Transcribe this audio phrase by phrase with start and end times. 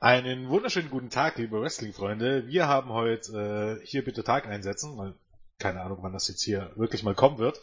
[0.00, 2.46] Einen wunderschönen guten Tag, liebe Wrestling-Freunde.
[2.46, 5.14] Wir haben heute äh, hier bitte Tag einsetzen, weil
[5.58, 7.60] keine Ahnung, wann das jetzt hier wirklich mal kommen wird.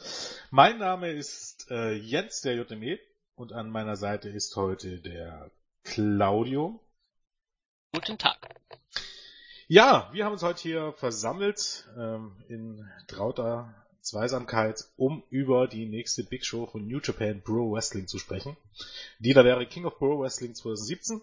[0.50, 3.00] Mein Name ist äh, Jens, der JME,
[3.36, 5.52] und an meiner Seite ist heute der
[5.84, 6.80] Claudio.
[7.94, 8.38] Guten Tag.
[9.68, 16.24] Ja, wir haben uns heute hier versammelt ähm, in trauter Zweisamkeit, um über die nächste
[16.24, 18.58] Big Show von New Japan Pro Wrestling zu sprechen.
[19.20, 21.22] Die da wäre King of Pro Wrestling 2017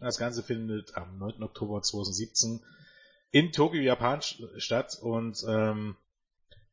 [0.00, 1.42] das Ganze findet am 9.
[1.42, 2.64] Oktober 2017
[3.30, 4.98] in Tokio, Japan statt.
[5.00, 5.96] Und ähm,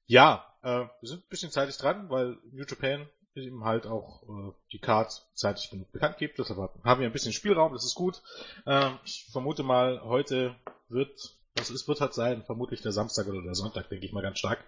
[0.05, 4.53] ja, äh, wir sind ein bisschen zeitig dran, weil New Japan eben halt auch äh,
[4.71, 6.37] die Card zeitig genug bekannt gibt.
[6.37, 8.21] Deshalb haben wir ein bisschen Spielraum, das ist gut.
[8.65, 10.55] Ähm, ich vermute mal, heute
[10.89, 14.21] wird, was ist, wird halt sein, vermutlich der Samstag oder der Sonntag, denke ich mal
[14.21, 14.63] ganz stark.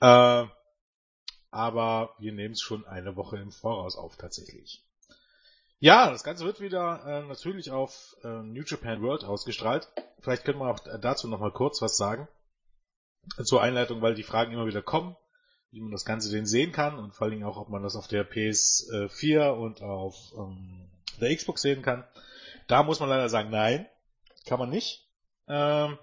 [0.00, 0.46] Äh,
[1.50, 4.82] aber wir nehmen es schon eine Woche im Voraus auf tatsächlich.
[5.82, 9.88] Ja, das Ganze wird wieder äh, natürlich auf äh, New Japan World ausgestrahlt.
[10.20, 12.28] Vielleicht können wir auch dazu nochmal kurz was sagen.
[13.42, 15.16] Zur Einleitung, weil die Fragen immer wieder kommen,
[15.72, 17.96] wie man das Ganze denn sehen kann und vor allen Dingen auch, ob man das
[17.96, 20.88] auf der PS4 und auf ähm,
[21.20, 22.04] der Xbox sehen kann.
[22.68, 23.88] Da muss man leider sagen, nein,
[24.46, 25.08] kann man nicht.
[25.48, 25.98] Ähm,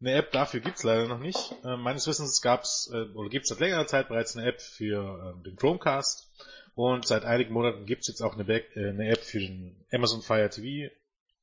[0.00, 1.54] eine App dafür gibt's leider noch nicht.
[1.62, 5.42] Ähm, meines Wissens gab's äh, oder gibt's seit längerer Zeit bereits eine App für ähm,
[5.42, 6.30] den Chromecast
[6.74, 9.84] und seit einigen Monaten gibt es jetzt auch eine, Back, äh, eine App für den
[9.92, 10.92] Amazon Fire TV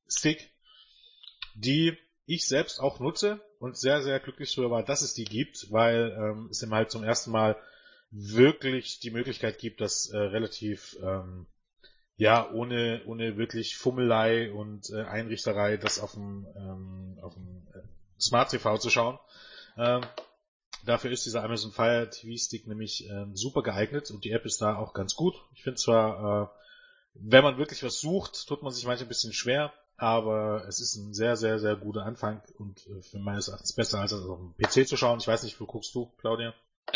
[0.08, 0.50] Stick,
[1.54, 5.70] die ich selbst auch nutze und sehr, sehr glücklich darüber war, dass es die gibt,
[5.70, 7.56] weil ähm, es ihm halt zum ersten Mal
[8.10, 11.46] wirklich die Möglichkeit gibt, dass äh, relativ ähm,
[12.16, 17.80] ja ohne ohne wirklich Fummelei und äh, Einrichterei das auf dem ähm, auf dem äh,
[18.20, 19.18] Smart TV zu schauen.
[19.76, 20.02] Ähm,
[20.88, 24.62] Dafür ist dieser Amazon Fire TV Stick nämlich ähm, super geeignet und die App ist
[24.62, 25.34] da auch ganz gut.
[25.52, 26.48] Ich finde zwar, äh,
[27.12, 30.96] wenn man wirklich was sucht, tut man sich manchmal ein bisschen schwer, aber es ist
[30.96, 34.54] ein sehr, sehr, sehr guter Anfang und äh, für meines Erachtens besser als auf dem
[34.56, 35.18] PC zu schauen.
[35.20, 36.54] Ich weiß nicht, wo guckst du, Claudia?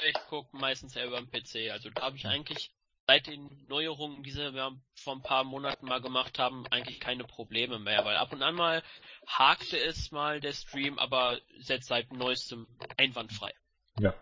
[0.08, 1.70] Ich gucke meistens selber am PC.
[1.70, 2.72] Also da habe ich eigentlich
[3.06, 7.78] seit den Neuerungen, die wir vor ein paar Monaten mal gemacht haben, eigentlich keine Probleme
[7.78, 8.82] mehr, weil ab und an mal
[9.26, 12.66] hakte es mal der Stream, aber jetzt seit neuestem
[12.96, 13.52] einwandfrei.
[13.98, 14.14] Ja.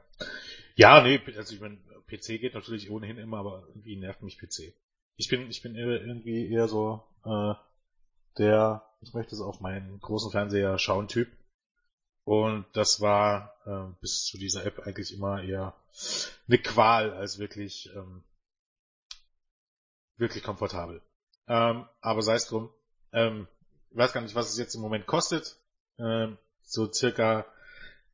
[0.76, 4.74] Ja, nee, also ich meine, PC geht natürlich ohnehin immer, aber irgendwie nervt mich PC.
[5.16, 7.54] Ich bin, ich bin irgendwie eher so äh,
[8.38, 11.28] der, ich möchte es auf meinen großen Fernseher schauen Typ.
[12.24, 15.74] Und das war äh, bis zu dieser App eigentlich immer eher
[16.46, 18.22] eine Qual als wirklich ähm,
[20.16, 21.02] wirklich komfortabel.
[21.48, 22.72] Ähm, aber sei es drum.
[23.12, 23.48] Ähm,
[23.90, 25.58] ich weiß gar nicht, was es jetzt im Moment kostet.
[25.98, 27.46] Ähm, so circa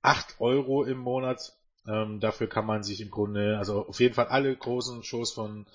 [0.06, 1.52] 8 Euro im Monat.
[1.86, 5.66] Ähm, dafür kann man sich im Grunde, also auf jeden Fall alle großen Shows von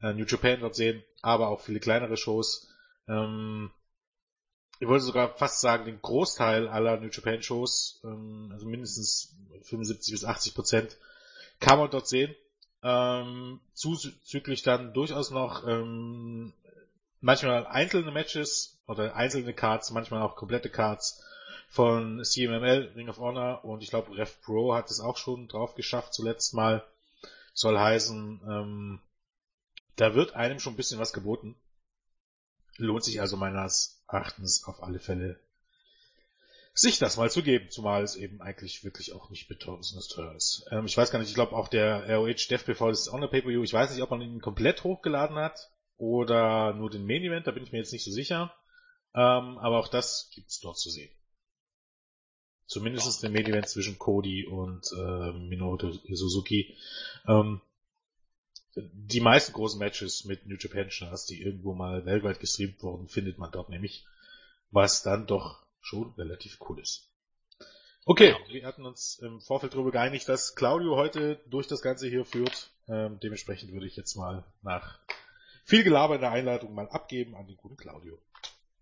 [0.00, 2.68] äh, New Japan dort sehen, aber auch viele kleinere Shows.
[3.08, 3.70] Ähm,
[4.78, 10.12] ich wollte sogar fast sagen, den Großteil aller New Japan Shows, ähm, also mindestens 75
[10.12, 10.96] bis 80 Prozent,
[11.58, 12.34] kann man dort sehen.
[12.82, 16.54] Ähm, zuzüglich dann durchaus noch ähm,
[17.20, 21.22] manchmal einzelne Matches oder einzelne Cards, manchmal auch komplette Cards
[21.70, 25.76] von CMML, Ring of Honor und ich glaube Rev Pro hat es auch schon drauf
[25.76, 26.84] geschafft zuletzt mal.
[27.54, 29.00] Soll heißen, ähm,
[29.94, 31.54] da wird einem schon ein bisschen was geboten.
[32.76, 35.38] Lohnt sich also meines Erachtens auf alle Fälle,
[36.74, 40.66] sich das mal zu geben, zumal es eben eigentlich wirklich auch nicht besonders teuer ist.
[40.72, 43.62] Ähm, ich weiß gar nicht, ich glaube auch der ROH Before ist auch eine Pay-Per-View.
[43.62, 47.52] Ich weiß nicht, ob man ihn komplett hochgeladen hat oder nur den Main Event, da
[47.52, 48.52] bin ich mir jetzt nicht so sicher.
[49.14, 51.10] Ähm, aber auch das gibt's dort zu sehen.
[52.70, 56.76] Zumindest den Main Event zwischen Cody und äh, Minoru Suzuki.
[57.26, 57.60] Ähm,
[58.76, 63.38] die meisten großen Matches mit New Japan Stars, die irgendwo mal weltweit gestreamt wurden, findet
[63.38, 64.06] man dort nämlich,
[64.70, 67.10] was dann doch schon relativ cool ist.
[68.04, 72.24] Okay, wir hatten uns im Vorfeld darüber geeinigt, dass Claudio heute durch das Ganze hier
[72.24, 72.70] führt.
[72.86, 75.00] Ähm, dementsprechend würde ich jetzt mal nach
[75.64, 78.16] viel Gelaber in der Einleitung mal abgeben an den guten Claudio.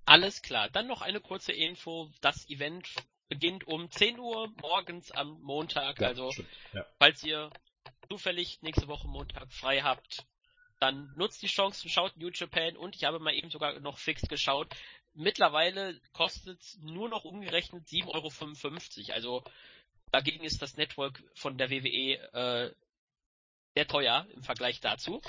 [0.05, 0.69] Alles klar.
[0.69, 2.11] Dann noch eine kurze Info.
[2.21, 2.89] Das Event
[3.29, 6.01] beginnt um 10 Uhr morgens am Montag.
[6.01, 6.33] Ja, also,
[6.73, 6.87] ja.
[6.99, 7.51] falls ihr
[8.09, 10.27] zufällig nächste Woche Montag frei habt,
[10.81, 14.23] dann nutzt die Chance, schaut New Japan und ich habe mal eben sogar noch fix
[14.23, 14.75] geschaut.
[15.15, 19.15] Mittlerweile kostet es nur noch umgerechnet 7,55 Euro.
[19.15, 19.45] Also
[20.13, 22.75] dagegen ist das Network von der WWE äh,
[23.75, 25.21] sehr teuer im Vergleich dazu.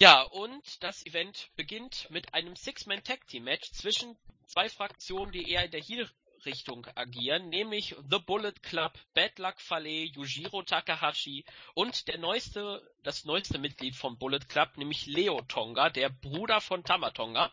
[0.00, 4.16] Ja, und das Event beginnt mit einem Six-Man-Tag-Team-Match zwischen
[4.46, 6.08] zwei Fraktionen, die eher in der Heel
[6.46, 11.44] Richtung agieren, nämlich The Bullet Club, Bad Luck Fale, Yujiro Takahashi
[11.74, 16.84] und der neueste, das neueste Mitglied vom Bullet Club, nämlich Leo Tonga, der Bruder von
[16.84, 17.52] Tamatonga.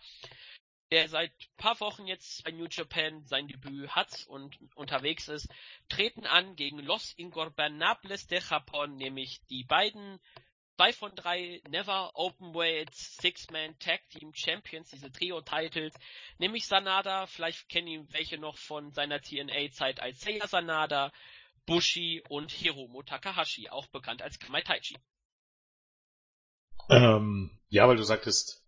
[0.92, 5.50] der seit paar Wochen jetzt bei New Japan sein Debüt hat und unterwegs ist,
[5.90, 10.20] treten an gegen Los Ingobernables de Japón, nämlich die beiden
[10.78, 15.94] zwei von drei Never Openweight Six-Man Tag Team Champions, diese Trio-Titles,
[16.38, 21.12] nämlich Sanada, vielleicht kennen ihn welche noch von seiner TNA-Zeit als Seiya Sanada,
[21.66, 24.98] Bushi und Hiromu Takahashi, auch bekannt als Kamai Taichi.
[26.90, 28.64] Ähm, ja, weil du sagtest,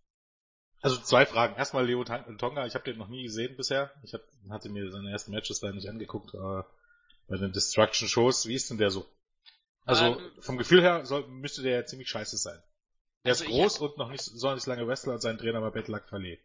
[0.82, 1.56] also zwei Fragen.
[1.56, 3.92] Erstmal Leo Tonga, ich habe den noch nie gesehen bisher.
[4.02, 6.66] Ich hab, hatte mir seine ersten Matches da nicht angeguckt, aber
[7.28, 9.06] bei den Destruction Shows, wie ist denn der so?
[9.84, 12.62] Also ähm, vom Gefühl her soll, müsste der ja ziemlich scheiße sein.
[13.22, 15.62] Er also ist groß hab, und noch nicht so nicht lange Wrestler und sein Trainer
[15.62, 16.40] war Betlak Fallet.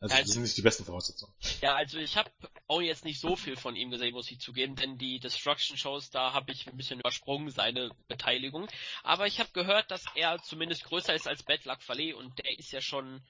[0.00, 1.34] Also, also das sind nicht die besten Voraussetzungen.
[1.60, 2.30] Ja, also ich habe
[2.68, 6.10] auch jetzt nicht so viel von ihm gesehen, muss ich zugeben, denn die Destruction Shows,
[6.10, 8.68] da habe ich ein bisschen übersprungen, seine Beteiligung.
[9.02, 12.70] Aber ich habe gehört, dass er zumindest größer ist als Betlak Fallet und der ist
[12.70, 13.22] ja schon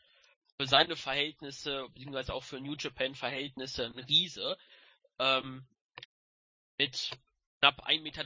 [0.60, 4.58] für seine Verhältnisse, beziehungsweise auch für New Japan Verhältnisse ein Riese.
[5.18, 5.66] Ähm,
[6.76, 7.10] mit
[7.60, 8.24] knapp 1,93 Meter.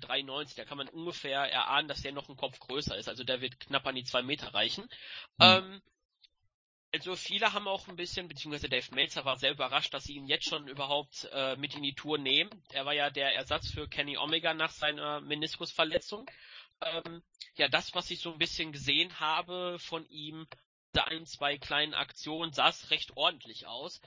[0.56, 3.08] Da kann man ungefähr erahnen, dass der noch ein Kopf größer ist.
[3.08, 4.84] Also der wird knapp an die 2 Meter reichen.
[5.38, 5.40] Mhm.
[5.40, 5.82] Ähm,
[6.94, 10.26] also viele haben auch ein bisschen, beziehungsweise Dave Meltzer war sehr überrascht, dass sie ihn
[10.26, 12.50] jetzt schon überhaupt äh, mit in die Tour nehmen.
[12.70, 16.30] Er war ja der Ersatz für Kenny Omega nach seiner Meniskusverletzung.
[16.82, 17.22] Ähm,
[17.56, 20.46] ja, das, was ich so ein bisschen gesehen habe von ihm,
[20.92, 24.02] da ein, zwei kleinen Aktionen, sah es recht ordentlich aus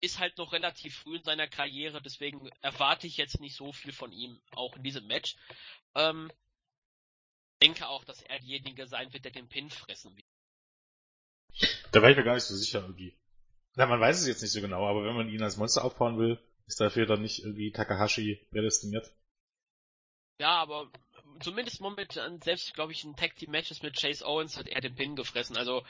[0.00, 3.92] ist halt noch relativ früh in seiner Karriere, deswegen erwarte ich jetzt nicht so viel
[3.92, 5.36] von ihm, auch in diesem Match.
[5.94, 6.30] Ähm,
[7.62, 10.26] denke auch, dass er derjenige sein wird, der den Pin fressen wird.
[11.92, 13.16] Da wäre ich mir gar nicht so sicher irgendwie.
[13.74, 16.18] Na, man weiß es jetzt nicht so genau, aber wenn man ihn als Monster aufbauen
[16.18, 19.12] will, ist dafür dann nicht irgendwie Takahashi prädestiniert.
[20.38, 20.90] Ja, aber
[21.40, 24.94] zumindest momentan, selbst glaube ich, in Tag Team Matches mit Chase Owens hat er den
[24.94, 25.56] Pin gefressen.
[25.56, 25.82] Also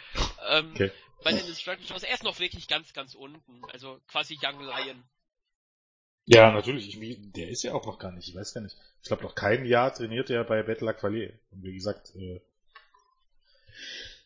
[0.49, 0.93] ähm, okay.
[1.23, 3.65] bei den Destruction Shows, er ist noch wirklich ganz, ganz unten.
[3.73, 5.05] Also quasi Young Lion.
[6.27, 7.01] Ja, natürlich.
[7.01, 8.29] Ich, der ist ja auch noch gar nicht.
[8.29, 8.77] Ich weiß gar nicht.
[9.01, 11.33] Ich glaube, noch kein Jahr trainiert er bei Battle Aqualier.
[11.53, 12.41] Und wie gesagt, äh,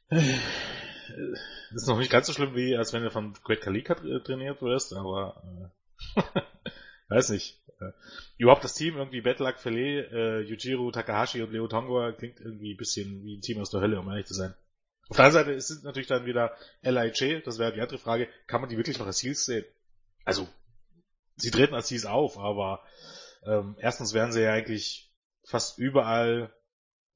[0.09, 0.39] äh,
[1.75, 4.95] ist noch nicht ganz so schlimm, wie als wenn du von Great Kalika trainiert wirst,
[4.95, 5.71] aber
[6.17, 6.23] äh,
[7.09, 7.60] weiß nicht.
[7.81, 7.93] Äh,
[8.39, 12.77] überhaupt das Team irgendwie Betlak, Fele, äh, Yujiro, Takahashi und Leo Tonga klingt irgendwie ein
[12.77, 14.55] bisschen wie ein Team aus der Hölle, um ehrlich zu sein.
[15.09, 18.29] Auf der anderen Seite ist es natürlich dann wieder LIJ, das wäre die andere Frage,
[18.47, 19.65] kann man die wirklich noch als Heels sehen?
[20.25, 20.49] Also,
[21.37, 22.85] sie treten als Heels auf, aber
[23.45, 25.11] ähm, erstens werden sie ja eigentlich
[25.45, 26.55] fast überall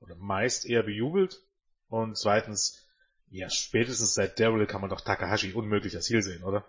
[0.01, 1.41] oder meist eher bejubelt
[1.89, 2.89] und zweitens,
[3.31, 6.65] ja, spätestens seit Daryl kann man doch Takahashi unmöglich als Heel sehen, oder?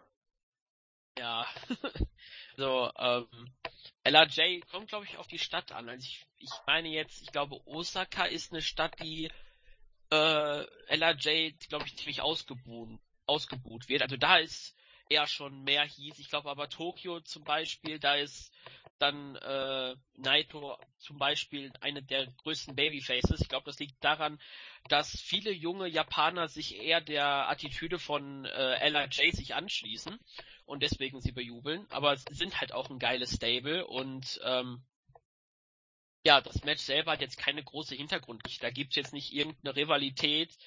[1.18, 1.46] Ja,
[2.58, 3.28] so, ähm,
[4.06, 5.90] LRJ kommt, glaube ich, auf die Stadt an.
[5.90, 9.32] Also ich, ich meine jetzt, ich glaube, Osaka ist eine Stadt, die
[10.12, 14.04] äh, LRJ, glaube ich, ziemlich ausgebuht, ausgebuht wird.
[14.04, 14.76] Also da ist
[15.10, 16.20] eher schon mehr hieß.
[16.20, 18.52] Ich glaube aber Tokio zum Beispiel, da ist
[19.00, 23.42] dann äh, Naito zum Beispiel eine der größten Babyfaces.
[23.42, 24.40] Ich glaube, das liegt daran,
[24.88, 30.20] dass viele junge Japaner sich eher der Attitüde von äh, LRJ sich anschließen
[30.66, 34.84] und deswegen sie bejubeln, aber sind halt auch ein geiles Stable und ähm,
[36.26, 38.66] ja, das Match selber hat jetzt keine große Hintergrundgeschichte.
[38.66, 40.58] Da gibt's jetzt nicht irgendeine Rivalität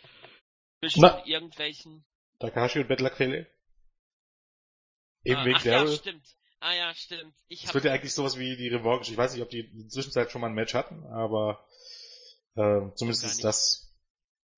[0.79, 2.05] zwischen Na, irgendwelchen.
[2.39, 3.51] Takahashi und Bettler Quelle?
[5.25, 6.37] Eben ah, wegen ach ja, stimmt.
[6.61, 7.35] Ah ja, stimmt.
[7.49, 9.11] Ich es wird ja eigentlich sowas wie die Revanche.
[9.11, 11.67] Ich weiß nicht, ob die in der Zwischenzeit schon mal ein Match hatten, aber
[12.55, 13.93] äh, zumindest das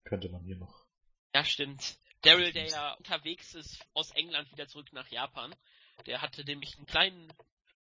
[0.04, 0.86] könnte man hier noch.
[1.34, 1.98] Ja, stimmt.
[2.22, 5.54] Daryl, der ja unterwegs ist aus England wieder zurück nach Japan,
[6.06, 7.32] der hatte nämlich einen kleinen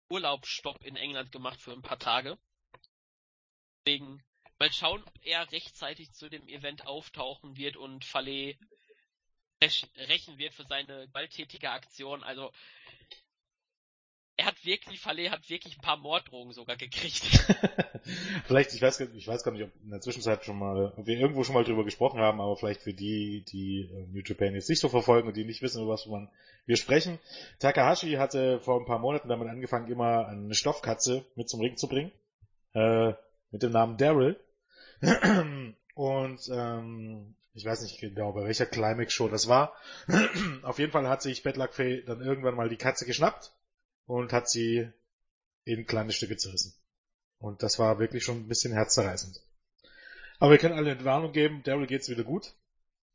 [0.08, 2.38] Urlaubsstopp in England gemacht für ein paar Tage.
[3.84, 4.24] Deswegen
[4.58, 8.58] mal schauen, ob er rechtzeitig zu dem Event auftauchen wird und Fallet
[9.62, 12.22] rächen wird für seine gewalttätige Aktion.
[12.22, 12.52] Also
[14.36, 17.24] er hat wirklich, Fallet hat wirklich ein paar Morddrohungen sogar gekriegt.
[18.46, 21.16] vielleicht, ich weiß, ich weiß gar nicht, ob in der Zwischenzeit schon mal, ob wir
[21.16, 24.68] irgendwo schon mal drüber gesprochen haben, aber vielleicht für die, die äh, New Japan jetzt
[24.68, 26.06] nicht so verfolgen und die nicht wissen, über was
[26.66, 27.18] wir sprechen.
[27.60, 31.88] Takahashi hatte vor ein paar Monaten damit angefangen, immer eine Stoffkatze mit zum Ring zu
[31.88, 32.12] bringen,
[32.74, 33.12] äh,
[33.50, 34.38] mit dem Namen Daryl.
[35.94, 39.72] und ähm, ich weiß nicht genau, bei welcher Climax-Show das war.
[40.62, 43.55] Auf jeden Fall hat sich Bad Luck Faye dann irgendwann mal die Katze geschnappt
[44.06, 44.88] und hat sie
[45.64, 46.74] in kleine Stücke zerrissen.
[47.38, 49.40] Und das war wirklich schon ein bisschen herzzerreißend.
[50.38, 52.54] Aber wir können alle eine Warnung geben, Daryl geht's wieder gut.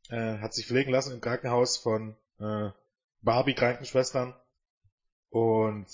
[0.08, 2.70] Äh, hat sich pflegen lassen im Krankenhaus von äh,
[3.22, 4.34] Barbie Krankenschwestern
[5.30, 5.86] und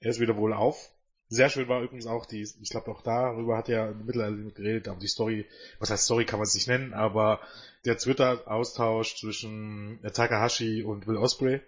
[0.00, 0.90] er ist wieder wohl auf.
[1.28, 5.00] Sehr schön war übrigens auch die, ich glaube auch darüber hat ja Mittelalter geredet, aber
[5.00, 5.46] die Story,
[5.78, 7.40] was heißt Story kann man es nicht nennen, aber
[7.86, 11.62] der Twitter-Austausch zwischen Takahashi und Will Osprey.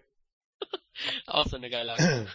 [1.27, 1.97] auch so eine geile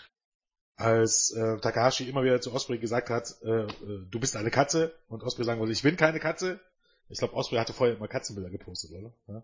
[0.76, 4.98] Als äh, Takahashi immer wieder zu Osprey gesagt hat, äh, äh, du bist eine Katze
[5.10, 6.62] und Osprey sagen wollte, ich bin keine Katze.
[7.10, 9.14] Ich glaube, Osprey hatte vorher immer Katzenbilder gepostet, oder?
[9.28, 9.44] Ja?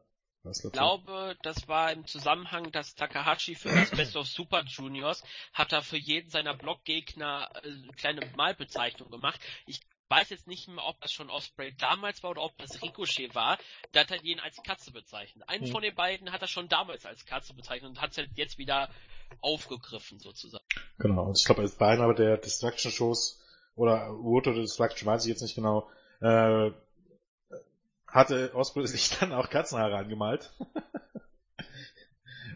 [0.52, 5.74] Ich glaube, das war im Zusammenhang, dass Takahashi für das Best of Super Juniors hat
[5.74, 9.40] er für jeden seiner Blockgegner äh, eine kleine Malbezeichnung gemacht.
[9.66, 13.34] Ich weiß jetzt nicht mehr, ob das schon Osprey damals war oder ob das Ricochet
[13.34, 13.58] war.
[13.92, 15.48] Da hat er jeden als Katze bezeichnet.
[15.48, 15.72] Einen hm.
[15.72, 18.58] von den beiden hat er schon damals als Katze bezeichnet und hat es halt jetzt
[18.58, 18.90] wieder
[19.42, 20.64] aufgegriffen sozusagen.
[21.00, 23.42] Genau, und ich glaube, als Beinahe der Destruction Shows
[23.76, 25.90] oder Road to Destruction weiß ich jetzt nicht genau,
[26.22, 26.72] äh,
[28.08, 30.54] hatte Osprey sich dann auch Katzenhaare angemalt.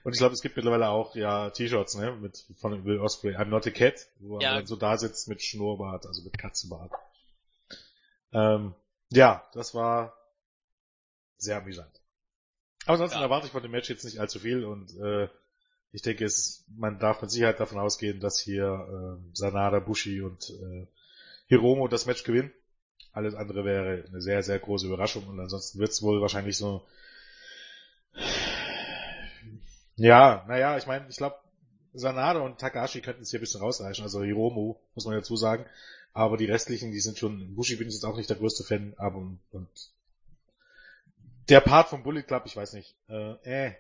[0.03, 3.45] Und ich glaube, es gibt mittlerweile auch ja T-Shirts, ne, mit von Will Osprey, I'm
[3.45, 4.51] not a cat, wo ja.
[4.51, 6.91] er dann so da sitzt mit Schnurrbart, also mit Katzenbart.
[8.33, 8.75] Ähm,
[9.11, 10.13] ja, das war
[11.37, 12.01] sehr amüsant.
[12.83, 13.23] Aber ansonsten ja.
[13.23, 15.27] erwarte ich von dem Match jetzt nicht allzu viel und äh,
[15.91, 20.49] ich denke, es, man darf mit Sicherheit davon ausgehen, dass hier äh, Sanada, Bushi und
[20.49, 20.87] äh,
[21.47, 22.51] Hiromo das Match gewinnen.
[23.11, 26.85] Alles andere wäre eine sehr, sehr große Überraschung und ansonsten wird es wohl wahrscheinlich so.
[29.95, 31.35] Ja, naja, ich meine, ich glaube,
[31.93, 35.65] Sanada und Takashi könnten es hier ein bisschen rausreichen, also Hiromu, muss man dazu sagen.
[36.13, 38.93] Aber die restlichen, die sind schon, Bushi bin ich jetzt auch nicht der größte Fan,
[38.97, 39.69] aber und, und
[41.49, 43.75] der Part vom Bullet Club, ich weiß nicht, äh, äh,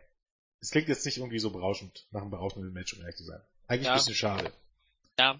[0.61, 3.41] es klingt jetzt nicht irgendwie so berauschend nach einem berauschenden Match, um ehrlich zu sein.
[3.67, 3.93] Eigentlich ja.
[3.93, 4.51] ein bisschen schade.
[5.17, 5.37] Ja,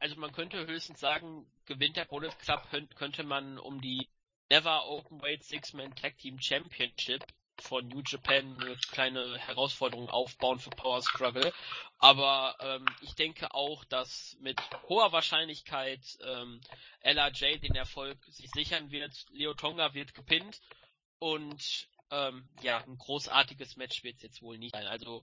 [0.00, 4.08] also man könnte höchstens sagen, gewinnt der Bullet Club, könnte man um die
[4.50, 7.24] Never Openweight Six-Man Tag Team Championship
[7.60, 11.52] von New Japan eine kleine Herausforderung aufbauen für Power Struggle.
[11.98, 16.60] Aber ähm, ich denke auch, dass mit hoher Wahrscheinlichkeit ähm,
[17.00, 19.26] LRJ den Erfolg sich sichern wird.
[19.30, 20.60] Leo Tonga wird gepinnt
[21.18, 24.86] und ähm, ja, ein großartiges Match wird es jetzt wohl nicht sein.
[24.86, 25.22] Also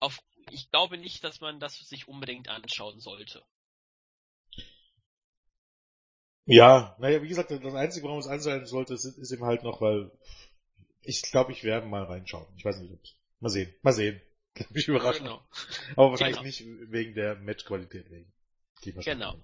[0.00, 0.18] auf,
[0.50, 3.42] ich glaube nicht, dass man das sich unbedingt anschauen sollte.
[6.46, 9.80] Ja, naja, wie gesagt, das Einzige, warum es ansehen sollte, ist, ist eben halt noch,
[9.80, 10.10] weil
[11.04, 12.46] ich glaube, ich werde mal reinschauen.
[12.56, 13.00] Ich weiß nicht, ob
[13.40, 14.20] mal sehen, mal sehen.
[14.54, 15.24] Kann mich überraschen.
[15.24, 15.42] Genau.
[15.96, 16.46] Aber wahrscheinlich genau.
[16.46, 18.32] nicht wegen der Matchqualität wegen.
[19.02, 19.42] Genau.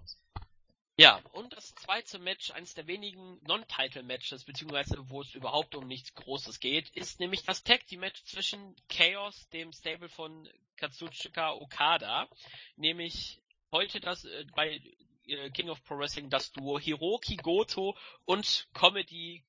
[0.96, 6.14] Ja, und das zweite Match, eines der wenigen Non-Title-Matches, beziehungsweise wo es überhaupt um nichts
[6.14, 12.28] Großes geht, ist nämlich das Tag Team Match zwischen Chaos, dem Stable von Katsuchika Okada,
[12.76, 13.40] nämlich
[13.72, 14.82] heute das äh, bei
[15.26, 19.42] äh, King of Pro Wrestling das Duo Hiroki Goto und Comedy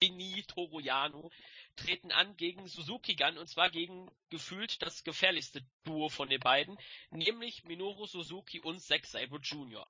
[0.00, 1.30] Genie Toroyano
[1.76, 6.76] treten an gegen Suzuki Gun und zwar gegen gefühlt das gefährlichste Duo von den beiden,
[7.10, 9.86] nämlich Minoru Suzuki und Zack Sabre Jr.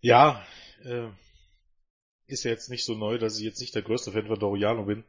[0.00, 0.46] Ja,
[0.84, 1.08] äh,
[2.26, 4.84] ist ja jetzt nicht so neu, dass ich jetzt nicht der größte Fan von Doriano
[4.84, 5.04] bin.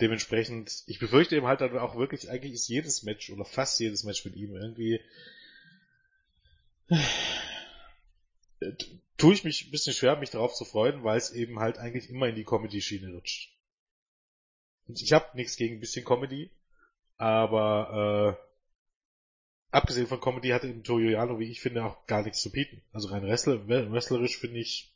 [0.00, 4.04] Dementsprechend, ich befürchte eben halt dann auch wirklich, eigentlich ist jedes Match oder fast jedes
[4.04, 5.00] Match mit ihm irgendwie
[9.16, 12.10] tue ich mich ein bisschen schwer, mich darauf zu freuen, weil es eben halt eigentlich
[12.10, 13.52] immer in die Comedy-Schiene rutscht.
[14.86, 16.50] Und ich habe nichts gegen ein bisschen Comedy,
[17.16, 22.50] aber äh, abgesehen von Comedy hat eben Toyoyano, wie ich finde, auch gar nichts zu
[22.50, 22.82] bieten.
[22.92, 24.92] Also rein wrestlerisch finde ich,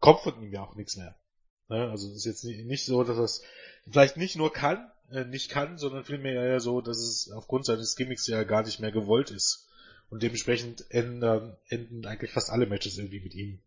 [0.00, 1.16] kommt von ihm ja auch nichts mehr.
[1.68, 1.90] Ne?
[1.90, 3.42] Also es ist jetzt nicht, so, dass es
[3.90, 7.96] vielleicht nicht nur kann, äh, nicht kann, sondern vielmehr eher so, dass es aufgrund seines
[7.96, 9.67] Gimmicks ja gar nicht mehr gewollt ist.
[10.10, 13.60] Und dementsprechend ändern, enden eigentlich fast alle Matches irgendwie mit ihm.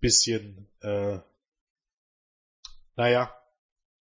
[0.00, 1.18] Bisschen, äh,
[2.96, 3.34] naja,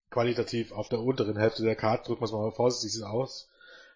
[0.10, 3.50] qualitativ auf der unteren Hälfte der Karte, drücken wir es mal vorsichtig aus.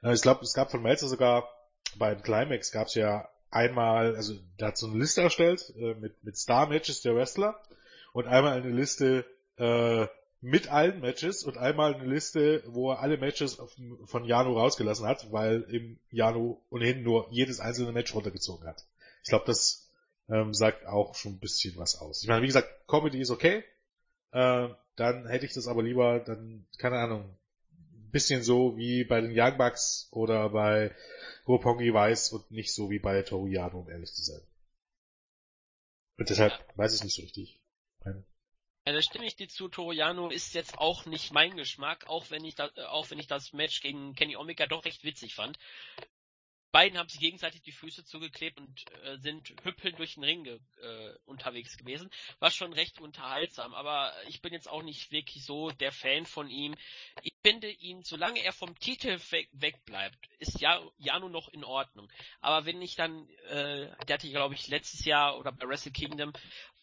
[0.03, 1.49] Äh, ich glaube, es gab von Melzer sogar,
[1.97, 6.23] beim Climax gab es ja einmal, also der hat so eine Liste erstellt äh, mit,
[6.23, 7.59] mit Star-Matches der Wrestler
[8.13, 9.25] und einmal eine Liste
[9.57, 10.07] äh,
[10.41, 13.59] mit allen Matches und einmal eine Liste, wo er alle Matches
[14.05, 18.85] von Jano rausgelassen hat, weil im Jano ohnehin nur jedes einzelne Match runtergezogen hat.
[19.23, 19.89] Ich glaube, das
[20.29, 22.21] ähm, sagt auch schon ein bisschen was aus.
[22.21, 23.63] Ich meine, wie gesagt, Comedy ist okay.
[24.31, 27.37] Äh, dann hätte ich das aber lieber, dann, keine Ahnung,
[27.71, 30.95] ein bisschen so wie bei den Young Bucks oder bei
[31.47, 34.41] Roppongi Weiß und nicht so wie bei Toru Yano, um ehrlich zu sein.
[36.17, 37.59] Und deshalb weiß ich nicht so richtig.
[38.87, 42.45] Ja, da stimme ich dir zu, Toriano ist jetzt auch nicht mein Geschmack, auch wenn
[42.45, 45.59] ich das, äh, auch wenn ich das Match gegen Kenny Omega doch recht witzig fand.
[46.71, 51.13] beiden haben sich gegenseitig die Füße zugeklebt und äh, sind hüppelnd durch den Ring äh,
[51.25, 52.09] unterwegs gewesen.
[52.39, 56.49] War schon recht unterhaltsam, aber ich bin jetzt auch nicht wirklich so der Fan von
[56.49, 56.73] ihm.
[57.23, 62.09] Ich finde ihn, solange er vom Titel weg, wegbleibt, ist ja Jano noch in Ordnung.
[62.39, 66.31] Aber wenn ich dann, äh, der hatte glaube ich letztes Jahr oder bei Wrestle Kingdom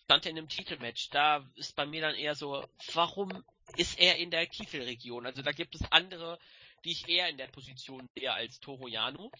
[0.04, 3.44] stand er in einem Titelmatch, da ist bei mir dann eher so, warum
[3.76, 5.26] ist er in der Kiefelregion?
[5.26, 6.38] Also da gibt es andere
[6.84, 9.30] die ich eher in der Position sehe als Toro Yano.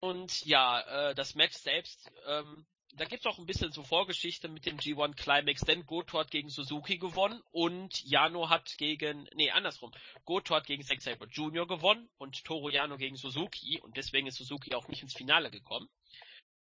[0.00, 4.66] Und ja, äh, das Match selbst, ähm, da gibt's auch ein bisschen so Vorgeschichte mit
[4.66, 9.92] dem G1 Climax, denn Goto hat gegen Suzuki gewonnen und Yano hat gegen, nee, andersrum.
[10.24, 11.66] Goto hat gegen Zack Sabre Jr.
[11.66, 15.88] gewonnen und Toro Yano gegen Suzuki und deswegen ist Suzuki auch nicht ins Finale gekommen.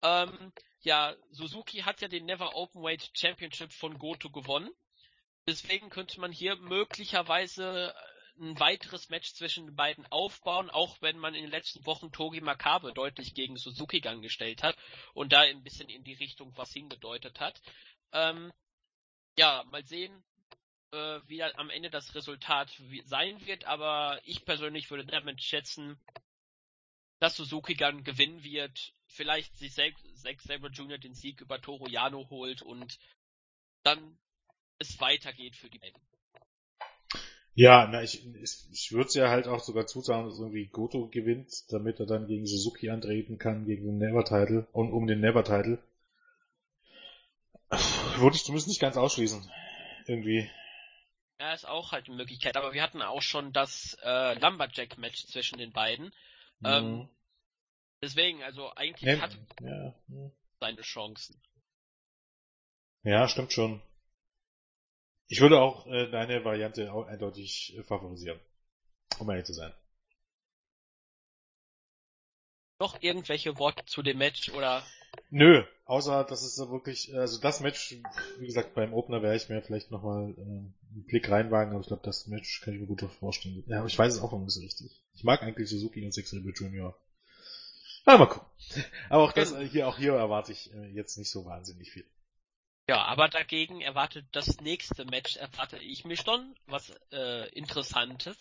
[0.02, 4.70] Ähm, ja, Suzuki hat ja den Never Openweight Championship von Goto gewonnen.
[5.46, 7.94] Deswegen könnte man hier möglicherweise
[8.38, 12.40] ein weiteres Match zwischen den beiden aufbauen, auch wenn man in den letzten Wochen Togi
[12.40, 14.76] Makabe deutlich gegen Suzuki Gang gestellt hat
[15.12, 17.60] und da ein bisschen in die Richtung was hingedeutet hat.
[18.12, 18.50] Ähm,
[19.38, 20.24] ja, mal sehen,
[20.92, 22.70] äh, wie am Ende das Resultat
[23.04, 26.00] sein wird, aber ich persönlich würde damit schätzen,
[27.18, 30.98] dass Suzuki Gang gewinnen wird, vielleicht sich Zack Sabre Jr.
[30.98, 32.98] den Sieg über Toro Yano holt und
[33.82, 34.18] dann
[34.78, 36.00] es weitergeht für die beiden.
[37.54, 41.50] Ja, na, ich, ich, ich würde ja halt auch sogar zusagen, dass irgendwie Goto gewinnt,
[41.70, 45.78] damit er dann gegen Suzuki antreten kann, gegen den Never-Title und um den Never-Title.
[48.16, 49.50] Würde ich zumindest nicht ganz ausschließen.
[50.06, 50.50] Irgendwie.
[51.38, 55.58] Ja, ist auch halt eine Möglichkeit, aber wir hatten auch schon das äh, Lumberjack-Match zwischen
[55.58, 56.06] den beiden.
[56.60, 56.66] Mhm.
[56.66, 57.08] Ähm,
[58.02, 59.94] deswegen, also eigentlich ja, hat ja,
[60.60, 61.40] seine Chancen.
[63.02, 63.80] Ja, stimmt schon.
[65.28, 68.40] Ich würde auch äh, deine Variante auch eindeutig äh, favorisieren.
[69.18, 69.72] Um ehrlich zu sein.
[72.80, 74.82] Noch irgendwelche Worte zu dem Match oder?
[75.30, 77.96] Nö, außer dass es wirklich, also das Match,
[78.38, 81.88] wie gesagt, beim Opener wäre ich mir vielleicht nochmal äh, einen Blick reinwagen, aber ich
[81.88, 83.62] glaube, das Match kann ich mir gut vorstellen.
[83.66, 85.02] Ja, aber ich weiß es auch noch nicht so richtig.
[85.14, 86.98] Ich mag eigentlich Suzuki und Six Junior.
[88.04, 88.48] Aber mal gucken.
[89.08, 92.06] Aber auch das, hier, auch hier erwarte ich äh, jetzt nicht so wahnsinnig viel.
[92.88, 98.36] Ja, aber dagegen erwartet das nächste Match, erwarte ich mir schon was äh, Interessantes,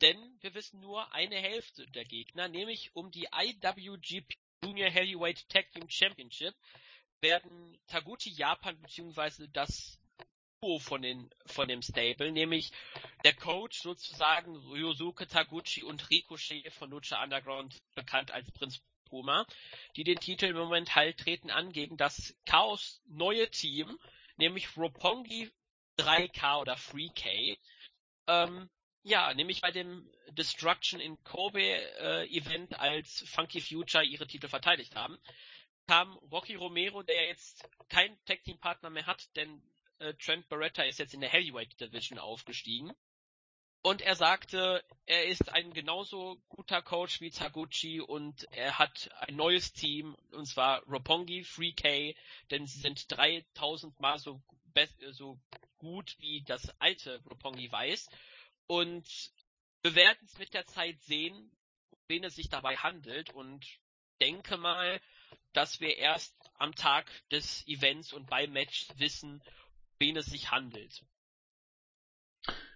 [0.00, 5.70] denn wir wissen nur eine Hälfte der Gegner, nämlich um die IWGP Junior Heavyweight Tag
[5.72, 6.54] Team Championship
[7.20, 9.98] werden Taguchi Japan beziehungsweise das
[10.60, 12.70] Duo von den von dem Stable, nämlich
[13.24, 19.46] der Coach sozusagen Ryosuke Taguchi und Ricochet von Lucha Underground, bekannt als Prinz Puma,
[19.96, 23.98] die den Titel im Moment halt treten an gegen das Chaos neue Team,
[24.36, 25.50] nämlich Roppongi
[25.98, 27.58] 3K oder 3K.
[28.26, 28.70] Ähm,
[29.02, 34.94] ja, nämlich bei dem Destruction in Kobe äh, Event als Funky Future ihre Titel verteidigt
[34.94, 35.18] haben,
[35.86, 39.62] kam Rocky Romero, der jetzt keinen Tag Team Partner mehr hat, denn
[39.98, 42.92] äh, Trent Barretta ist jetzt in der Heavyweight Division aufgestiegen.
[43.88, 49.34] Und er sagte, er ist ein genauso guter Coach wie Taguchi und er hat ein
[49.34, 52.14] neues Team, und zwar Roppongi 3K,
[52.50, 54.42] denn sie sind 3000 Mal so,
[55.12, 55.40] so
[55.78, 58.10] gut wie das alte Roppongi weiß.
[58.66, 59.08] Und
[59.80, 61.50] wir werden es mit der Zeit sehen,
[62.08, 63.64] wen es sich dabei handelt und
[64.20, 65.00] denke mal,
[65.54, 69.42] dass wir erst am Tag des Events und beim Match wissen,
[69.98, 71.02] wen es sich handelt.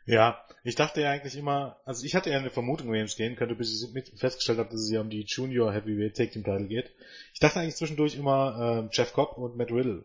[0.04, 3.36] Ja, ich dachte ja eigentlich immer, also ich hatte ja eine Vermutung, wohin es gehen
[3.36, 6.66] könnte, bis ich festgestellt habe, dass es ja um die Junior Heavyweight Tag Team Title
[6.66, 6.92] geht.
[7.32, 10.04] Ich dachte eigentlich zwischendurch immer äh, Jeff Cobb und Matt Riddle.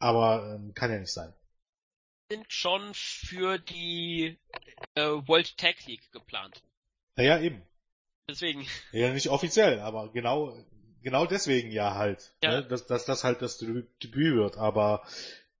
[0.00, 1.32] Aber ähm, kann ja nicht sein.
[2.30, 4.38] Sind schon für die
[4.94, 6.62] äh, World Tag League geplant.
[7.16, 7.62] Naja, eben.
[8.28, 8.66] Deswegen.
[8.92, 10.56] Ja, nicht offiziell, aber genau,
[11.02, 12.34] genau deswegen ja halt.
[12.42, 12.60] Ja.
[12.60, 12.66] Ne?
[12.66, 15.06] Dass, dass das halt das Debüt wird, aber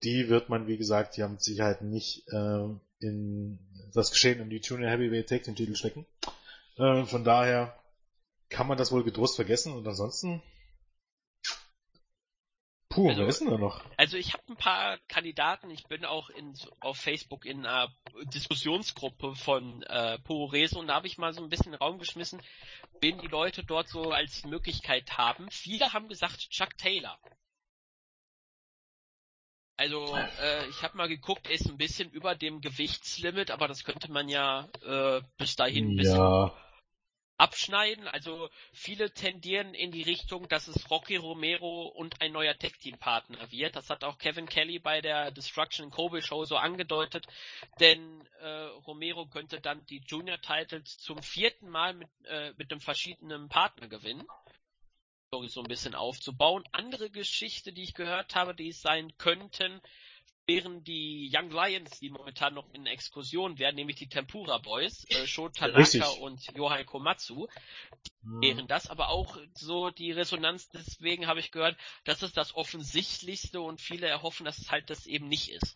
[0.04, 2.68] die wird man, wie gesagt, ja mit Sicherheit nicht äh,
[3.00, 3.58] in
[3.92, 6.06] das Geschehen um die Junior Heavyweight Tag Team Titel stecken.
[6.76, 7.78] Äh, von daher
[8.48, 10.42] kann man das wohl getrost vergessen und ansonsten
[12.94, 13.82] Puh, also, wer ist denn da noch?
[13.96, 17.92] Also ich habe ein paar Kandidaten, ich bin auch in, auf Facebook in einer
[18.32, 22.40] Diskussionsgruppe von äh, Puro und da habe ich mal so ein bisschen Raum geschmissen,
[23.00, 25.50] wen die Leute dort so als Möglichkeit haben.
[25.50, 27.18] Viele haben gesagt Chuck Taylor.
[29.76, 33.82] Also äh, ich habe mal geguckt, er ist ein bisschen über dem Gewichtslimit, aber das
[33.82, 36.54] könnte man ja äh, bis dahin ein bisschen ja.
[37.38, 38.06] abschneiden.
[38.06, 42.98] Also viele tendieren in die Richtung, dass es Rocky Romero und ein neuer Tech Team
[42.98, 43.74] Partner wird.
[43.74, 47.26] Das hat auch Kevin Kelly bei der Destruction Kobe Show so angedeutet,
[47.80, 48.48] denn äh,
[48.86, 53.88] Romero könnte dann die Junior Titles zum vierten Mal mit, äh, mit einem verschiedenen Partner
[53.88, 54.24] gewinnen.
[55.34, 56.62] Story so ein bisschen aufzubauen.
[56.70, 59.80] Andere Geschichte, die ich gehört habe, die es sein könnten,
[60.46, 65.26] wären die Young Lions, die momentan noch in Exkursion werden, nämlich die Tempura Boys, äh,
[65.26, 67.48] Sho Tanaka und Yohai Komatsu,
[68.22, 68.42] hm.
[68.42, 73.60] wären das, aber auch so die Resonanz, deswegen habe ich gehört, das ist das Offensichtlichste
[73.60, 75.74] und viele erhoffen, dass es halt das eben nicht ist.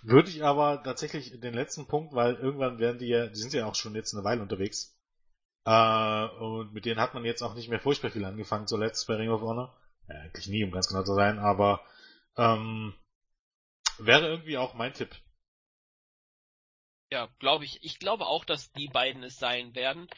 [0.00, 3.66] Würde ich aber tatsächlich den letzten Punkt, weil irgendwann werden die ja, die sind ja
[3.66, 4.95] auch schon jetzt eine Weile unterwegs,
[5.66, 9.16] äh, und mit denen hat man jetzt auch nicht mehr furchtbar viel angefangen zuletzt bei
[9.16, 9.76] Ring of Honor.
[10.08, 11.82] Ja, eigentlich nie, um ganz genau zu sein, aber
[12.38, 12.94] ähm,
[13.98, 15.14] Wäre irgendwie auch mein Tipp.
[17.10, 17.82] Ja, glaube ich.
[17.82, 20.08] Ich glaube auch, dass die beiden es sein werden.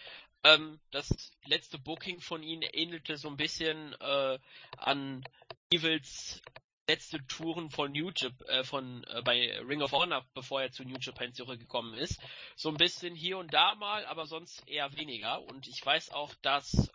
[0.42, 4.38] Ähm, das letzte Booking von ihnen ähnelte so ein bisschen äh,
[4.76, 5.24] an
[5.70, 6.42] Evils
[6.88, 10.85] letzte Touren von New Japan, äh, von äh, bei Ring of Honor, bevor er zu
[10.85, 12.18] New Japan zurückgekommen ist.
[12.57, 15.42] So ein bisschen hier und da mal, aber sonst eher weniger.
[15.42, 16.90] Und ich weiß auch, dass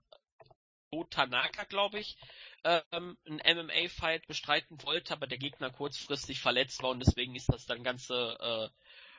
[1.09, 2.17] Tanaka, glaube ich,
[2.63, 7.65] ähm, ein MMA-Fight bestreiten wollte, aber der Gegner kurzfristig verletzt war und deswegen ist das
[7.65, 8.69] dann Ganze äh,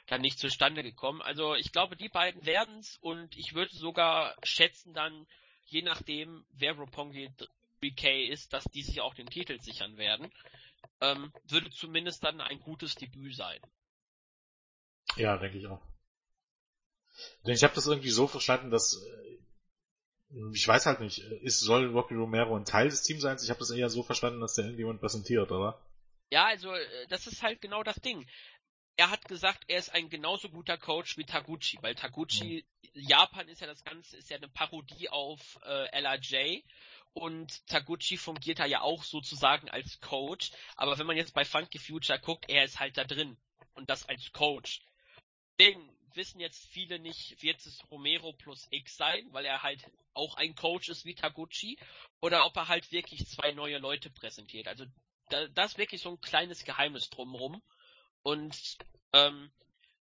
[0.06, 1.20] dann nicht zustande gekommen.
[1.20, 5.26] Also ich glaube, die beiden werden's und ich würde sogar schätzen dann,
[5.64, 7.30] je nachdem, wer Roppongi
[7.82, 10.32] 3K ist, dass die sich auch den Titel sichern werden.
[11.00, 13.60] Ähm, würde zumindest dann ein gutes Debüt sein.
[15.16, 15.82] Ja, denke ich auch.
[17.46, 19.34] Denn ich habe das irgendwie so verstanden, dass äh,
[20.52, 23.38] ich weiß halt nicht, ist, soll Rocky Romero ein Teil des Teams sein?
[23.42, 25.80] Ich habe das eher so verstanden, dass der irgendjemand präsentiert, oder?
[26.30, 28.26] Ja, also äh, das ist halt genau das Ding.
[28.96, 33.00] Er hat gesagt, er ist ein genauso guter Coach wie Taguchi, weil Taguchi, mhm.
[33.08, 36.62] Japan ist ja das Ganze, ist ja eine Parodie auf äh, LRJ
[37.14, 41.78] und Taguchi fungiert da ja auch sozusagen als Coach, aber wenn man jetzt bei Funky
[41.78, 43.36] Future guckt, er ist halt da drin
[43.74, 44.82] und das als Coach.
[45.58, 50.36] Deswegen wissen jetzt viele nicht, wird es Romero plus X sein, weil er halt auch
[50.36, 51.78] ein Coach ist wie Taguchi,
[52.20, 54.68] oder ob er halt wirklich zwei neue Leute präsentiert.
[54.68, 54.84] Also
[55.28, 57.62] da, das ist wirklich so ein kleines Geheimnis drumrum.
[58.22, 58.78] Und
[59.12, 59.52] ähm,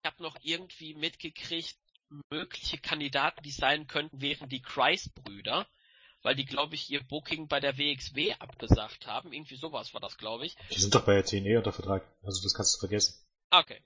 [0.04, 1.78] ich habe noch irgendwie mitgekriegt,
[2.30, 5.68] mögliche Kandidaten, die sein könnten, wären die Christ-Brüder,
[6.24, 9.34] weil die, glaube ich, ihr Booking bei der WXW abgesagt haben.
[9.34, 10.56] Irgendwie sowas war das, glaube ich.
[10.72, 13.16] Die sind doch bei der TNE unter Vertrag, also das kannst du vergessen.
[13.50, 13.82] Okay.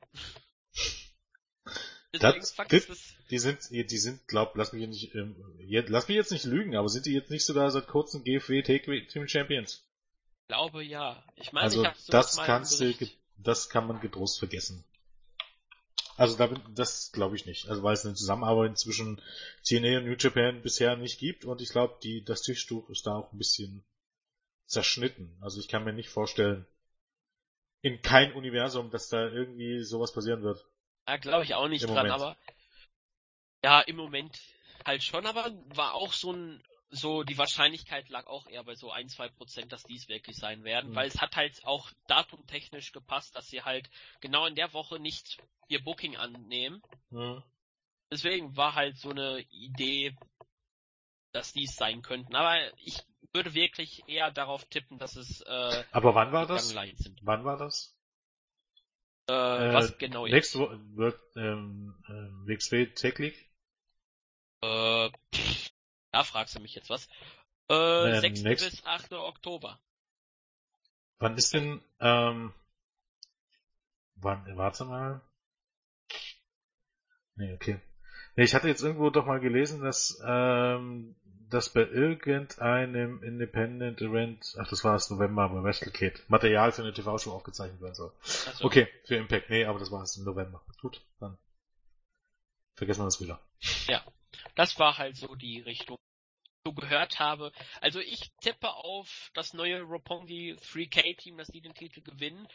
[2.20, 2.88] Das, das,
[3.30, 6.78] die sind, die sind, glaub, lass mich nicht, ähm, jetzt, lass mich jetzt nicht lügen,
[6.78, 9.86] aber sind die jetzt nicht sogar seit kurzem GFW Team Champions?
[10.48, 11.22] Glaube ja.
[11.36, 12.94] Ich meine, also ich das kannst du,
[13.38, 14.86] das kann man getrost vergessen.
[16.18, 17.68] Also da, das glaube ich nicht.
[17.68, 19.22] Also weil es eine Zusammenarbeit zwischen
[19.64, 23.16] TNA und New Japan bisher nicht gibt und ich glaube, die das Tischtuch ist da
[23.16, 23.84] auch ein bisschen
[24.66, 25.38] zerschnitten.
[25.42, 26.66] Also ich kann mir nicht vorstellen,
[27.82, 30.66] in kein Universum, dass da irgendwie sowas passieren wird.
[31.06, 32.14] Da glaube ich auch nicht Im dran, Moment.
[32.14, 32.38] aber
[33.64, 34.40] ja, im Moment
[34.86, 38.92] halt schon, aber war auch so ein, so die Wahrscheinlichkeit lag auch eher bei so
[38.92, 40.96] ein, zwei Prozent, dass dies wirklich sein werden, mhm.
[40.96, 43.90] weil es hat halt auch datumtechnisch gepasst, dass sie halt
[44.22, 46.82] genau in der Woche nicht ihr Booking annehmen.
[47.10, 47.44] Mhm.
[48.12, 50.16] Deswegen war halt so eine Idee,
[51.32, 52.36] dass dies sein könnten.
[52.36, 53.00] Aber ich
[53.34, 56.74] würde wirklich eher darauf tippen, dass es äh, Aber wann war das?
[56.74, 57.96] Wann war das?
[59.28, 60.56] Äh, äh, was genau jetzt?
[60.56, 63.50] Next wird ähm, äh, WXW Tech League?
[64.62, 65.72] Äh, pff,
[66.16, 67.10] da fragst du mich jetzt was.
[67.68, 68.44] Äh, 6.
[68.44, 68.64] Next...
[68.64, 69.12] bis 8.
[69.14, 69.80] Oktober.
[71.20, 72.54] Wann ist denn, ähm,
[74.16, 75.22] wann, warte mal.
[77.36, 77.82] Nee, okay.
[78.38, 81.16] Nee, ich hatte jetzt irgendwo doch mal gelesen, dass ähm,
[81.50, 86.94] dass bei irgendeinem Independent Event, ach das war es November bei WrestleKid, Material für eine
[86.94, 88.14] TV-Show aufgezeichnet werden soll.
[88.22, 88.66] So.
[88.66, 90.64] Okay, für Impact, nee, aber das war es im November.
[90.82, 91.38] Gut, dann
[92.76, 93.40] vergessen wir das wieder.
[93.88, 94.04] Ja,
[94.56, 95.98] das war halt so die Richtung,
[96.66, 97.52] so gehört habe.
[97.80, 102.48] Also ich tippe auf das neue Roppongi 3K-Team, dass die den Titel gewinnen.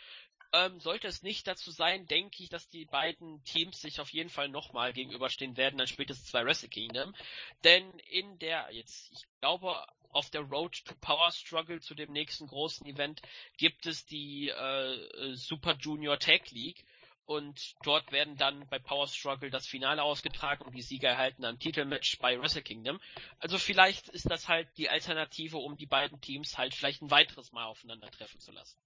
[0.52, 4.30] Ähm, sollte es nicht dazu sein, denke ich, dass die beiden Teams sich auf jeden
[4.30, 7.14] Fall nochmal gegenüberstehen werden, dann spätestens bei Wrestle Kingdom.
[7.62, 12.48] Denn in der, jetzt, ich glaube, auf der Road to Power Struggle zu dem nächsten
[12.48, 13.22] großen Event
[13.58, 16.84] gibt es die äh, Super Junior Tag League
[17.30, 21.60] und dort werden dann bei Power Struggle das Finale ausgetragen und die Sieger erhalten ein
[21.60, 22.98] Titelmatch bei Wrestle Kingdom.
[23.38, 27.52] Also vielleicht ist das halt die Alternative, um die beiden Teams halt vielleicht ein weiteres
[27.52, 28.76] Mal aufeinandertreffen zu lassen.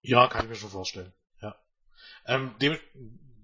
[0.00, 1.12] Ja, kann ich mir schon vorstellen.
[1.42, 1.56] Ja.
[2.26, 2.78] Ähm, dem,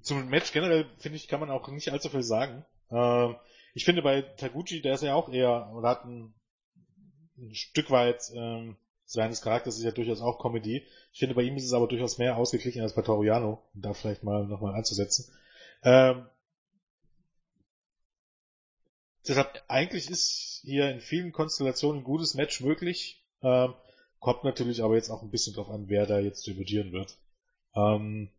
[0.03, 2.65] zum Match generell, finde ich, kann man auch nicht allzu viel sagen.
[2.93, 3.35] Ähm,
[3.75, 6.33] ich finde bei Taguchi, der ist ja auch eher, oder hat ein,
[7.39, 10.85] ein Stück weit, ähm, seines Charakters ist ja durchaus auch Comedy.
[11.13, 13.95] Ich finde, bei ihm ist es aber durchaus mehr ausgeglichen als bei Toriano, um da
[13.95, 15.33] vielleicht mal nochmal anzusetzen.
[15.83, 16.27] Ähm,
[19.27, 23.23] deshalb, eigentlich ist hier in vielen Konstellationen ein gutes Match möglich.
[23.43, 23.75] Ähm,
[24.19, 27.17] kommt natürlich aber jetzt auch ein bisschen drauf an, wer da jetzt debütieren wird.
[27.77, 28.31] Ähm,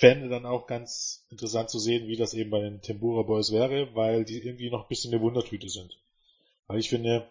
[0.00, 3.94] fände dann auch ganz interessant zu sehen, wie das eben bei den Tempura Boys wäre,
[3.94, 5.98] weil die irgendwie noch ein bisschen eine Wundertüte sind.
[6.66, 7.28] Weil ich finde,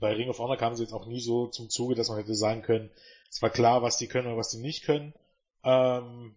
[0.00, 2.34] bei Ring of Honor kamen sie jetzt auch nie so zum Zuge, dass man hätte
[2.34, 2.90] sagen können,
[3.30, 5.14] es war klar, was die können und was die nicht können.
[5.64, 6.36] Ähm,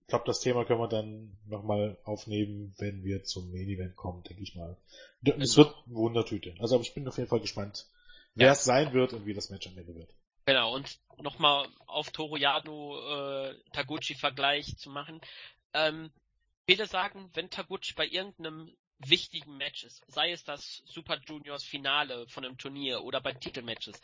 [0.00, 4.22] ich glaube, das Thema können wir dann nochmal aufnehmen, wenn wir zum Main Event kommen,
[4.24, 4.76] denke ich mal.
[5.38, 6.54] Es wird eine Wundertüte.
[6.58, 7.86] Also aber ich bin auf jeden Fall gespannt,
[8.34, 8.52] wer ja.
[8.52, 10.10] es sein wird und wie das Match am Ende wird.
[10.44, 15.20] Genau, und nochmal auf Toriano äh, Taguchi-Vergleich zu machen.
[15.72, 16.10] Ähm,
[16.66, 18.76] viele sagen, wenn Taguchi bei irgendeinem
[19.08, 24.00] wichtigen Matches, sei es das Super Juniors Finale von einem Turnier oder bei Titelmatches,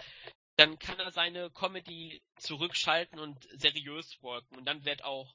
[0.57, 5.35] dann kann er seine Comedy zurückschalten und seriös worken und dann wird auch,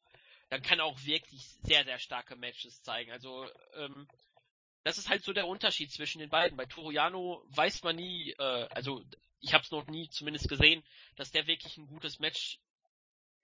[0.49, 3.11] dann kann er auch wirklich sehr, sehr starke Matches zeigen.
[3.11, 4.07] Also, ähm,
[4.83, 6.57] das ist halt so der Unterschied zwischen den beiden.
[6.57, 9.01] Bei Toriano weiß man nie, äh, also
[9.39, 10.83] ich habe es noch nie zumindest gesehen,
[11.15, 12.59] dass der wirklich ein gutes Match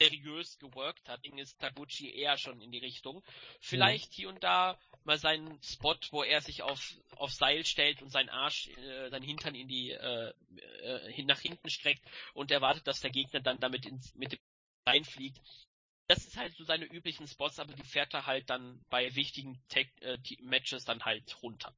[0.02, 1.24] seriös geworkt hat.
[1.26, 3.24] Ding ist Taguchi eher schon in die Richtung.
[3.60, 4.16] Vielleicht mhm.
[4.16, 8.30] hier und da mal seinen Spot, wo er sich auf, auf Seil stellt und seinen
[8.30, 10.34] Arsch, äh, seinen Hintern in die, äh,
[10.84, 14.40] äh, nach hinten streckt und erwartet, dass der Gegner dann damit ins, mit dem
[14.88, 15.40] reinfliegt.
[16.08, 19.62] Das ist halt so seine üblichen Spots, aber die fährt er halt dann bei wichtigen
[19.68, 21.76] Tech, äh, Matches dann halt runter.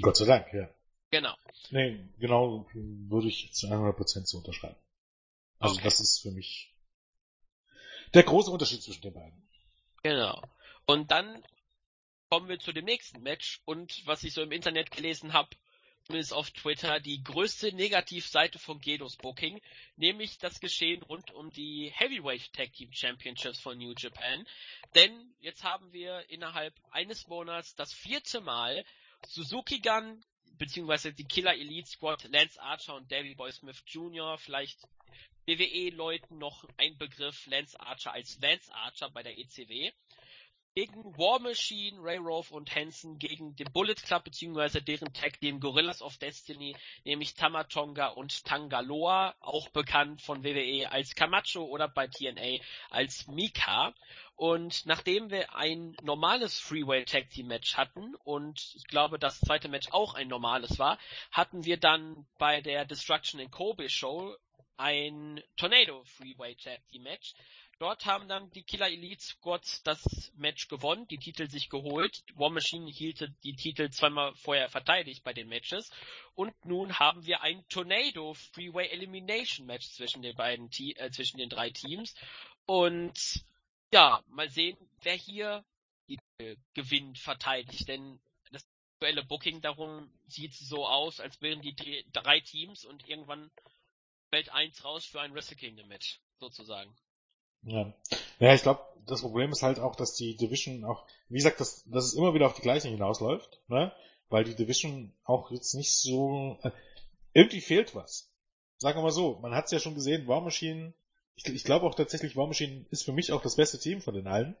[0.00, 0.68] Gott sei Dank, ja.
[1.10, 1.34] Genau.
[1.70, 4.76] Nee, genau würde ich zu 100% so unterschreiben.
[5.58, 5.84] Also okay.
[5.84, 6.74] das ist für mich
[8.14, 9.48] der große Unterschied zwischen den beiden.
[10.02, 10.42] Genau.
[10.86, 11.44] Und dann
[12.30, 15.50] kommen wir zu dem nächsten Match und was ich so im Internet gelesen habe,
[16.02, 19.60] zumindest auf Twitter, die größte Negativseite von Gedos Booking,
[19.96, 24.46] nämlich das Geschehen rund um die Heavyweight Tag Team Championships von New Japan.
[24.94, 28.84] Denn jetzt haben wir innerhalb eines Monats das vierte Mal
[29.26, 30.22] Suzuki Gun
[30.58, 34.78] beziehungsweise die Killer Elite Squad, Lance Archer und Davey Boy Smith Jr., vielleicht
[35.48, 39.92] WWE-Leuten noch ein Begriff, Lance Archer als Lance Archer bei der ECW.
[40.74, 45.58] Gegen War Machine, Ray Rove und Hansen gegen den Bullet Club beziehungsweise deren Tag Team
[45.58, 52.08] Gorillas of Destiny, nämlich Tamatonga und Tangaloa, auch bekannt von WWE als Camacho oder bei
[52.08, 53.94] TNA als Mika.
[54.36, 59.68] Und nachdem wir ein normales Freeway Tag Team Match hatten und ich glaube das zweite
[59.68, 60.98] Match auch ein normales war,
[61.32, 64.36] hatten wir dann bei der Destruction in Kobe Show
[64.78, 67.34] ein Tornado Freeway Team Match.
[67.78, 72.24] Dort haben dann die Killer Elite Squads das Match gewonnen, die Titel sich geholt.
[72.34, 75.90] War Machine hielt die Titel zweimal vorher verteidigt bei den Matches.
[76.34, 81.48] Und nun haben wir ein Tornado Freeway Elimination Match zwischen den beiden, äh, zwischen den
[81.48, 82.16] drei Teams.
[82.66, 83.44] Und
[83.92, 85.64] ja, mal sehen, wer hier
[86.08, 86.18] die
[86.74, 87.88] gewinnt, verteidigt.
[87.88, 88.18] Denn
[88.50, 91.76] das aktuelle Booking darum sieht so aus, als wären die
[92.12, 93.52] drei Teams und irgendwann
[94.30, 96.94] fällt eins raus für ein Wrestle Kingdom Match, sozusagen.
[97.62, 97.92] Ja,
[98.38, 101.84] ja ich glaube, das Problem ist halt auch, dass die Division auch, wie gesagt, dass,
[101.84, 103.92] dass es immer wieder auf die gleichen hinausläuft, ne?
[104.28, 106.70] Weil die Division auch jetzt nicht so, äh,
[107.32, 108.30] irgendwie fehlt was.
[108.76, 110.92] Sagen wir mal so, man hat es ja schon gesehen, War Machine
[111.38, 114.14] ich, ich glaube auch tatsächlich, War Machine ist für mich auch das beste Team von
[114.14, 114.56] den allen.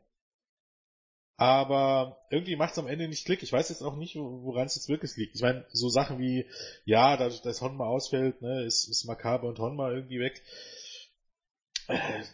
[1.40, 3.44] Aber irgendwie macht es am Ende nicht Klick.
[3.44, 5.36] Ich weiß jetzt auch nicht, woran es jetzt wirklich liegt.
[5.36, 6.46] Ich meine, so Sachen wie,
[6.84, 10.42] ja, dadurch, dass Honma ausfällt, ne, ist, ist Makabe und Honma irgendwie weg.
[11.86, 12.24] Äh,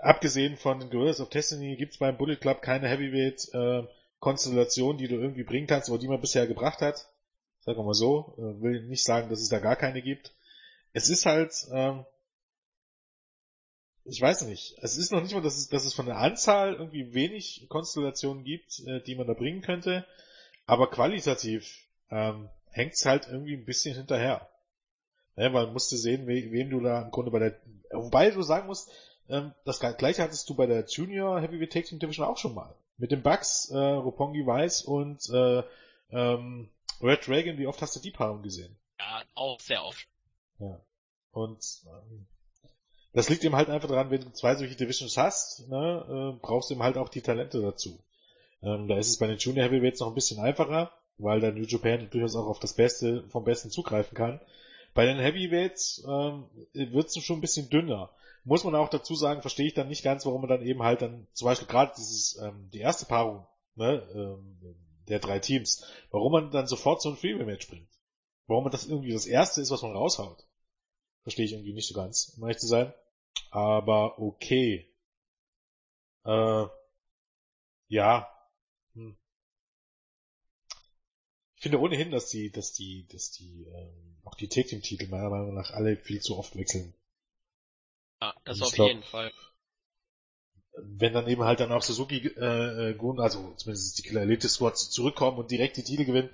[0.00, 3.86] abgesehen von den Gorillas of Destiny gibt es beim Bullet Club keine Heavyweight äh,
[4.18, 7.08] Konstellation, die du irgendwie bringen kannst, oder die man bisher gebracht hat.
[7.60, 8.34] Sagen wir mal so.
[8.36, 10.34] Äh, will nicht sagen, dass es da gar keine gibt.
[10.92, 12.04] Es ist halt, ähm,
[14.08, 14.76] ich weiß nicht.
[14.80, 18.44] Es ist noch nicht mal, dass es, dass es von der Anzahl irgendwie wenig Konstellationen
[18.44, 20.06] gibt, äh, die man da bringen könnte.
[20.66, 24.48] Aber qualitativ ähm, hängt es halt irgendwie ein bisschen hinterher.
[25.36, 27.60] Ja, weil man musste sehen, we, wen du da im Grunde bei der.
[27.90, 28.90] Wobei du sagen musst,
[29.28, 32.74] ähm, das gleiche hattest du bei der Junior Heavyweight Tag Team Division auch schon mal.
[32.96, 35.62] Mit den Bugs, äh, Roppongi Weiß und äh,
[36.10, 38.76] ähm, Red Dragon, wie oft hast du die Paarung gesehen?
[38.98, 40.08] Ja, auch sehr oft.
[40.58, 40.80] Ja.
[41.30, 42.26] Und ähm,
[43.12, 46.70] das liegt eben halt einfach daran, wenn du zwei solche Divisions hast, ne, äh, brauchst
[46.70, 47.98] du eben halt auch die Talente dazu.
[48.62, 51.64] Ähm, da ist es bei den Junior Heavyweights noch ein bisschen einfacher, weil der New
[51.64, 54.40] Japan durchaus auch auf das Beste vom Besten zugreifen kann.
[54.94, 58.10] Bei den Heavyweights ähm, wird es schon ein bisschen dünner.
[58.44, 61.02] Muss man auch dazu sagen, verstehe ich dann nicht ganz, warum man dann eben halt
[61.02, 64.58] dann zum Beispiel gerade dieses ähm, die erste Paarung ne, ähm,
[65.08, 67.88] der drei Teams, warum man dann sofort so ein Freeway-Match bringt.
[68.46, 70.46] Warum man das irgendwie das erste ist, was man raushaut.
[71.28, 72.90] Verstehe ich irgendwie nicht so ganz, um ehrlich zu sein.
[73.50, 74.90] Aber okay.
[76.24, 76.64] Äh,
[77.88, 78.34] ja.
[78.94, 79.14] Hm.
[81.56, 85.08] Ich finde ohnehin, dass die, dass die, dass die, ähm, auch die Take Team Titel
[85.08, 86.94] meiner Meinung nach alle viel zu oft wechseln.
[88.22, 89.30] Ja, das auf glaub, jeden Fall.
[90.78, 94.48] Wenn dann eben halt dann auch Suzuki äh, äh Gun, also zumindest die Killer Elite
[94.48, 96.30] Squads zurückkommen und direkt die Titel gewinnen,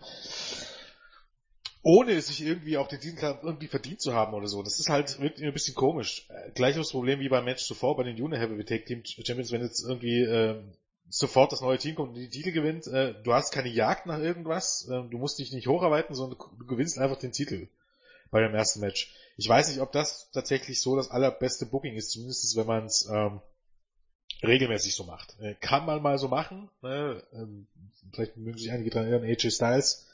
[1.85, 4.63] ohne sich irgendwie auch den Titel irgendwie verdient zu haben oder so.
[4.63, 6.27] Das ist halt wirklich ein bisschen komisch.
[6.31, 9.61] Äh, gleiches Problem wie beim Match zuvor bei den Junior Heavyweight Tag Team Champions, wenn
[9.61, 10.63] jetzt irgendwie äh,
[11.11, 14.19] sofort das neue Team kommt und die Titel gewinnt, äh, du hast keine Jagd nach
[14.19, 17.69] irgendwas, äh, du musst dich nicht hocharbeiten, sondern du gewinnst einfach den Titel
[18.31, 19.15] bei dem ersten Match.
[19.37, 23.07] Ich weiß nicht, ob das tatsächlich so das allerbeste Booking ist, zumindest wenn man es
[23.13, 23.43] ähm,
[24.43, 25.39] regelmäßig so macht.
[25.39, 27.23] Äh, kann man mal so machen, ne?
[27.35, 27.67] ähm,
[28.15, 30.07] vielleicht mögen sich einige daran erinnern, AJ Styles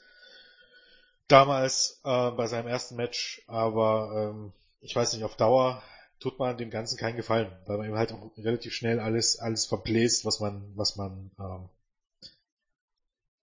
[1.31, 5.83] damals äh, bei seinem ersten Match, aber ähm, ich weiß nicht, auf Dauer
[6.19, 9.65] tut man dem Ganzen keinen Gefallen, weil man eben halt auch relativ schnell alles, alles
[9.65, 11.69] verbläst, was man, was man, ähm,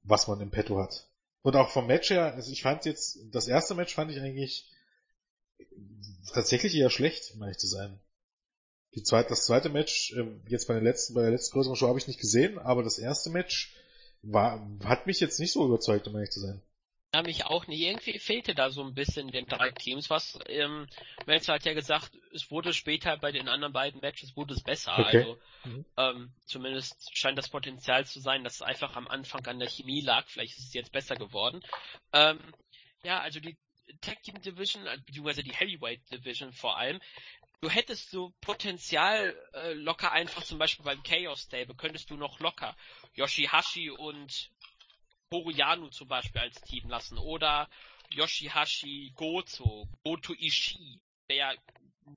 [0.03, 1.09] was man im Petto hat.
[1.43, 4.71] Und auch vom Match her, also ich fand jetzt, das erste Match fand ich eigentlich
[6.33, 7.99] tatsächlich eher schlecht, um ehrlich zu sein.
[8.95, 11.89] Die zweite, das zweite Match, äh, jetzt bei der letzten, bei der letzten größeren Show
[11.89, 13.75] habe ich nicht gesehen, aber das erste Match
[14.23, 16.61] war, hat mich jetzt nicht so überzeugt, um ehrlich zu sein.
[17.19, 17.81] Ja, mich auch nicht.
[17.81, 20.09] Irgendwie fehlte da so ein bisschen den drei Teams.
[20.09, 20.87] Was, ähm,
[21.27, 24.97] Melzer hat ja gesagt, es wurde später bei den anderen beiden Matches wurde es besser.
[24.97, 25.19] Okay.
[25.19, 25.85] Also mhm.
[25.97, 30.01] ähm, zumindest scheint das Potenzial zu sein, dass es einfach am Anfang an der Chemie
[30.01, 30.29] lag.
[30.29, 31.61] Vielleicht ist es jetzt besser geworden.
[32.13, 32.39] Ähm,
[33.03, 33.59] ja, also die
[34.01, 37.01] Tag Team Division, äh, beziehungsweise die Heavyweight Division vor allem,
[37.61, 42.39] du hättest so Potenzial äh, locker einfach zum Beispiel beim Chaos Stable könntest du noch
[42.39, 42.77] locker
[43.15, 44.53] Yoshihashi und
[45.33, 47.69] Horuyanu zum Beispiel als Team lassen oder
[48.11, 51.53] Yoshihashi Gozo, Goto Ishii, der ja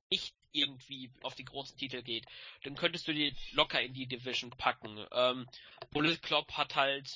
[0.09, 2.25] nicht irgendwie auf die großen Titel geht,
[2.63, 5.05] dann könntest du die locker in die Division packen.
[5.11, 5.47] Ähm,
[5.91, 7.15] Bullet Club hat halt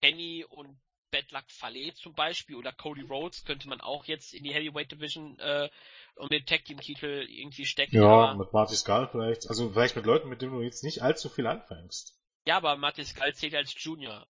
[0.00, 4.44] Kenny und Bad Luck Fale zum Beispiel oder Cody Rhodes könnte man auch jetzt in
[4.44, 5.68] die Heavyweight Division äh,
[6.16, 7.96] um den Tag Team Titel irgendwie stecken.
[7.96, 11.28] Ja, mit Marty Skull vielleicht, also vielleicht mit Leuten, mit denen du jetzt nicht allzu
[11.28, 12.18] viel anfängst.
[12.46, 14.26] Ja, aber Marty Skull zählt als Junior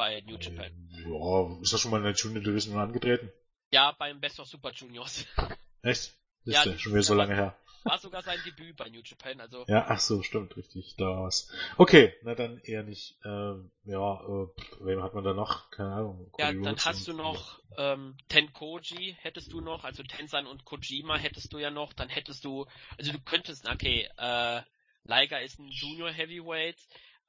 [0.00, 0.72] bei New Japan.
[1.04, 3.30] Ja, ist das schon mal in der Junior Division angetreten?
[3.70, 5.26] Ja, beim Best of Super Juniors.
[5.82, 6.14] Echt?
[6.46, 7.54] Ist ja, schon wieder so lange her.
[7.84, 9.66] War sogar sein Debüt bei New Japan, also.
[9.68, 11.52] Ja, ach so, stimmt, richtig, da war's.
[11.76, 13.18] Okay, na dann eher nicht.
[13.26, 14.46] Ähm, ja, äh,
[14.80, 15.70] wem hat man da noch?
[15.70, 16.32] Keine Ahnung.
[16.38, 21.52] Ja, dann hast du noch ähm, Tenkoji hättest du noch, also Tensan und Kojima hättest
[21.52, 24.62] du ja noch, dann hättest du, also du könntest, okay, äh,
[25.04, 26.78] Liger ist ein Junior Heavyweight,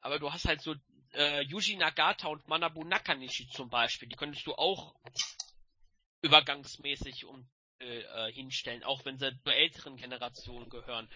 [0.01, 0.75] aber du hast halt so
[1.13, 4.95] äh, Yuji Nagata und Manabu Nakanishi zum Beispiel, die könntest du auch
[6.21, 11.09] übergangsmäßig um äh, hinstellen, auch wenn sie zur älteren Generation gehören.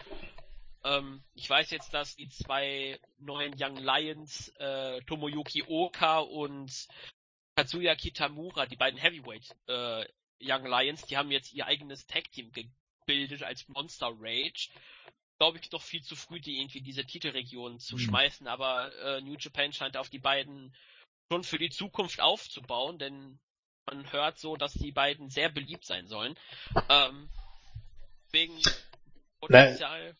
[0.84, 6.88] Ähm, ich weiß jetzt, dass die zwei neuen Young Lions, äh, Tomoyuki Oka und
[7.56, 10.04] Katsuya Kitamura, die beiden Heavyweight äh,
[10.40, 14.68] Young Lions, die haben jetzt ihr eigenes Tag Team gebildet als Monster Rage
[15.38, 18.00] glaube ich, doch viel zu früh, die irgendwie diese Titelregion zu mhm.
[18.00, 20.74] schmeißen, aber äh, New Japan scheint auf die beiden
[21.30, 23.38] schon für die Zukunft aufzubauen, denn
[23.86, 26.34] man hört so, dass die beiden sehr beliebt sein sollen.
[26.88, 27.28] Ähm,
[28.32, 28.54] wegen
[29.40, 30.16] Potenzial.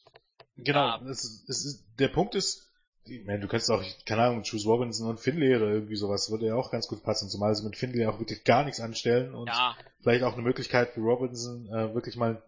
[0.57, 1.03] genau, ja.
[1.09, 2.67] es ist, es ist, der Punkt ist,
[3.05, 6.47] ich meine, du kannst auch, keine Ahnung, Choose Robinson und Finlay oder irgendwie sowas, würde
[6.47, 9.49] ja auch ganz gut passen, zumal sie mit Finlay auch wirklich gar nichts anstellen und
[9.49, 9.77] ja.
[10.01, 12.43] vielleicht auch eine Möglichkeit für Robinson, äh, wirklich mal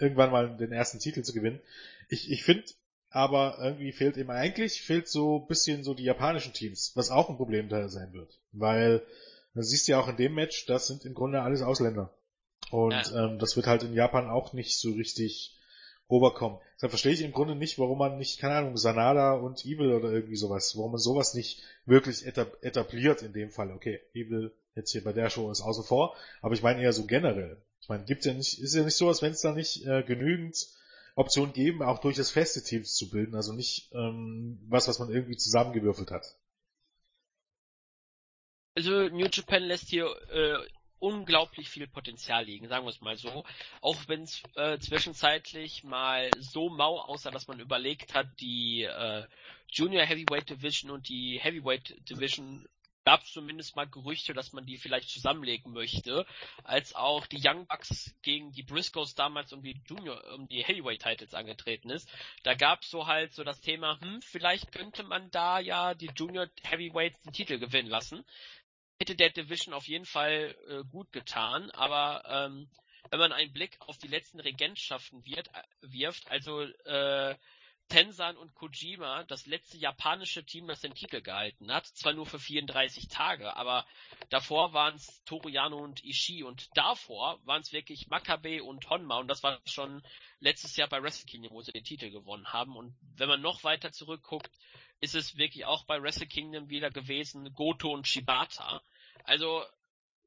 [0.00, 1.60] irgendwann mal den ersten Titel zu gewinnen.
[2.08, 2.64] Ich, ich finde
[3.10, 7.30] aber irgendwie fehlt ihm eigentlich, fehlt so ein bisschen so die japanischen Teams, was auch
[7.30, 8.38] ein Problem da sein wird.
[8.52, 9.02] Weil,
[9.54, 12.12] du siehst ja auch in dem Match, das sind im Grunde alles Ausländer.
[12.70, 13.24] Und ja.
[13.24, 15.56] ähm, das wird halt in Japan auch nicht so richtig
[16.08, 16.58] overkommen.
[16.74, 20.10] Deshalb verstehe ich im Grunde nicht, warum man nicht, keine Ahnung, Sanada und Evil oder
[20.10, 23.72] irgendwie sowas, warum man sowas nicht wirklich etabliert in dem Fall.
[23.72, 27.06] Okay, Evil jetzt hier bei der Show ist außen vor, aber ich meine eher so
[27.06, 27.62] generell.
[27.86, 30.02] Ich meine, gibt's ja nicht, ist ja nicht so, als wenn es da nicht äh,
[30.02, 30.56] genügend
[31.14, 35.08] Optionen geben, auch durch das feste Teams zu bilden, also nicht ähm, was, was man
[35.08, 36.26] irgendwie zusammengewürfelt hat.
[38.74, 40.68] Also New Japan lässt hier äh,
[40.98, 43.44] unglaublich viel Potenzial liegen, sagen wir es mal so.
[43.82, 49.22] Auch wenn es äh, zwischenzeitlich mal so mau aussah, dass man überlegt hat, die äh,
[49.68, 52.66] Junior Heavyweight Division und die Heavyweight Division
[53.06, 56.26] gab es zumindest mal Gerüchte, dass man die vielleicht zusammenlegen möchte,
[56.64, 61.02] als auch die Young Bucks gegen die Briscoes damals um die Junior, um die Heavyweight
[61.02, 62.10] Titles angetreten ist.
[62.42, 66.10] Da gab es so halt so das Thema, hm, vielleicht könnte man da ja die
[66.16, 68.24] Junior Heavyweights den Titel gewinnen lassen.
[68.98, 72.68] Hätte der Division auf jeden Fall äh, gut getan, aber ähm,
[73.10, 77.36] wenn man einen Blick auf die letzten Regentschaften wird, äh, wirft, also äh,
[77.88, 81.86] Tensan und Kojima das letzte japanische Team, das den Titel gehalten hat.
[81.86, 83.86] Zwar nur für 34 Tage, aber
[84.28, 89.28] davor waren es Toruyano und Ishii und davor waren es wirklich Makabe und Honma und
[89.28, 90.02] das war schon
[90.40, 92.76] letztes Jahr bei Wrestle Kingdom, wo sie den Titel gewonnen haben.
[92.76, 94.50] Und wenn man noch weiter zurückguckt,
[95.00, 98.82] ist es wirklich auch bei Wrestle Kingdom wieder gewesen, Goto und Shibata.
[99.24, 99.64] Also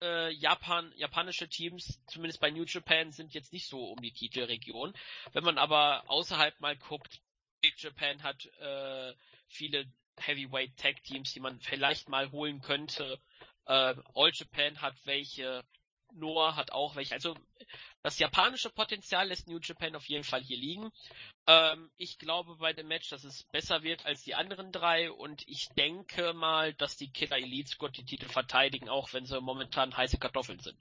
[0.01, 4.93] äh, Japan, japanische Teams, zumindest bei New Japan, sind jetzt nicht so um die Titelregion.
[5.33, 7.19] Wenn man aber außerhalb mal guckt,
[7.61, 9.13] Big Japan hat äh,
[9.47, 9.85] viele
[10.17, 13.19] Heavyweight Tag Teams, die man vielleicht mal holen könnte.
[13.65, 15.63] Äh, All Japan hat welche,
[16.13, 17.13] Noah hat auch welche.
[17.13, 17.35] Also
[18.01, 20.91] das japanische Potenzial lässt New Japan auf jeden Fall hier liegen.
[21.47, 25.47] Ähm, ich glaube bei dem Match, dass es besser wird als die anderen drei und
[25.47, 29.95] ich denke mal, dass die Killer Elite Squad die Titel verteidigen, auch wenn sie momentan
[29.95, 30.77] heiße Kartoffeln sind.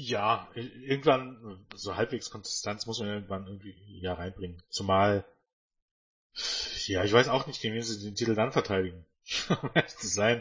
[0.00, 4.62] Ja, irgendwann, so halbwegs Konsistenz muss man irgendwann irgendwie ja reinbringen.
[4.68, 5.24] Zumal,
[6.86, 9.04] ja, ich weiß auch nicht, gegen wen sie den Titel dann verteidigen.
[9.98, 10.40] zu sein,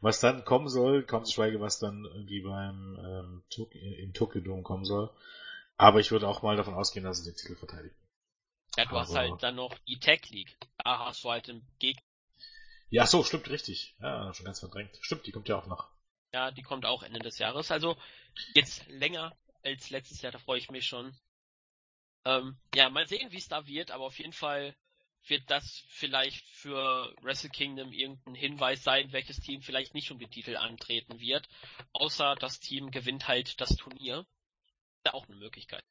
[0.00, 4.40] was dann kommen soll, kaum zu schweigen, was dann irgendwie beim ähm, Tok im Tokyo
[4.40, 5.08] Dome kommen soll.
[5.76, 7.94] Aber ich würde auch mal davon ausgehen, dass sie den Titel verteidigen.
[8.76, 10.56] Ja, du Aber, hast halt dann noch die Tech League.
[10.78, 12.02] Da hast du halt im Gegner.
[12.90, 13.94] Ja, so, stimmt, richtig.
[14.00, 14.98] Ja, schon ganz verdrängt.
[15.00, 15.88] Stimmt, die kommt ja auch noch.
[16.32, 17.70] Ja, die kommt auch Ende des Jahres.
[17.70, 17.96] Also
[18.54, 21.16] jetzt länger als letztes Jahr, da freue ich mich schon.
[22.24, 24.74] Ähm, ja, mal sehen, wie es da wird, aber auf jeden Fall
[25.28, 30.30] wird das vielleicht für Wrestle Kingdom irgendein Hinweis sein, welches Team vielleicht nicht um den
[30.30, 31.48] Titel antreten wird.
[31.92, 34.26] Außer das Team gewinnt halt das Turnier.
[34.96, 35.84] Ist ja auch eine Möglichkeit.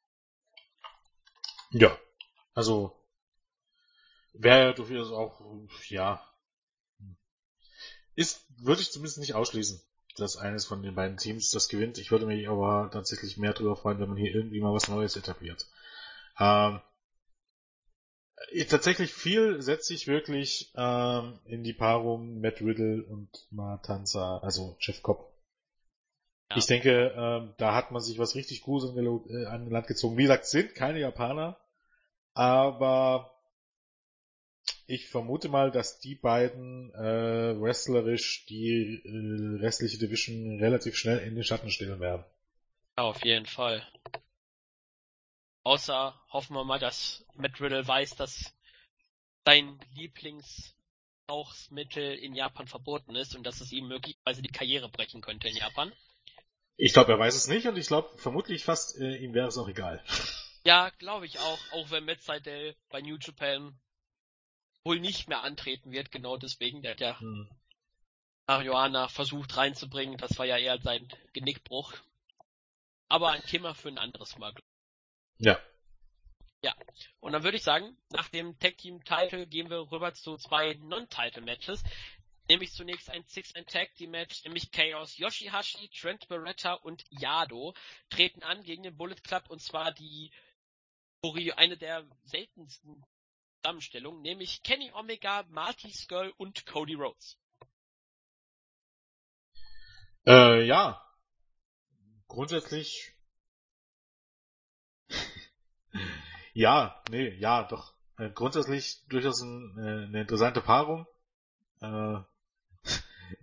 [1.70, 1.98] Ja,
[2.54, 2.98] also
[4.32, 5.40] wäre durchaus auch,
[5.88, 6.22] ja,
[8.14, 9.85] ist, würde ich zumindest nicht ausschließen
[10.16, 11.98] dass eines von den beiden Teams das gewinnt.
[11.98, 15.16] Ich würde mich aber tatsächlich mehr darüber freuen, wenn man hier irgendwie mal was Neues
[15.16, 15.66] etabliert.
[16.38, 16.80] Ähm,
[18.68, 25.02] tatsächlich viel setze ich wirklich ähm, in die Paarung Matt Riddle und Matanza, also Jeff
[25.02, 25.32] Cobb.
[26.50, 26.56] Ja.
[26.56, 30.16] Ich denke, ähm, da hat man sich was richtig Gutes äh, an Land gezogen.
[30.16, 31.58] Wie gesagt, sind keine Japaner,
[32.34, 33.35] aber
[34.86, 41.34] ich vermute mal, dass die beiden äh, wrestlerisch die äh, restliche Division relativ schnell in
[41.34, 42.24] den Schatten stellen werden.
[42.96, 43.86] Ja, auf jeden Fall.
[45.64, 48.54] Außer hoffen wir mal, dass Matt Riddle weiß, dass
[49.44, 55.48] sein Lieblingsrauchsmittel in Japan verboten ist und dass es ihm möglicherweise die Karriere brechen könnte
[55.48, 55.92] in Japan.
[56.76, 59.58] Ich glaube, er weiß es nicht und ich glaube vermutlich fast, äh, ihm wäre es
[59.58, 60.00] auch egal.
[60.64, 63.76] Ja, glaube ich auch, auch wenn Matt Seidel bei New Japan
[64.86, 66.80] wohl nicht mehr antreten wird, genau deswegen.
[66.80, 67.50] Der hat ja hm.
[68.46, 71.92] Marihuana versucht reinzubringen, das war ja eher sein Genickbruch.
[73.08, 74.54] Aber ein Thema für ein anderes Mal.
[75.38, 75.60] Ja.
[76.62, 76.74] Ja.
[77.20, 80.74] Und dann würde ich sagen, nach dem Tag Team Title gehen wir rüber zu zwei
[80.74, 81.82] Non-Title Matches.
[82.48, 87.74] Nämlich zunächst ein Six-Man Tag Team Match, nämlich Chaos Yoshihashi, Trent Beretta und Yado
[88.08, 90.32] treten an gegen den Bullet Club und zwar die
[91.56, 93.04] eine der seltensten
[93.66, 97.36] Zusammenstellung, nämlich Kenny Omega, Marty Skull und Cody Rhodes.
[100.24, 101.02] Äh, ja.
[102.28, 103.12] Grundsätzlich.
[106.54, 107.94] ja, nee, ja, doch.
[108.18, 111.08] Äh, grundsätzlich durchaus ein, äh, eine interessante Paarung.
[111.80, 112.18] Äh,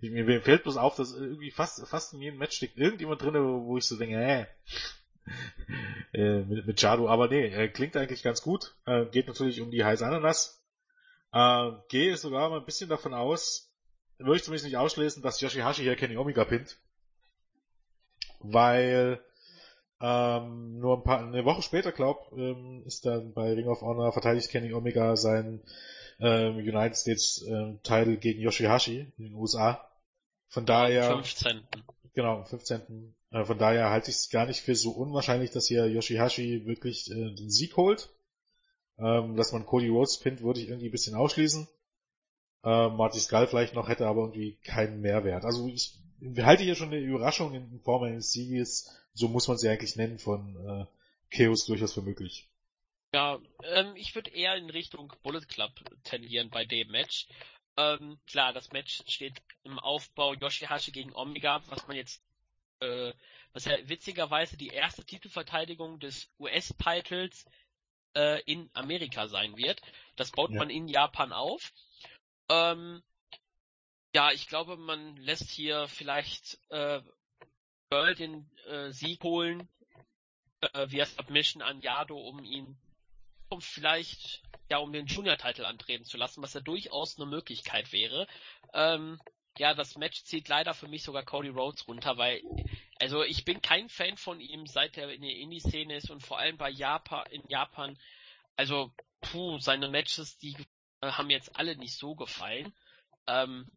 [0.00, 3.76] mir fällt bloß auf, dass irgendwie fast, fast in jedem Match steckt irgendjemand drin, wo
[3.76, 4.46] ich so denke, äh,
[6.12, 8.74] äh, mit, mit Jado, aber nee, äh, klingt eigentlich ganz gut.
[8.86, 10.62] Äh, geht natürlich um die heiße Ananas.
[11.32, 13.72] Äh, gehe sogar mal ein bisschen davon aus,
[14.18, 16.78] würde ich zumindest nicht ausschließen, dass Yoshihashi hier Kenny Omega pinnt.
[18.40, 19.20] Weil
[20.00, 24.12] ähm, nur ein paar, eine Woche später, glaub, ähm, ist dann bei Ring of Honor
[24.12, 25.62] verteidigt Kenny Omega seinen
[26.20, 29.88] ähm, United States ähm, Title gegen Yoshihashi in den USA.
[30.48, 31.04] Von daher.
[31.06, 31.62] 15.
[32.14, 33.14] Genau, 15.
[33.30, 37.10] Äh, von daher halte ich es gar nicht für so unwahrscheinlich, dass hier Yoshihashi wirklich
[37.10, 38.10] äh, den Sieg holt.
[38.96, 41.66] Ähm, dass man Cody Rhodes pinnt, würde ich irgendwie ein bisschen ausschließen.
[42.62, 45.44] Äh, Marty Skull vielleicht noch, hätte aber irgendwie keinen Mehrwert.
[45.44, 45.98] Also ich
[46.38, 50.18] halte hier schon eine Überraschung in Form eines Sieges, so muss man sie eigentlich nennen,
[50.18, 52.48] von äh, Chaos durchaus für möglich.
[53.12, 55.72] Ja, ähm, ich würde eher in Richtung Bullet Club
[56.04, 57.26] tendieren bei dem Match.
[57.76, 62.22] Ähm, klar, das Match steht im Aufbau Yoshihashi gegen Omega, was man jetzt,
[62.80, 63.12] äh,
[63.52, 67.44] was ja witzigerweise die erste Titelverteidigung des US-Titles
[68.14, 69.80] äh, in Amerika sein wird.
[70.16, 70.58] Das baut ja.
[70.58, 71.72] man in Japan auf.
[72.48, 73.02] Ähm,
[74.14, 77.00] ja, ich glaube, man lässt hier vielleicht äh,
[77.90, 79.68] Girl den äh, Sieg holen
[80.60, 82.78] äh, via Submission an Yado, um ihn
[83.54, 88.26] um vielleicht ja um den Junior-Titel antreten zu lassen, was ja durchaus eine Möglichkeit wäre.
[88.72, 89.20] Ähm,
[89.58, 92.42] ja, das Match zieht leider für mich sogar Cody Rhodes runter, weil
[93.00, 96.38] also ich bin kein Fan von ihm, seit er in der Indie-Szene ist und vor
[96.38, 97.98] allem bei Japan in Japan.
[98.56, 100.56] Also puh, seine Matches, die
[101.00, 102.74] äh, haben jetzt alle nicht so gefallen.
[103.26, 103.70] Ähm,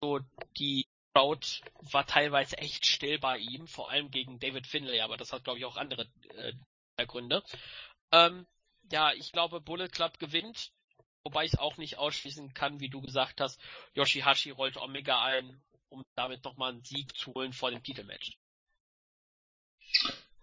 [0.00, 0.20] so
[0.56, 1.46] die Crowd
[1.92, 5.58] war teilweise echt still bei ihm, vor allem gegen David Finlay, aber das hat glaube
[5.58, 7.42] ich auch andere äh, Gründe.
[8.12, 8.46] Ähm,
[8.92, 10.72] ja, ich glaube Bullet Club gewinnt,
[11.22, 13.60] wobei ich es auch nicht ausschließen kann, wie du gesagt hast,
[13.94, 18.38] Yoshihashi rollt Omega ein, um damit nochmal einen Sieg zu holen vor dem Titelmatch.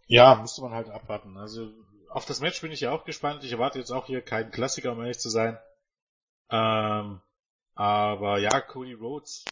[0.07, 1.37] Ja, müsste man halt abwarten.
[1.37, 1.73] Also
[2.09, 3.43] auf das Match bin ich ja auch gespannt.
[3.43, 5.57] Ich erwarte jetzt auch hier keinen Klassiker, um ehrlich zu sein.
[6.49, 7.21] Ähm,
[7.75, 9.45] aber ja, Cody Rhodes.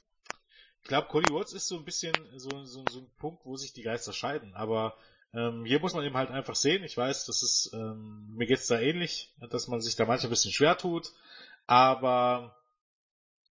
[0.81, 3.73] Ich glaube, Cody Rhodes ist so ein bisschen so, so, so ein Punkt, wo sich
[3.73, 4.55] die Geister scheiden.
[4.55, 4.97] Aber
[5.35, 6.83] ähm, hier muss man eben halt einfach sehen.
[6.83, 10.31] Ich weiß, das ist, ähm, mir geht's da ähnlich, dass man sich da manchmal ein
[10.31, 11.11] bisschen schwer tut.
[11.67, 12.55] Aber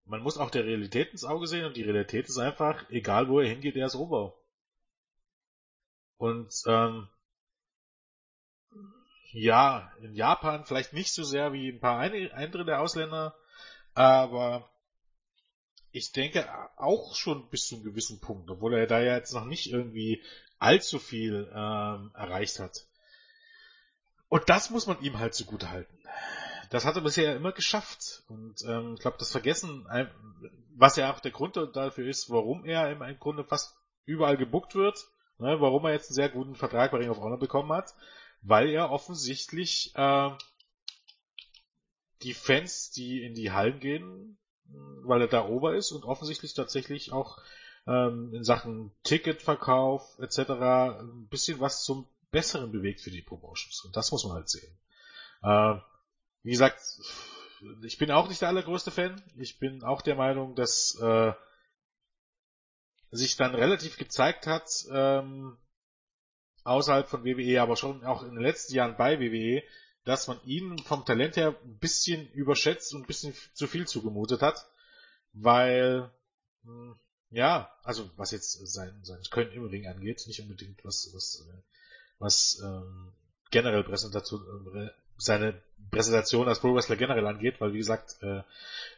[0.05, 3.39] man muss auch der Realität ins Auge sehen und die Realität ist einfach, egal wo
[3.39, 4.35] er hingeht, er ist Ober.
[6.17, 7.07] Und ähm,
[9.31, 13.35] ja, in Japan vielleicht nicht so sehr wie ein paar andere der Ausländer,
[13.93, 14.69] aber
[15.91, 19.45] ich denke auch schon bis zu einem gewissen Punkt, obwohl er da ja jetzt noch
[19.45, 20.21] nicht irgendwie
[20.59, 22.87] allzu viel ähm, erreicht hat.
[24.29, 25.97] Und das muss man ihm halt zugute halten.
[26.69, 28.23] Das hat er bisher immer geschafft.
[28.27, 29.87] Und ähm, ich glaube, das Vergessen,
[30.75, 33.75] was ja auch der Grund dafür ist, warum er im Grunde fast
[34.05, 35.05] überall gebuckt wird,
[35.37, 37.93] ne, warum er jetzt einen sehr guten Vertrag bei Ring of Honor bekommen hat,
[38.41, 40.31] weil er offensichtlich äh,
[42.21, 44.37] die Fans, die in die Hallen gehen,
[45.03, 47.39] weil er da ober ist und offensichtlich tatsächlich auch
[47.87, 50.39] ähm, in Sachen Ticketverkauf etc.
[50.49, 53.83] ein bisschen was zum Besseren bewegt für die Promotions.
[53.85, 54.77] Und das muss man halt sehen.
[55.41, 55.75] Äh,
[56.43, 56.81] wie gesagt,
[57.83, 59.21] ich bin auch nicht der allergrößte Fan.
[59.37, 61.33] Ich bin auch der Meinung, dass äh,
[63.11, 65.57] sich dann relativ gezeigt hat, ähm,
[66.63, 69.63] außerhalb von WWE, aber schon auch in den letzten Jahren bei WWE,
[70.03, 74.41] dass man ihn vom Talent her ein bisschen überschätzt und ein bisschen zu viel zugemutet
[74.41, 74.67] hat,
[75.33, 76.11] weil
[76.63, 76.99] hm,
[77.29, 81.47] ja, also was jetzt sein, sein Können im Ring angeht, nicht unbedingt was was
[82.19, 83.13] was ähm,
[83.51, 84.41] generell Präsentation
[84.75, 85.61] äh, seine
[85.91, 88.41] Präsentation als Pro Wrestler generell angeht, weil wie gesagt, äh,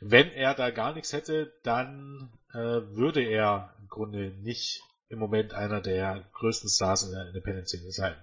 [0.02, 5.54] wenn er da gar nichts hätte, dann äh, würde er im Grunde nicht im Moment
[5.54, 8.16] einer der größten Stars in der Independent-Szene sein.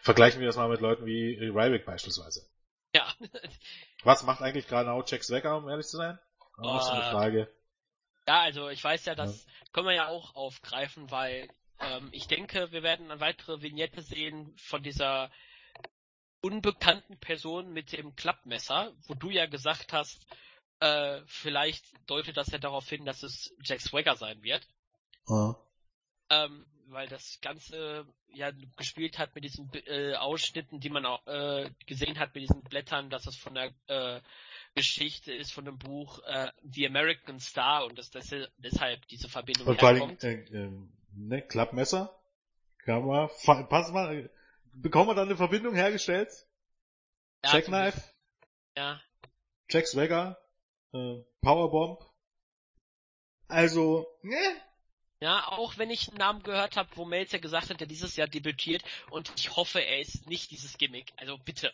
[0.00, 2.48] Vergleichen wir das mal mit Leuten wie Ryback beispielsweise.
[2.94, 3.06] Ja.
[4.02, 6.18] Was macht eigentlich gerade auch Jack Swagger, um ehrlich zu sein?
[6.56, 7.48] Auch oh, so eine Frage.
[8.26, 9.50] Ja, also ich weiß ja, das ja.
[9.72, 11.48] können wir ja auch aufgreifen, weil
[11.80, 15.30] ähm, ich denke, wir werden eine weitere Vignette sehen von dieser
[16.40, 20.26] unbekannten Person mit dem Klappmesser, wo du ja gesagt hast,
[20.80, 24.66] äh, vielleicht deutet das ja darauf hin, dass es Jack Swagger sein wird.
[25.26, 25.54] Oh.
[26.30, 31.70] Ähm, weil das Ganze ja gespielt hat mit diesen äh, Ausschnitten, die man auch äh,
[31.86, 34.20] gesehen hat mit diesen Blättern, dass es von der äh,
[34.74, 39.68] Geschichte ist, von dem Buch äh, The American Star und dass das deshalb diese Verbindung
[39.68, 40.20] und herkommt.
[40.20, 40.70] Vor allem, äh, äh,
[41.14, 42.14] ne, Klappmesser?
[42.84, 43.28] Kann man,
[43.68, 44.30] pass mal,
[44.72, 46.30] bekommen wir da eine Verbindung hergestellt?
[47.44, 48.00] Ja, Jackknife?
[48.76, 49.00] Ja.
[49.68, 50.38] Jack Swagger?
[50.92, 52.00] Äh, Powerbomb?
[53.48, 54.36] Also, ne?
[55.20, 58.28] Ja, auch wenn ich einen Namen gehört habe, wo Melzer gesagt hat, der dieses Jahr
[58.28, 61.12] debütiert und ich hoffe, er ist nicht dieses Gimmick.
[61.16, 61.72] Also bitte.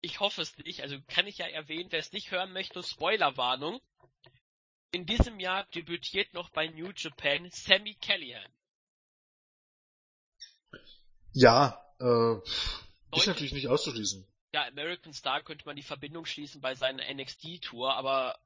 [0.00, 0.80] Ich hoffe es nicht.
[0.80, 3.80] Also kann ich ja erwähnen, wer es nicht hören möchte, Spoilerwarnung.
[4.92, 8.50] In diesem Jahr debütiert noch bei New Japan Sammy Callahan.
[11.32, 12.36] Ja, äh,
[13.16, 14.26] ist natürlich nicht auszuschließen.
[14.54, 18.38] Ja, American Star könnte man die Verbindung schließen bei seiner NXT-Tour, aber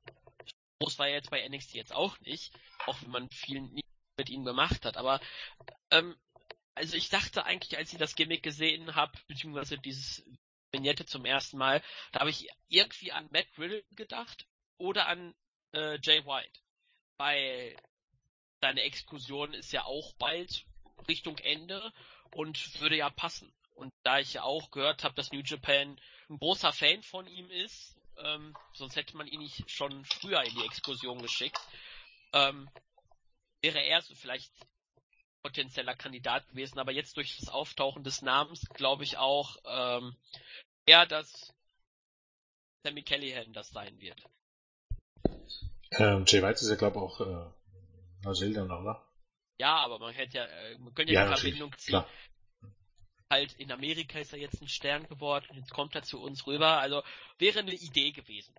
[0.81, 2.53] groß war er jetzt bei NXT jetzt auch nicht,
[2.87, 3.61] auch wenn man viel
[4.19, 4.97] mit ihm gemacht hat.
[4.97, 5.21] Aber
[5.91, 6.17] ähm,
[6.75, 10.25] also ich dachte eigentlich, als ich das Gimmick gesehen habe, beziehungsweise dieses
[10.71, 14.47] Vignette zum ersten Mal, da habe ich irgendwie an Matt Riddle gedacht
[14.77, 15.35] oder an
[15.73, 16.61] äh, Jay White.
[17.19, 17.77] Weil
[18.61, 20.67] seine Exkursion ist ja auch bald
[21.09, 21.93] Richtung Ende
[22.33, 23.53] und würde ja passen.
[23.75, 27.51] Und da ich ja auch gehört habe, dass New Japan ein großer Fan von ihm
[27.51, 31.61] ist, ähm, sonst hätte man ihn nicht schon früher in die Explosion geschickt.
[32.33, 32.69] Ähm,
[33.75, 34.53] wäre er so vielleicht
[35.43, 40.17] potenzieller Kandidat gewesen, aber jetzt durch das Auftauchen des Namens glaube ich auch ähm,
[40.87, 41.55] eher, dass
[42.83, 44.23] Sammy Callahan das sein wird.
[45.93, 49.07] Ähm, Jay White ist ja glaube ich auch äh, Neuseeland, oder?
[49.59, 51.93] Ja, aber man hätte ja, äh, man könnte ja, ja die Verbindung ziehen.
[51.93, 52.09] Klar.
[53.31, 56.79] Halt in Amerika ist er jetzt ein Stern geworden jetzt kommt er zu uns rüber.
[56.79, 57.03] Also
[57.39, 58.55] wäre eine Idee gewesen.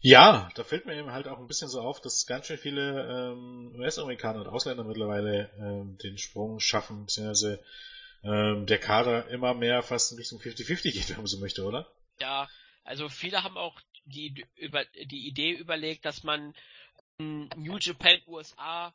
[0.00, 3.32] Ja, da fällt mir eben halt auch ein bisschen so auf, dass ganz schön viele
[3.32, 7.62] ähm, US-Amerikaner und Ausländer mittlerweile ähm, den Sprung schaffen, beziehungsweise
[8.22, 11.90] ähm, der Kader immer mehr fast in Richtung 50-50 geht, wenn man so möchte, oder?
[12.20, 12.48] Ja,
[12.84, 16.54] also viele haben auch die, über, die Idee überlegt, dass man
[17.18, 18.92] New Japan USA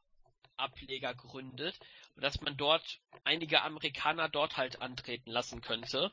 [0.58, 1.76] Ableger gründet
[2.16, 6.12] und dass man dort einige Amerikaner dort halt antreten lassen könnte.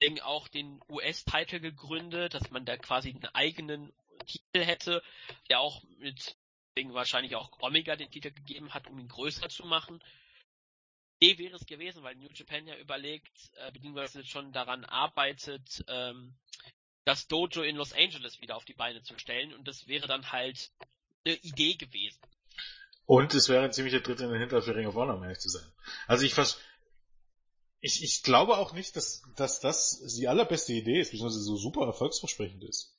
[0.00, 3.92] Deswegen auch den US-Titel gegründet, dass man da quasi einen eigenen
[4.26, 5.02] Titel hätte,
[5.48, 6.36] der auch mit
[6.76, 10.00] deswegen wahrscheinlich auch Omega den Titel gegeben hat, um ihn größer zu machen.
[11.20, 16.36] Idee wäre es gewesen, weil New Japan ja überlegt, äh, beziehungsweise schon daran arbeitet, ähm,
[17.04, 20.30] das Dojo in Los Angeles wieder auf die Beine zu stellen und das wäre dann
[20.30, 20.70] halt
[21.24, 22.20] eine Idee gewesen.
[23.06, 25.38] Und es wäre ein ziemlicher Tritt in den Hintern für Ring of Honor, um ehrlich
[25.38, 25.66] zu sein.
[26.06, 26.60] Also ich vers
[27.80, 31.86] ich, ich glaube auch nicht, dass, dass das die allerbeste Idee ist, beziehungsweise so super
[31.86, 32.96] erfolgsversprechend ist.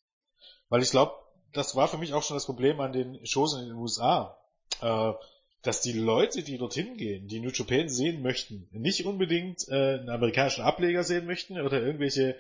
[0.70, 1.14] Weil ich glaube,
[1.52, 4.38] das war für mich auch schon das Problem an den Shows in den USA.
[4.82, 5.14] Äh,
[5.62, 10.10] dass die Leute, die dorthin gehen, die New Japan sehen möchten, nicht unbedingt äh, einen
[10.10, 12.38] amerikanischen Ableger sehen möchten oder irgendwelche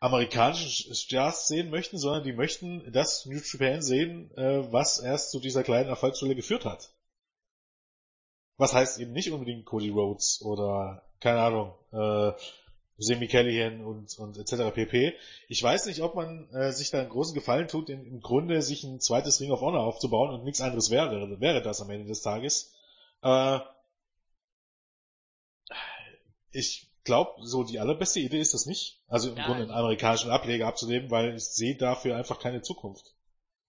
[0.00, 5.38] amerikanischen Stars sehen möchten, sondern die möchten das New Japan sehen, äh, was erst zu
[5.38, 6.90] dieser kleinen Erfolgsschule geführt hat.
[8.56, 12.32] Was heißt eben nicht unbedingt Cody Rhodes oder, keine Ahnung, äh,
[12.98, 14.74] Semi Callihan und, und etc.
[14.74, 15.14] pp.
[15.48, 18.60] Ich weiß nicht, ob man äh, sich da einen großen Gefallen tut, in, im Grunde
[18.62, 22.06] sich ein zweites Ring of Honor aufzubauen und nichts anderes wäre, wäre das am Ende
[22.06, 22.74] des Tages.
[23.22, 23.60] Äh,
[26.50, 29.00] ich glaube, so die allerbeste Idee ist das nicht.
[29.08, 33.14] Also im ja, Grunde einen amerikanischen Ableger abzunehmen, weil ich sehe dafür einfach keine Zukunft.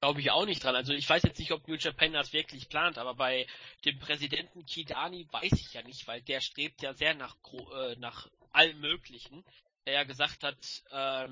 [0.04, 0.76] Glaube ich auch nicht dran.
[0.76, 3.48] Also ich weiß jetzt nicht, ob New Japan das wirklich plant, aber bei
[3.86, 8.28] dem Präsidenten Kidani weiß ich ja nicht, weil der strebt ja sehr nach, äh, nach
[8.52, 9.46] allem Möglichen.
[9.86, 10.58] Der ja gesagt hat,
[10.92, 11.30] äh,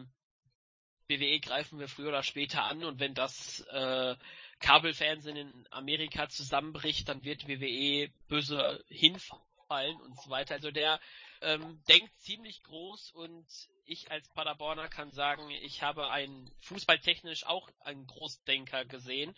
[1.09, 4.15] WWE greifen wir früher oder später an und wenn das äh,
[4.59, 10.55] Kabelfernsehen in Amerika zusammenbricht, dann wird WWE böse hinfallen und so weiter.
[10.55, 10.99] Also der
[11.41, 13.47] ähm, denkt ziemlich groß und
[13.86, 19.36] ich als Paderborner kann sagen, ich habe einen fußballtechnisch auch einen Großdenker gesehen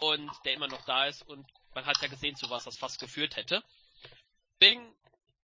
[0.00, 3.00] und der immer noch da ist und man hat ja gesehen, zu was das fast
[3.00, 3.62] geführt hätte.
[4.60, 4.94] Deswegen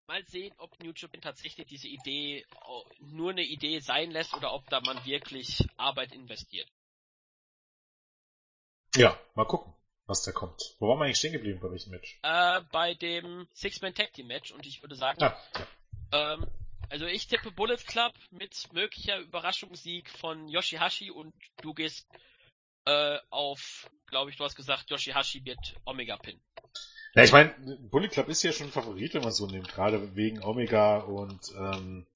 [0.07, 2.47] mal sehen, ob New Japan tatsächlich diese Idee
[3.01, 6.69] nur eine Idee sein lässt oder ob da man wirklich Arbeit investiert.
[8.95, 9.75] Ja, mal gucken
[10.13, 10.77] was da kommt.
[10.79, 12.19] Wo waren wir eigentlich stehen geblieben bei welchem Match?
[12.23, 15.37] Äh, bei dem Six-Man Tag Team Match und ich würde sagen, ah,
[16.13, 16.35] ja.
[16.35, 16.47] Ähm,
[16.91, 22.07] also ich tippe Bullet Club mit möglicher Überraschungssieg von Yoshihashi und du gehst
[22.85, 26.39] äh, auf, glaube ich, du hast gesagt, Yoshihashi wird Omega Pin.
[27.15, 27.55] Ja, ich meine,
[27.91, 31.41] Bullet Club ist ja schon ein Favorit, wenn man so nimmt, gerade wegen Omega und
[31.57, 32.07] ähm,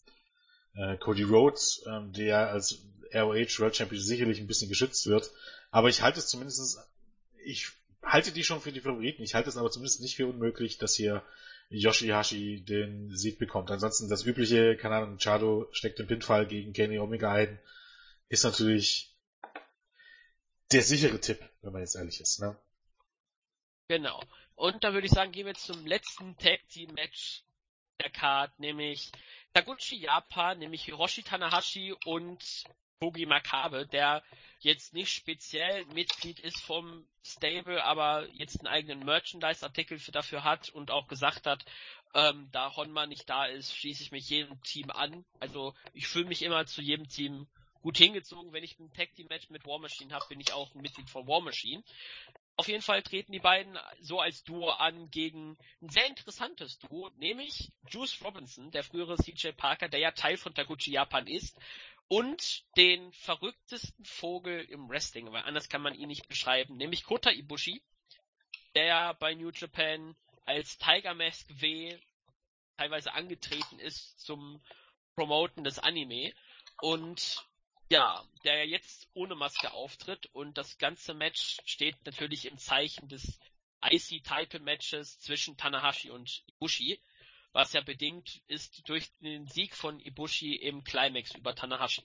[0.74, 5.30] äh, Cody Rhodes, ähm, der als ROH World Champion sicherlich ein bisschen geschützt wird.
[5.70, 6.78] Aber ich halte es zumindest,
[7.44, 7.68] ich
[8.06, 9.22] halte die schon für die Favoriten.
[9.22, 11.22] Ich halte es aber zumindest nicht für unmöglich, dass hier
[11.68, 13.70] Yoshihashi den Sieg bekommt.
[13.70, 17.58] Ansonsten das übliche, keine Ahnung, Chado steckt den Pinfall gegen Kenny Omega ein,
[18.28, 19.14] ist natürlich
[20.72, 22.56] der sichere Tipp, wenn man jetzt ehrlich ist, ne?
[23.88, 24.20] Genau.
[24.54, 27.44] Und da würde ich sagen, gehen wir zum letzten Tag Team Match
[28.00, 29.12] der Card, nämlich
[29.52, 32.64] Taguchi Japan, nämlich Hiroshi Tanahashi und
[32.98, 34.22] Bogi Makabe, der
[34.60, 40.90] jetzt nicht speziell Mitglied ist vom Stable, aber jetzt einen eigenen Merchandise-Artikel dafür hat und
[40.90, 41.64] auch gesagt hat,
[42.14, 45.24] ähm, da Honma nicht da ist, schließe ich mich jedem Team an.
[45.40, 47.46] Also ich fühle mich immer zu jedem Team
[47.82, 48.52] gut hingezogen.
[48.52, 51.10] Wenn ich ein Tag Team Match mit War Machine habe, bin ich auch ein Mitglied
[51.10, 51.84] von War Machine.
[52.56, 57.10] Auf jeden Fall treten die beiden so als Duo an gegen ein sehr interessantes Duo,
[57.16, 61.58] nämlich Juice Robinson, der frühere CJ Parker, der ja Teil von Taguchi Japan ist,
[62.08, 67.30] und den verrücktesten Vogel im Wrestling, weil anders kann man ihn nicht beschreiben, nämlich Kota
[67.30, 67.82] Ibushi,
[68.74, 71.98] der bei New Japan als Tiger Mask W
[72.76, 74.62] teilweise angetreten ist zum
[75.14, 76.32] Promoten des Anime.
[76.80, 77.44] Und
[77.90, 83.38] ja, der jetzt ohne Maske auftritt und das ganze Match steht natürlich im Zeichen des
[83.84, 87.00] IC Title Matches zwischen Tanahashi und Ibushi
[87.56, 92.02] was ja bedingt ist durch den Sieg von Ibushi im Climax über Tanahashi.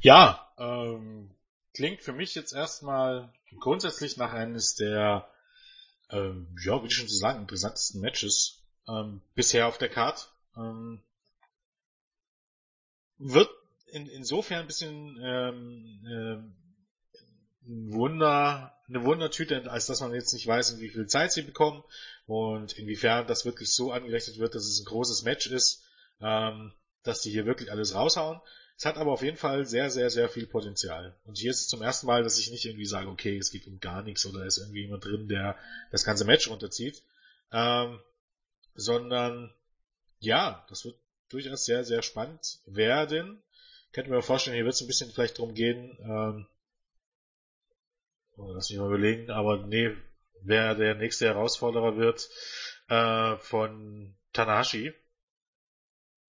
[0.00, 1.34] Ja, ähm,
[1.74, 5.28] klingt für mich jetzt erstmal grundsätzlich nach eines der,
[6.10, 10.32] ähm, ja, ich schon so sagen, interessantesten Matches ähm, bisher auf der Card.
[10.56, 11.02] Ähm,
[13.18, 13.50] wird
[13.88, 20.46] in, insofern ein bisschen ähm, äh, ein Wunder, eine Wundertüte, als dass man jetzt nicht
[20.46, 21.82] weiß, in wie viel Zeit sie bekommen
[22.26, 25.82] und inwiefern das wirklich so angerechnet wird, dass es ein großes Match ist,
[26.20, 26.72] ähm,
[27.02, 28.40] dass die hier wirklich alles raushauen.
[28.76, 31.16] Es hat aber auf jeden Fall sehr, sehr, sehr viel Potenzial.
[31.24, 33.66] Und hier ist es zum ersten Mal, dass ich nicht irgendwie sage, okay, es geht
[33.66, 35.56] um gar nichts oder ist irgendwie jemand drin, der
[35.90, 37.02] das ganze Match runterzieht.
[37.52, 38.00] Ähm,
[38.74, 39.52] sondern
[40.18, 40.96] ja, das wird
[41.28, 43.42] durchaus sehr, sehr spannend werden.
[43.92, 46.46] Könnte mir vorstellen, hier wird es ein bisschen vielleicht drum gehen, ähm,
[48.36, 49.96] lass mich mal überlegen, aber nee,
[50.42, 52.28] wer der nächste Herausforderer wird
[52.88, 54.92] äh, von Tanahashi.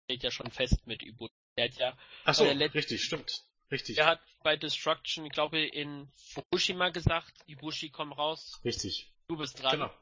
[0.04, 1.28] Steht ja schon fest mit Ibu.
[1.56, 1.98] Der hat ja.
[2.24, 3.44] Ach so, richtig, stimmt.
[3.70, 3.98] Richtig.
[3.98, 8.60] Er hat bei Destruction, ich glaube, in Fukushima gesagt, Ibushi komm raus.
[8.64, 9.10] Richtig.
[9.28, 9.72] Du bist dran.
[9.72, 9.94] Genau.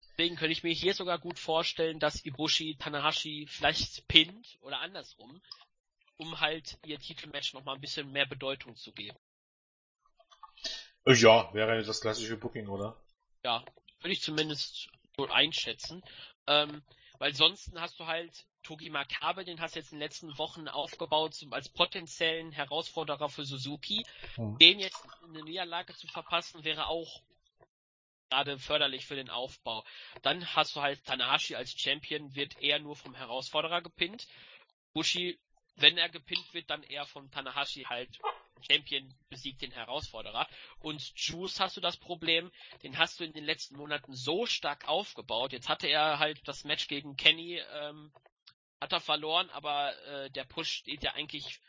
[0.00, 5.42] Deswegen könnte ich mir hier sogar gut vorstellen, dass Ibushi Tanahashi vielleicht pinnt oder andersrum,
[6.16, 9.18] um halt ihr Titelmatch nochmal ein bisschen mehr Bedeutung zu geben.
[11.06, 12.96] Ja, wäre das klassische Booking, oder?
[13.44, 13.64] Ja,
[14.00, 16.02] würde ich zumindest so einschätzen.
[16.48, 16.82] Ähm,
[17.18, 20.66] weil sonst hast du halt Togi Makabe, den hast du jetzt in den letzten Wochen
[20.66, 24.04] aufgebaut zum, als potenziellen Herausforderer für Suzuki.
[24.36, 24.58] Mhm.
[24.58, 27.22] Den jetzt in eine Niederlage zu verpassen, wäre auch
[28.28, 29.84] gerade förderlich für den Aufbau.
[30.22, 34.26] Dann hast du halt Tanahashi als Champion, wird eher nur vom Herausforderer gepinnt.
[34.92, 35.38] Bushi,
[35.76, 38.18] wenn er gepinnt wird, dann eher von Tanahashi halt
[38.68, 40.46] Champion besiegt den Herausforderer.
[40.80, 42.50] Und Juice hast du das Problem,
[42.82, 45.52] den hast du in den letzten Monaten so stark aufgebaut.
[45.52, 48.12] Jetzt hatte er halt das Match gegen Kenny, ähm,
[48.80, 51.60] hat er verloren, aber äh, der Push steht ja eigentlich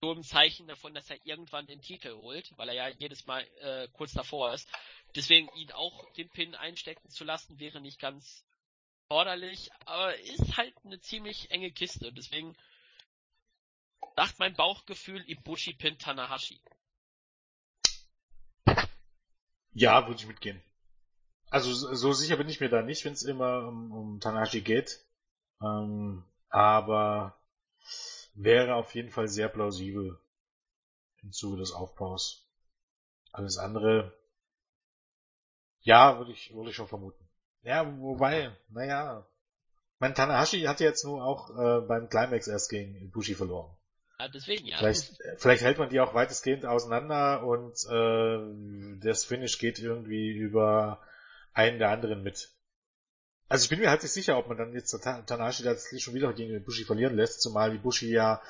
[0.00, 3.42] so im Zeichen davon, dass er irgendwann den Titel holt, weil er ja jedes Mal
[3.60, 4.68] äh, kurz davor ist.
[5.16, 8.44] Deswegen ihn auch den Pin einstecken zu lassen, wäre nicht ganz
[9.08, 12.12] forderlich, aber ist halt eine ziemlich enge Kiste.
[12.12, 12.56] Deswegen
[14.16, 16.60] sagt mein Bauchgefühl Ibushi Pin Tanahashi.
[19.72, 20.62] Ja, würde ich mitgehen.
[21.50, 25.04] Also so sicher bin ich mir da nicht, wenn es immer um, um Tanahashi geht.
[25.60, 27.38] Ähm, aber
[28.34, 30.18] wäre auf jeden Fall sehr plausibel
[31.22, 32.46] im Zuge des Aufbaus.
[33.32, 34.16] Alles andere,
[35.80, 37.28] ja, würde ich, würde ich schon vermuten.
[37.62, 39.26] Ja, wobei, naja,
[39.98, 43.76] mein Tanahashi hatte jetzt nur auch äh, beim Climax erst gegen Ibushi verloren.
[44.24, 44.78] Ja, deswegen, ja.
[44.78, 51.00] Vielleicht, vielleicht hält man die auch weitestgehend auseinander und äh, das Finish geht irgendwie über
[51.52, 52.50] einen der anderen mit.
[53.50, 56.32] Also ich bin mir halt nicht sicher, ob man dann jetzt Tanashi das schon wieder
[56.32, 58.40] gegen Bushi verlieren lässt, zumal die Bushi ja,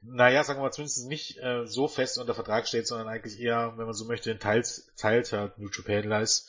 [0.00, 3.74] naja, sagen wir mal, zumindest nicht äh, so fest unter Vertrag steht, sondern eigentlich eher,
[3.76, 6.48] wenn man so möchte, ein Teils, Teilter New Japan ist.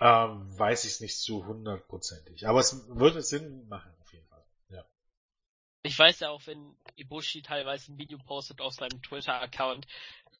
[0.00, 2.46] Ähm, weiß ich es nicht zu hundertprozentig.
[2.46, 3.92] Aber es würde Sinn machen.
[5.82, 9.86] Ich weiß ja auch, wenn Ibushi teilweise ein Video postet auf seinem Twitter-Account,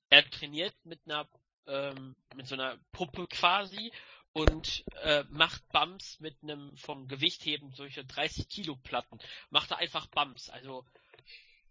[0.09, 1.29] er trainiert mit einer,
[1.67, 3.93] ähm, mit so einer Puppe quasi
[4.33, 9.19] und äh, macht Bumps mit einem vom Gewichtheben solche 30 Kilo Platten.
[9.51, 10.49] Macht er einfach Bumps.
[10.49, 10.85] Also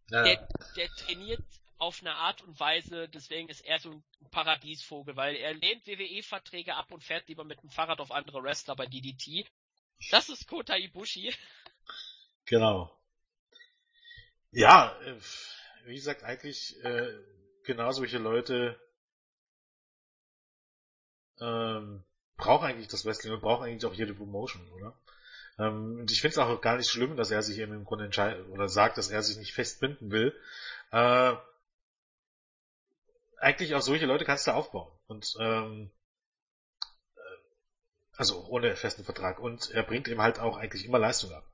[0.09, 0.23] ja.
[0.23, 1.43] der, der trainiert
[1.77, 6.75] auf eine Art und Weise, deswegen ist er so ein Paradiesvogel, weil er lehnt WWE-Verträge
[6.75, 9.47] ab und fährt lieber mit dem Fahrrad auf andere Wrestler bei DDT.
[10.11, 11.33] Das ist Kota Ibushi.
[12.45, 12.91] Genau.
[14.51, 15.15] Ja, äh,
[15.85, 17.07] wie gesagt, eigentlich äh,
[17.63, 18.79] genau solche Leute
[21.39, 22.03] ähm,
[22.37, 24.99] brauchen eigentlich das Wrestling und brauchen eigentlich auch jede Promotion, oder?
[25.59, 28.05] Ähm, und ich finde es auch gar nicht schlimm, dass er sich eben im Grunde
[28.05, 30.35] entscheidet oder sagt, dass er sich nicht festbinden will.
[30.91, 31.35] Äh,
[33.37, 34.91] eigentlich auch solche Leute kannst du aufbauen.
[35.07, 35.91] Und ähm,
[37.15, 37.19] äh,
[38.15, 39.39] also ohne festen Vertrag.
[39.39, 41.50] Und er bringt eben halt auch eigentlich immer Leistung ab.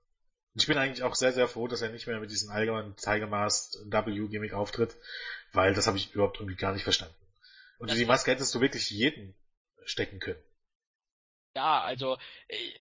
[0.57, 2.95] Und ich bin eigentlich auch sehr, sehr froh, dass er nicht mehr mit diesem allgemeinen
[2.95, 4.95] Tiger Mask W-Gimmick auftritt,
[5.53, 7.13] weil das habe ich überhaupt irgendwie gar nicht verstanden.
[7.77, 9.35] Und die Maske hättest du wirklich jeden
[9.85, 10.41] stecken können.
[11.53, 12.17] Ja, also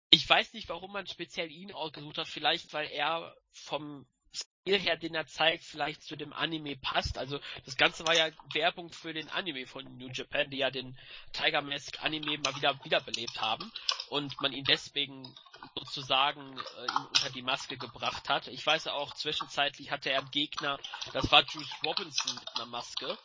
[0.09, 2.29] ich weiß nicht, warum man speziell ihn ausgesucht hat.
[2.29, 7.19] Vielleicht, weil er vom Stil her, den er zeigt, vielleicht zu dem Anime passt.
[7.19, 10.99] Also das Ganze war ja Werbung für den Anime von New Japan, die ja den
[11.33, 13.71] Tiger Mask Anime mal wieder wiederbelebt haben
[14.09, 15.35] und man ihn deswegen
[15.75, 18.49] sozusagen äh, ihn unter die Maske gebracht hat.
[18.49, 20.79] Ich weiß ja auch, zwischenzeitlich hatte er einen Gegner,
[21.13, 23.17] das war Juice Robinson mit einer Maske.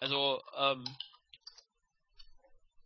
[0.00, 0.84] Also, ähm,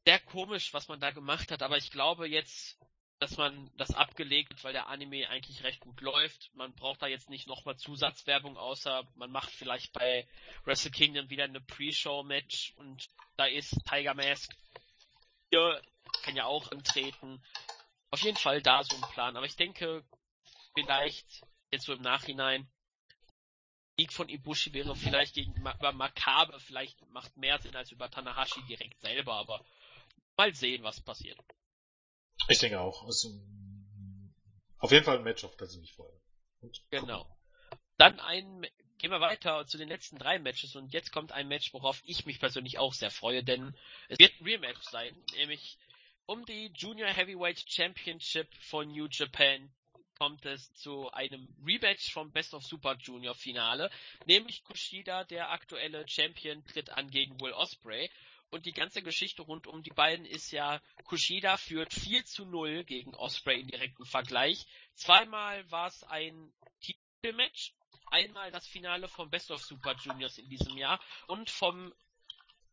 [0.06, 2.78] sehr komisch, was man da gemacht hat, aber ich glaube jetzt
[3.20, 6.50] dass man das abgelegt, weil der Anime eigentlich recht gut läuft.
[6.54, 10.26] Man braucht da jetzt nicht nochmal Zusatzwerbung, außer man macht vielleicht bei
[10.64, 14.50] Wrestle Kingdom wieder eine Pre-Show-Match und da ist Tiger Mask.
[15.50, 15.82] Hier
[16.22, 17.44] kann ja auch antreten.
[18.10, 19.36] Auf jeden Fall da so ein Plan.
[19.36, 20.02] Aber ich denke,
[20.74, 22.70] vielleicht jetzt so im Nachhinein,
[23.98, 28.98] Sieg von Ibushi wäre vielleicht gegen Makabe, vielleicht macht mehr Sinn als über Tanahashi direkt
[29.02, 29.62] selber, aber
[30.38, 31.38] mal sehen, was passiert.
[32.50, 33.04] Ich denke auch.
[33.06, 33.30] Also,
[34.78, 36.20] auf jeden Fall ein Match, auf das ich mich freue.
[36.60, 37.24] Und genau.
[37.96, 38.66] Dann ein,
[38.98, 42.26] gehen wir weiter zu den letzten drei Matches und jetzt kommt ein Match, worauf ich
[42.26, 43.72] mich persönlich auch sehr freue, denn
[44.08, 45.78] es wird ein Rematch sein, nämlich
[46.26, 49.72] um die Junior Heavyweight Championship von New Japan
[50.18, 53.90] kommt es zu einem Rematch vom Best of Super Junior Finale,
[54.26, 58.10] nämlich Kushida, der aktuelle Champion, tritt an gegen Will Osprey
[58.50, 62.84] und die ganze Geschichte rund um die beiden ist ja, Kushida führt 4 zu 0
[62.84, 64.66] gegen Osprey im direkten Vergleich.
[64.94, 67.74] Zweimal war es ein Titelmatch,
[68.06, 71.94] einmal das Finale vom Best of Super Juniors in diesem Jahr und vom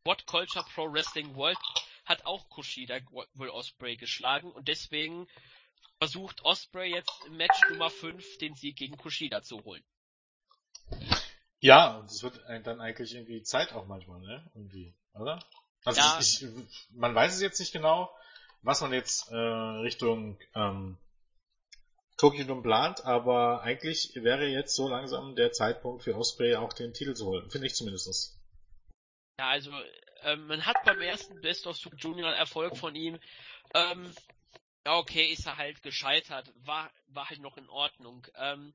[0.03, 1.57] What Culture Pro Wrestling World
[2.05, 2.99] hat auch Kushida
[3.33, 5.27] Will Osprey geschlagen und deswegen
[5.99, 9.83] versucht Osprey jetzt im Match Nummer 5 den Sieg gegen Kushida zu holen.
[11.59, 14.49] Ja, und es wird dann eigentlich irgendwie Zeit auch manchmal, ne?
[14.53, 15.43] Irgendwie, oder?
[15.87, 16.17] Also ja.
[16.19, 16.45] ich,
[16.91, 18.13] man weiß es jetzt nicht genau,
[18.61, 20.97] was man jetzt äh, Richtung ähm,
[22.17, 26.93] Tokyo Dome plant, aber eigentlich wäre jetzt so langsam der Zeitpunkt für Osprey auch den
[26.93, 28.37] Titel zu holen, finde ich zumindest.
[29.39, 29.71] Ja, also
[30.23, 33.17] ähm, man hat beim ersten Best of Super Junior Erfolg von ihm.
[33.73, 34.13] Ähm,
[34.85, 38.27] ja, okay, ist er halt gescheitert, war war halt noch in Ordnung.
[38.35, 38.73] Ähm,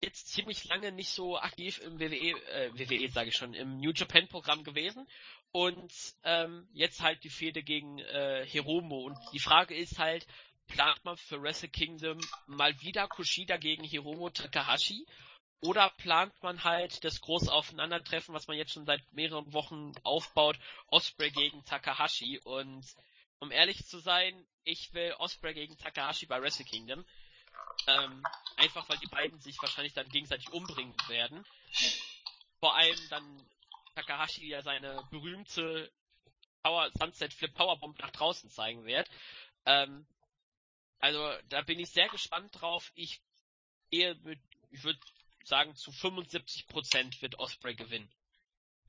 [0.00, 3.92] jetzt ziemlich lange nicht so aktiv im WWE, äh, WWE sage ich schon, im New
[3.92, 5.06] Japan Programm gewesen
[5.52, 5.92] und
[6.24, 10.26] ähm, jetzt halt die Fehde gegen äh, Hiromo und die Frage ist halt,
[10.66, 15.06] plant man für Wrestle Kingdom mal wieder Kushida gegen Hiromo Takahashi
[15.60, 20.58] oder plant man halt das große Aufeinandertreffen, was man jetzt schon seit mehreren Wochen aufbaut,
[20.88, 22.84] Osprey gegen Takahashi und
[23.40, 27.04] um ehrlich zu sein, ich will Osprey gegen Takahashi bei Wrestle Kingdom.
[27.86, 28.22] Ähm,
[28.56, 31.44] einfach weil die beiden sich wahrscheinlich dann gegenseitig umbringen werden.
[32.60, 33.46] Vor allem dann
[33.98, 35.90] Takahashi ja seine berühmte
[36.62, 39.08] Power, Sunset Flip Powerbomb nach draußen zeigen wird.
[39.66, 40.06] Ähm,
[41.00, 42.92] also da bin ich sehr gespannt drauf.
[42.94, 43.20] Ich
[43.90, 44.38] gehe mit,
[44.70, 45.00] ich würde
[45.44, 48.08] sagen, zu 75% wird Osprey gewinnen.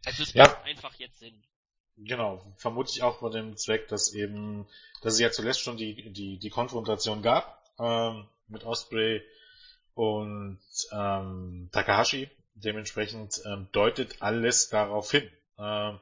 [0.05, 0.43] Also es ja.
[0.43, 1.43] macht einfach jetzt Sinn.
[1.97, 4.67] Genau, vermute ich auch vor dem Zweck, dass eben,
[5.01, 9.21] dass es ja zuletzt schon die, die, die Konfrontation gab ähm, mit Osprey
[9.95, 10.59] und
[10.91, 12.29] ähm, Takahashi.
[12.63, 15.29] Dementsprechend ähm, deutet alles darauf hin.
[15.57, 15.99] Ähm,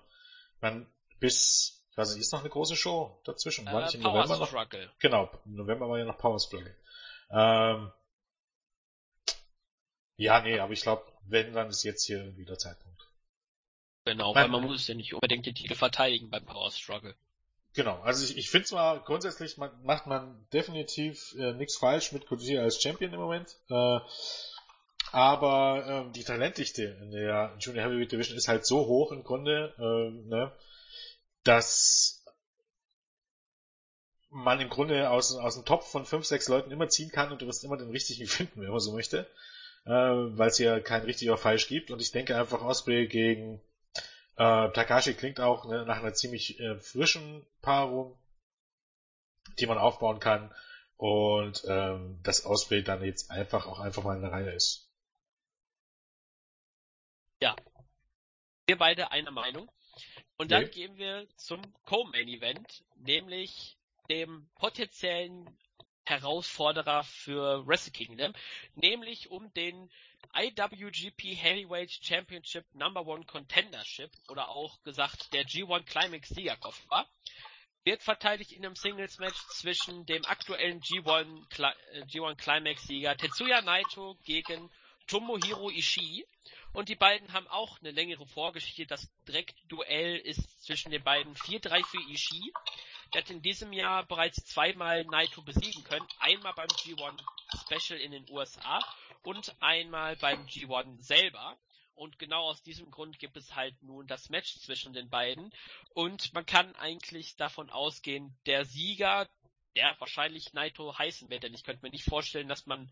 [0.62, 0.88] man,
[1.20, 3.66] bis, weiß ich, ist noch eine große Show dazwischen.
[3.68, 4.48] War äh, nicht im Power November noch?
[4.48, 4.92] Struggle.
[5.00, 6.76] Genau, im November war ja noch Power Struggle.
[7.30, 7.92] Ähm,
[10.18, 13.08] ja, nee, aber ich glaube, wenn, dann ist jetzt hier wieder Zeitpunkt.
[14.06, 17.16] Genau, weil man muss ja nicht unbedingt den Titel verteidigen beim Power Struggle.
[17.74, 22.26] Genau, also ich, ich finde zwar grundsätzlich man, macht man definitiv äh, nichts falsch mit
[22.26, 24.00] Kojima als Champion im Moment, äh,
[25.18, 29.74] aber ähm, die Talentdichte in der Junior Heavyweight Division ist halt so hoch im Grunde,
[29.80, 30.52] ähm, ne,
[31.44, 32.24] dass
[34.30, 37.42] man im Grunde aus, aus dem Topf von fünf, sechs Leuten immer ziehen kann und
[37.42, 39.26] du wirst immer den richtigen finden, wenn man so möchte.
[39.86, 41.90] Äh, Weil es ja kein richtig oder falsch gibt.
[41.90, 43.60] Und ich denke einfach Osprey gegen
[44.36, 48.20] äh, Takashi klingt auch ne, nach einer ziemlich äh, frischen Paarung,
[49.58, 50.54] die man aufbauen kann.
[50.96, 54.87] Und ähm, dass Osprey dann jetzt einfach auch einfach mal in der Reihe ist.
[57.42, 57.56] Ja.
[58.66, 59.70] Wir beide einer Meinung.
[60.38, 60.70] Und dann nee.
[60.70, 63.78] gehen wir zum Co-Main Event, nämlich
[64.10, 65.58] dem potenziellen
[66.06, 68.34] Herausforderer für Wrestle Kingdom,
[68.76, 69.92] nämlich um den
[70.34, 77.08] IWGP Heavyweight Championship Number One Contendership oder auch gesagt der G1 Climax Siegerkoffer
[77.84, 84.18] wird verteidigt in einem Singles Match zwischen dem aktuellen G1, G1 Climax Sieger Tetsuya Naito
[84.24, 84.70] gegen
[85.08, 86.26] Tomohiro Ishii
[86.78, 88.86] und die beiden haben auch eine längere Vorgeschichte.
[88.86, 92.54] Das Direktduell ist zwischen den beiden 4-3 für Ishii.
[93.12, 96.06] Der hat in diesem Jahr bereits zweimal Naito besiegen können.
[96.20, 97.20] Einmal beim G1
[97.66, 98.86] Special in den USA
[99.24, 101.58] und einmal beim G1 selber.
[101.96, 105.52] Und genau aus diesem Grund gibt es halt nun das Match zwischen den beiden.
[105.96, 109.28] Und man kann eigentlich davon ausgehen, der Sieger,
[109.76, 112.92] der wahrscheinlich Naito heißen wird, denn ich könnte mir nicht vorstellen, dass man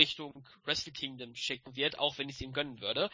[0.00, 3.10] Richtung Wrestle Kingdom schicken wird, auch wenn ich es ihm gönnen würde.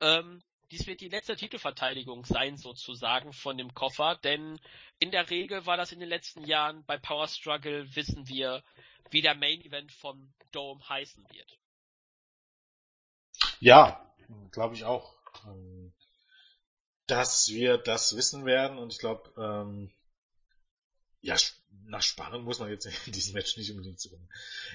[0.00, 4.58] Ähm, dies wird die letzte Titelverteidigung sein, sozusagen, von dem Koffer, denn
[4.98, 8.64] in der Regel war das in den letzten Jahren bei Power Struggle, wissen wir,
[9.10, 11.58] wie der Main Event vom Dome heißen wird.
[13.60, 14.12] Ja,
[14.50, 15.14] glaube ich auch,
[15.46, 15.92] ähm,
[17.06, 19.92] dass wir das wissen werden und ich glaube, ähm,
[21.26, 21.36] ja,
[21.86, 24.28] nach Spannung muss man jetzt in diesem Match nicht unbedingt suchen.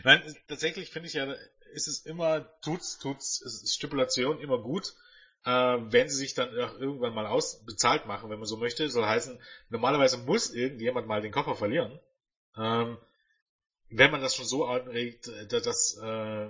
[0.03, 1.33] Meine, tatsächlich finde ich ja,
[1.73, 4.93] ist es immer, tut's, tut's, ist Stipulation immer gut,
[5.45, 8.89] äh, wenn sie sich dann irgendwann mal ausbezahlt machen, wenn man so möchte.
[8.89, 9.39] Soll heißen,
[9.69, 11.99] normalerweise muss irgendjemand mal den Koffer verlieren.
[12.57, 12.97] Ähm,
[13.89, 16.49] wenn man das schon so anregt, äh, dass, äh,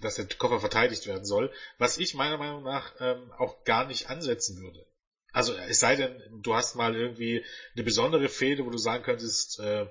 [0.00, 4.10] dass der Koffer verteidigt werden soll, was ich meiner Meinung nach ähm, auch gar nicht
[4.10, 4.86] ansetzen würde.
[5.32, 9.58] Also es sei denn, du hast mal irgendwie eine besondere Fehde, wo du sagen könntest,
[9.60, 9.86] äh,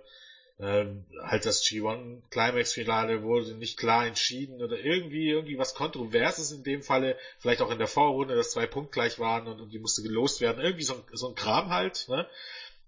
[0.59, 0.85] äh,
[1.23, 6.63] halt das G1 Climax Finale wurde nicht klar entschieden oder irgendwie irgendwie was Kontroverses in
[6.63, 10.03] dem Falle, vielleicht auch in der Vorrunde, dass zwei punktgleich waren und, und die musste
[10.03, 12.27] gelost werden, irgendwie so, so ein Kram halt, ne?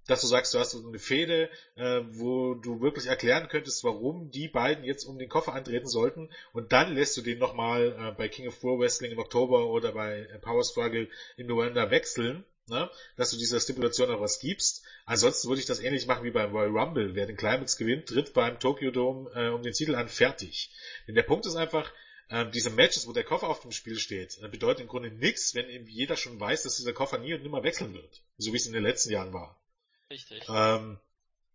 [0.07, 4.47] Dass du sagst, du hast eine Fehde, äh, wo du wirklich erklären könntest, warum die
[4.47, 8.27] beiden jetzt um den Koffer antreten sollten und dann lässt du den nochmal äh, bei
[8.27, 12.89] King of Pro Wrestling im Oktober oder bei Power Struggle im November wechseln, ne?
[13.15, 14.83] dass du dieser Stipulation noch was gibst.
[15.05, 17.15] Ansonsten würde ich das ähnlich machen wie beim Royal Rumble.
[17.15, 20.71] Wer den Climax gewinnt, tritt beim Tokyo Dome äh, um den Titel an, fertig.
[21.07, 21.91] Denn der Punkt ist einfach,
[22.29, 25.55] äh, diese Matches, wo der Koffer auf dem Spiel steht, äh, bedeutet im Grunde nichts,
[25.55, 28.21] wenn eben jeder schon weiß, dass dieser Koffer nie und nimmer wechseln wird.
[28.37, 29.59] So wie es in den letzten Jahren war.
[30.13, 30.43] Richtig.
[30.47, 30.99] Ähm,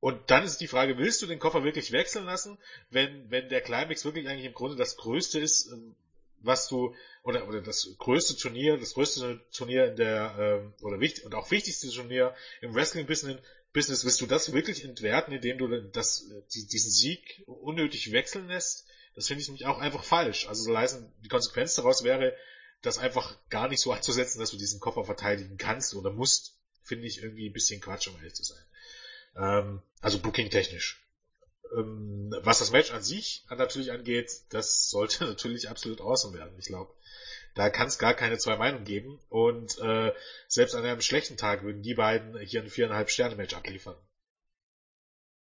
[0.00, 2.58] und dann ist die Frage, willst du den Koffer wirklich wechseln lassen,
[2.90, 5.94] wenn, wenn der Climax wirklich eigentlich im Grunde das größte ist, ähm,
[6.40, 11.24] was du, oder, oder das größte Turnier, das größte Turnier in der, ähm, oder wichtig,
[11.24, 13.40] und auch wichtigste Turnier im Wrestling-Business,
[13.72, 18.86] Business, willst du das wirklich entwerten, indem du das, die, diesen Sieg unnötig wechseln lässt?
[19.14, 20.48] Das finde ich nämlich auch einfach falsch.
[20.48, 22.34] Also so leisen, die Konsequenz daraus wäre,
[22.82, 26.57] das einfach gar nicht so anzusetzen, dass du diesen Koffer verteidigen kannst oder musst
[26.88, 28.64] finde ich irgendwie ein bisschen Quatsch, um ehrlich zu sein.
[29.36, 31.00] Ähm, also booking-technisch.
[31.76, 36.58] Ähm, was das Match an sich natürlich angeht, das sollte natürlich absolut awesome werden.
[36.58, 36.94] Ich glaube,
[37.54, 39.20] da kann es gar keine zwei Meinungen geben.
[39.28, 40.12] Und äh,
[40.46, 43.96] selbst an einem schlechten Tag würden die beiden hier ein viereinhalb Sterne Match abliefern.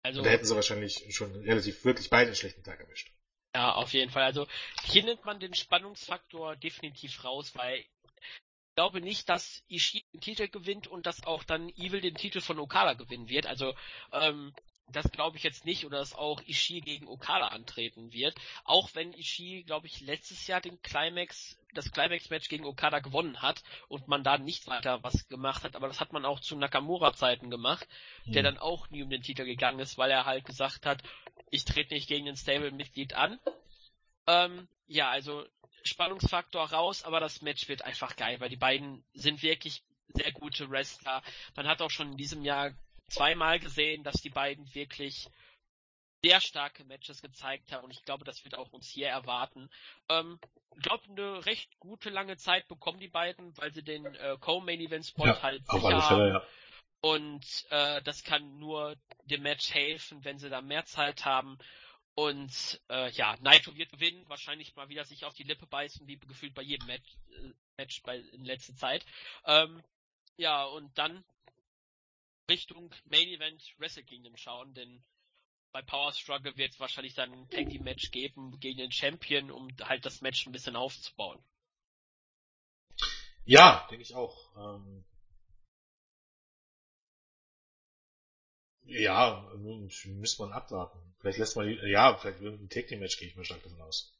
[0.03, 3.13] Also, Und da hätten sie wahrscheinlich schon relativ wirklich beide einen schlechten Tag erwischt.
[3.55, 4.23] Ja, auf jeden Fall.
[4.23, 4.47] Also
[4.85, 7.85] hier nimmt man den Spannungsfaktor definitiv raus, weil
[8.81, 12.59] glaube nicht, dass Ishii den Titel gewinnt und dass auch dann Evil den Titel von
[12.59, 13.45] Okada gewinnen wird.
[13.45, 13.75] Also
[14.11, 14.55] ähm,
[14.89, 18.35] das glaube ich jetzt nicht oder dass auch Ishii gegen Okada antreten wird.
[18.65, 23.63] Auch wenn Ishii, glaube ich, letztes Jahr den Climax, das Climax-Match gegen Okada gewonnen hat
[23.89, 27.51] und man da nicht weiter was gemacht hat, aber das hat man auch zu Nakamura-Zeiten
[27.51, 27.87] gemacht,
[28.25, 28.33] mhm.
[28.33, 31.03] der dann auch nie um den Titel gegangen ist, weil er halt gesagt hat,
[31.51, 33.39] ich trete nicht gegen ein Stable-Mitglied an.
[34.27, 35.45] Ähm, ja, also
[35.85, 40.71] Spannungsfaktor raus, aber das Match wird einfach geil, weil die beiden sind wirklich sehr gute
[40.71, 41.23] Wrestler.
[41.57, 42.73] Man hat auch schon in diesem Jahr
[43.09, 45.29] zweimal gesehen, dass die beiden wirklich
[46.23, 49.71] sehr starke Matches gezeigt haben und ich glaube, das wird auch uns hier erwarten.
[50.09, 50.39] Ähm,
[50.77, 54.81] ich glaube, eine recht gute lange Zeit bekommen die beiden, weil sie den äh, Co-Main
[54.81, 56.35] Event Spot ja, halt sicher haben.
[56.35, 56.43] Ja.
[57.03, 61.59] Und äh, das kann nur dem Match helfen, wenn sie da mehr Zeit haben.
[62.15, 66.19] Und äh, ja, Naito wird gewinnen, wahrscheinlich mal wieder sich auf die Lippe beißen, wie
[66.19, 69.07] gefühlt bei jedem Match, äh, Match bei, in letzter Zeit.
[69.45, 69.83] Ähm,
[70.37, 71.25] ja, und dann
[72.51, 75.03] Richtung Main Event Wrestle Kingdom schauen, denn
[75.73, 79.51] bei Power Struggle wird es wahrscheinlich dann ein Tag Team Match geben gegen den Champion,
[79.51, 81.43] um halt das Match ein bisschen aufzubauen.
[83.45, 84.37] Ja, denke ich auch.
[84.57, 85.05] Ähm
[88.85, 91.10] ja, müsste man abwarten.
[91.21, 93.81] Vielleicht lässt man die, ja, vielleicht ein Tag Team Match gehe ich mal stark davon
[93.83, 94.15] aus.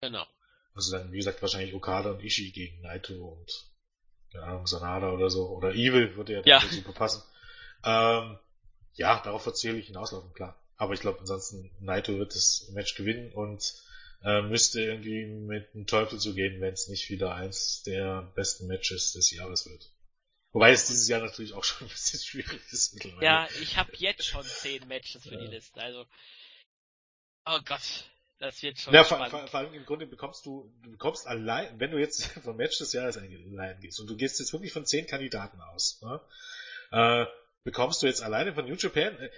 [0.00, 0.26] Genau.
[0.74, 3.70] Also dann, wie gesagt, wahrscheinlich Okada und Ishii gegen Naito und,
[4.30, 5.48] keine Ahnung, Sanada oder so.
[5.48, 6.60] Oder Evil würde ja, ja.
[6.60, 7.22] super passen.
[7.84, 8.38] Ähm,
[8.94, 10.60] ja, darauf erzähle ich hinauslaufen, klar.
[10.76, 13.74] Aber ich glaube, ansonsten Naito wird das Match gewinnen und
[14.22, 19.12] äh, müsste irgendwie mit dem Teufel zugehen, wenn es nicht wieder eins der besten Matches
[19.12, 19.90] des Jahres wird.
[20.52, 23.24] Wobei es dieses Jahr natürlich auch schon ein bisschen schwierig ist mittlerweile.
[23.24, 25.40] Ja, ich habe jetzt schon zehn Matches für ja.
[25.40, 26.06] die Liste, also.
[27.44, 28.94] Oh Gott, das wird schon.
[28.94, 32.26] Ja, vor, vor, vor, allem im Grunde bekommst du, du bekommst allein, wenn du jetzt
[32.44, 36.00] vom Match des Jahres allein gehst und du gehst jetzt wirklich von zehn Kandidaten aus,
[36.02, 36.20] ne,
[36.90, 37.26] äh,
[37.64, 39.30] bekommst du jetzt alleine von New Japan, äh,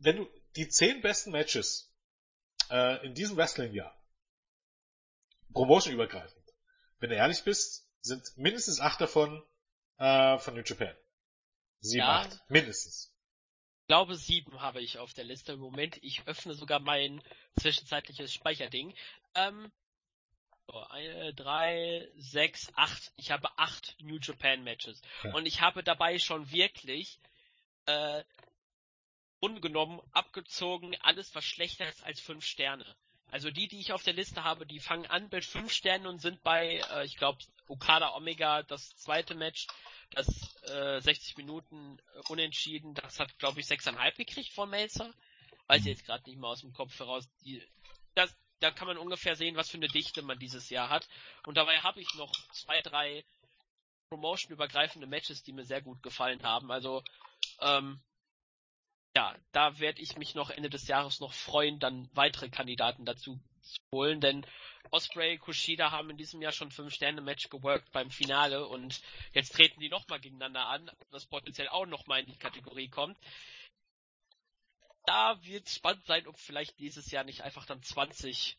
[0.00, 1.94] wenn du die zehn besten Matches
[2.70, 3.94] äh, in diesem Wrestling-Jahr,
[5.52, 6.44] Promotion übergreifend,
[6.98, 9.42] wenn du ehrlich bist, sind mindestens acht davon
[9.98, 10.94] äh, von New Japan.
[11.80, 12.40] Sieben, ja, acht.
[12.48, 13.12] Mindestens.
[13.82, 15.98] Ich glaube, sieben habe ich auf der Liste im Moment.
[16.02, 17.22] Ich öffne sogar mein
[17.60, 18.94] zwischenzeitliches Speicherding.
[19.34, 19.70] Ähm,
[20.68, 23.12] So, eine, drei, sechs, acht.
[23.16, 25.00] Ich habe acht New Japan Matches.
[25.22, 25.32] Ja.
[25.34, 27.20] Und ich habe dabei schon wirklich
[27.86, 28.24] äh,
[29.38, 32.96] ungenommen, abgezogen, alles was schlechter ist als fünf Sterne.
[33.30, 36.20] Also die, die ich auf der Liste habe, die fangen an mit fünf Sternen und
[36.20, 39.66] sind bei, äh, ich glaube, Okada Omega, das zweite Match,
[40.10, 40.28] das
[40.64, 45.12] äh, 60 Minuten äh, unentschieden, das hat, glaube ich, sechseinhalb gekriegt von Melzer.
[45.66, 47.28] Weiß ich jetzt gerade nicht mal aus dem Kopf heraus.
[47.44, 47.60] Die,
[48.14, 51.08] das, da kann man ungefähr sehen, was für eine Dichte man dieses Jahr hat.
[51.44, 53.24] Und dabei habe ich noch zwei, drei
[54.08, 56.70] Promotion-übergreifende Matches, die mir sehr gut gefallen haben.
[56.70, 57.02] Also
[57.60, 58.00] ähm,
[59.16, 63.40] ja, da werde ich mich noch Ende des Jahres noch freuen, dann weitere Kandidaten dazu
[63.62, 64.46] zu holen, denn
[64.90, 69.00] Osprey, Kushida haben in diesem Jahr schon fünf Sterne Match geworkt beim Finale und
[69.32, 73.16] jetzt treten die nochmal gegeneinander an, was potenziell auch nochmal in die Kategorie kommt.
[75.06, 78.58] Da wird spannend sein, ob vielleicht dieses Jahr nicht einfach dann 20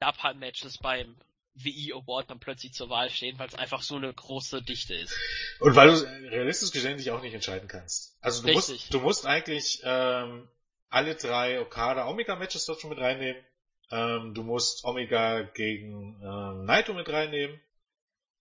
[0.00, 1.16] Japan Matches beim
[1.54, 5.16] WI Award dann plötzlich zur Wahl stehen, weil es einfach so eine große Dichte ist.
[5.60, 8.16] Und weil du realistisch gesehen dich auch nicht entscheiden kannst.
[8.20, 8.74] Also du Richtig.
[8.74, 10.48] musst, du musst eigentlich ähm,
[10.88, 13.42] alle drei Okada Omega Matches dort schon mit reinnehmen.
[13.90, 17.60] Ähm, du musst Omega gegen äh, Naito mit reinnehmen.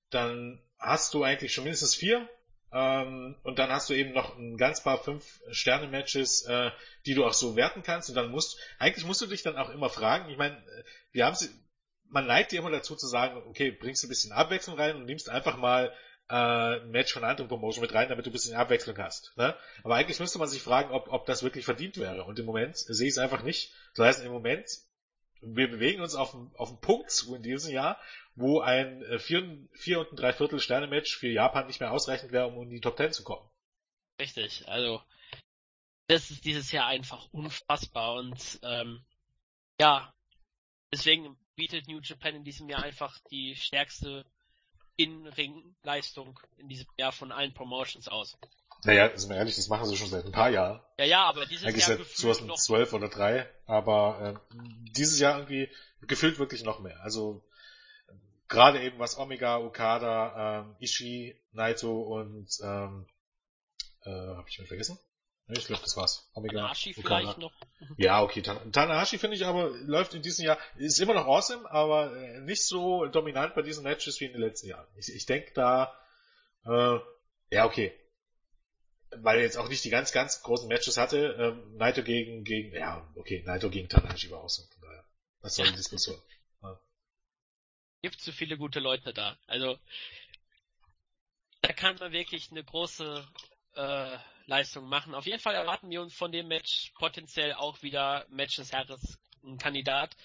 [0.09, 2.27] Dann hast du eigentlich schon mindestens vier.
[2.71, 6.71] Ähm, und dann hast du eben noch ein ganz paar fünf Sterne Matches, äh,
[7.05, 8.09] die du auch so werten kannst.
[8.09, 10.31] Und dann musst, eigentlich musst du dich dann auch immer fragen.
[10.31, 10.63] Ich meine,
[11.11, 11.35] wir haben
[12.13, 15.05] man neigt dir immer dazu zu sagen, okay, bringst du ein bisschen Abwechslung rein und
[15.05, 15.91] nimmst einfach mal
[16.29, 19.35] äh, ein Match von anderen Promotion mit rein, damit du ein bisschen Abwechslung hast.
[19.35, 19.55] Ne?
[19.83, 22.23] Aber eigentlich müsste man sich fragen, ob, ob das wirklich verdient wäre.
[22.23, 23.73] Und im Moment sehe ich es einfach nicht.
[23.95, 24.69] Das heißt, im Moment,
[25.41, 27.99] wir bewegen uns auf einen, auf einen Punkt zu in diesem Jahr,
[28.35, 32.31] wo ein äh, vier, vier und ein Dreiviertel Sterne Match für Japan nicht mehr ausreichend
[32.31, 33.49] wäre, um in die Top Ten zu kommen.
[34.21, 35.01] Richtig, also
[36.07, 39.03] das ist dieses Jahr einfach unfassbar und ähm,
[39.79, 40.13] ja,
[40.91, 44.25] deswegen bietet New Japan in diesem Jahr einfach die stärkste
[44.95, 48.37] In-Ring-Leistung in diesem Jahr von allen Promotions aus.
[48.85, 50.81] Naja, sind wir ehrlich, das machen sie schon seit ein paar Jahren.
[50.97, 52.99] Ja, ja, aber dieses Eigentlich Jahr seit 2012 noch...
[52.99, 54.57] oder 3, aber äh,
[54.91, 55.69] dieses Jahr irgendwie
[56.01, 56.99] gefühlt wirklich noch mehr.
[57.01, 57.43] Also
[58.49, 63.07] gerade eben was Omega, Okada, ähm, Ishii, Naito und ähm,
[64.03, 64.99] äh, habe ich mir vergessen?
[65.47, 66.29] Ich glaube, das war's.
[66.33, 67.51] Omega, Tanahashi vielleicht noch.
[67.97, 68.41] Ja, okay.
[68.41, 72.39] Tan Tanahashi finde ich aber läuft in diesem Jahr, ist immer noch awesome, aber äh,
[72.39, 74.87] nicht so dominant bei diesen Matches wie in den letzten Jahren.
[74.95, 75.93] Ich, ich denke da,
[76.65, 76.97] äh,
[77.51, 77.93] ja, okay.
[79.17, 81.35] Weil er jetzt auch nicht die ganz, ganz großen Matches hatte.
[81.37, 84.67] Ähm, Naito gegen, gegen, ja, okay, Naito gegen Tanahashi war awesome.
[84.69, 85.05] Von daher.
[85.41, 86.19] Was soll die Diskussion?
[86.61, 86.79] Ja.
[88.01, 89.37] Gibt zu viele gute Leute da.
[89.45, 89.77] Also,
[91.61, 93.27] da kann man wirklich eine große
[93.75, 95.15] äh, Leistung machen.
[95.15, 99.19] Auf jeden Fall erwarten wir uns von dem Match potenziell auch wieder Match des Jahres
[99.43, 100.15] ein Kandidat.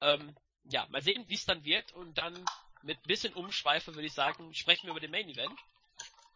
[0.00, 2.44] Ähm, ja, mal sehen, wie es dann wird und dann
[2.82, 5.58] mit bisschen Umschweife würde ich sagen, sprechen wir über den Main Event.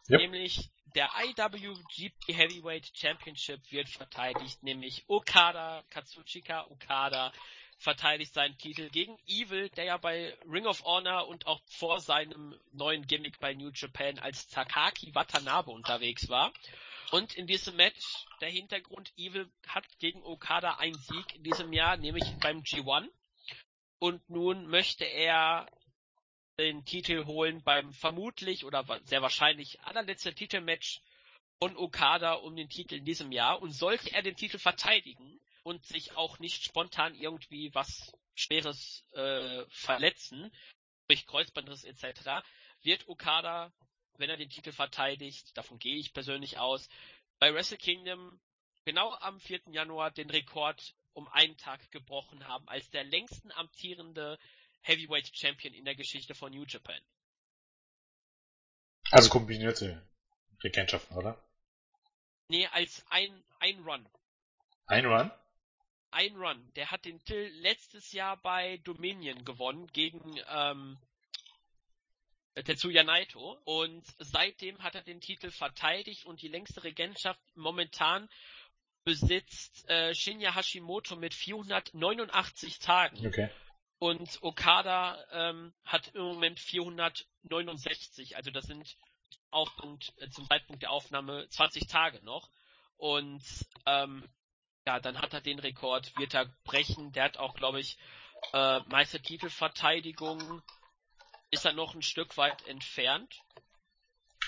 [0.09, 0.19] Yep.
[0.19, 7.31] Nämlich der IWGP Heavyweight Championship wird verteidigt, nämlich Okada, Katsuchika Okada
[7.81, 12.55] verteidigt seinen Titel gegen Evil, der ja bei Ring of Honor und auch vor seinem
[12.71, 16.53] neuen Gimmick bei New Japan als Takaki Watanabe unterwegs war.
[17.11, 21.97] Und in diesem Match, der Hintergrund, Evil hat gegen Okada einen Sieg in diesem Jahr,
[21.97, 23.09] nämlich beim G1.
[23.99, 25.67] Und nun möchte er
[26.59, 31.01] den Titel holen beim vermutlich oder sehr wahrscheinlich allerletzten Titelmatch
[31.59, 33.61] von Okada um den Titel in diesem Jahr.
[33.61, 39.65] Und sollte er den Titel verteidigen und sich auch nicht spontan irgendwie was Schweres äh,
[39.69, 40.51] verletzen,
[41.07, 42.43] durch Kreuzbandriss etc.,
[42.83, 43.71] wird Okada
[44.21, 46.87] wenn er den Titel verteidigt, davon gehe ich persönlich aus,
[47.39, 48.39] bei Wrestle Kingdom
[48.85, 49.61] genau am 4.
[49.71, 54.39] Januar den Rekord um einen Tag gebrochen haben, als der längsten amtierende
[54.81, 57.01] Heavyweight Champion in der Geschichte von New Japan.
[59.11, 60.07] Also kombinierte
[60.63, 61.43] Regentschaften, oder?
[62.47, 64.07] Nee, als ein, ein Run.
[64.85, 65.31] Ein Run?
[66.11, 66.71] Ein Run.
[66.75, 70.97] Der hat den Titel letztes Jahr bei Dominion gewonnen gegen ähm,
[72.55, 78.29] Tetsuya Naito und seitdem hat er den Titel verteidigt und die längste Regentschaft momentan
[79.03, 83.25] besitzt äh, Shinya Hashimoto mit 489 Tagen.
[83.25, 83.49] Okay.
[83.99, 88.97] Und Okada ähm, hat im Moment 469, also das sind
[89.49, 92.49] auch und, äh, zum Zeitpunkt der Aufnahme 20 Tage noch.
[92.97, 93.43] Und
[93.85, 94.27] ähm,
[94.87, 97.11] ja, dann hat er den Rekord, wird er brechen.
[97.11, 97.97] Der hat auch, glaube ich,
[98.53, 100.61] äh, meiste Titelverteidigung.
[101.51, 103.41] Ist er noch ein Stück weit entfernt.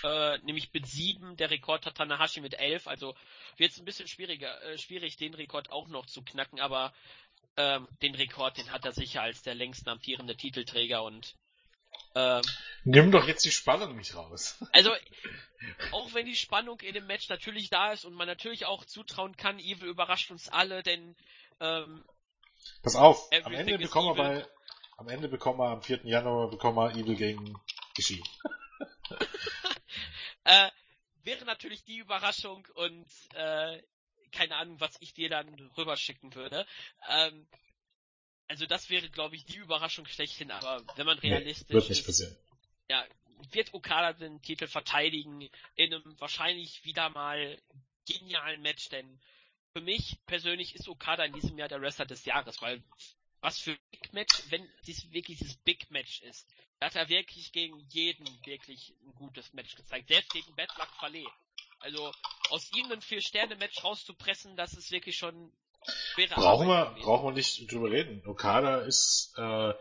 [0.04, 3.16] äh, nämlich mit sieben, der Rekord hat Tanahashi mit elf, also
[3.56, 6.94] wird es ein bisschen schwieriger, äh, schwierig, den Rekord auch noch zu knacken, aber
[7.56, 11.04] ähm, den Rekord, den hat er sicher als der längst amtierende Titelträger.
[11.04, 11.36] Und
[12.16, 12.42] ähm,
[12.84, 14.58] Nimm doch jetzt die Spannung nicht raus.
[14.72, 14.92] Also,
[15.92, 19.38] auch wenn die Spannung in dem Match natürlich da ist und man natürlich auch zutrauen
[19.38, 21.16] kann, Evil überrascht uns alle, denn
[21.60, 22.04] ähm,
[22.82, 24.48] Pass auf, am Ende bekommen wir bei
[24.98, 26.02] am Ende bekommen wir am 4.
[26.04, 27.56] Januar bekommen wir Evil gegen
[27.98, 28.24] Ishii.
[30.44, 30.70] äh,
[31.24, 33.82] wäre natürlich die Überraschung und äh,
[34.32, 36.66] keine Ahnung, was ich dir dann rüberschicken würde.
[37.10, 37.48] Ähm,
[38.48, 42.06] also das wäre, glaube ich, die Überraschung schlechthin, aber wenn man realistisch nee, wird nicht
[42.06, 42.36] passieren.
[42.90, 43.06] ja,
[43.52, 47.62] wird Okada den Titel verteidigen in einem wahrscheinlich wieder mal
[48.06, 49.20] genialen Match, denn
[49.74, 52.84] für mich persönlich ist Okada in diesem Jahr der Wrestler des Jahres, weil
[53.42, 56.48] was für Big Match, wenn dies wirklich dieses Big Match ist,
[56.80, 60.90] da hat er wirklich gegen jeden wirklich ein gutes Match gezeigt, selbst gegen Bad Luck
[61.00, 61.26] Fale.
[61.80, 62.14] Also
[62.50, 65.52] aus ihm ein Vier-Sterne-Match rauszupressen, das ist wirklich schon
[66.36, 68.24] Brauchen wir, brauchen wir nicht drüber reden.
[68.26, 69.74] Okada ist äh,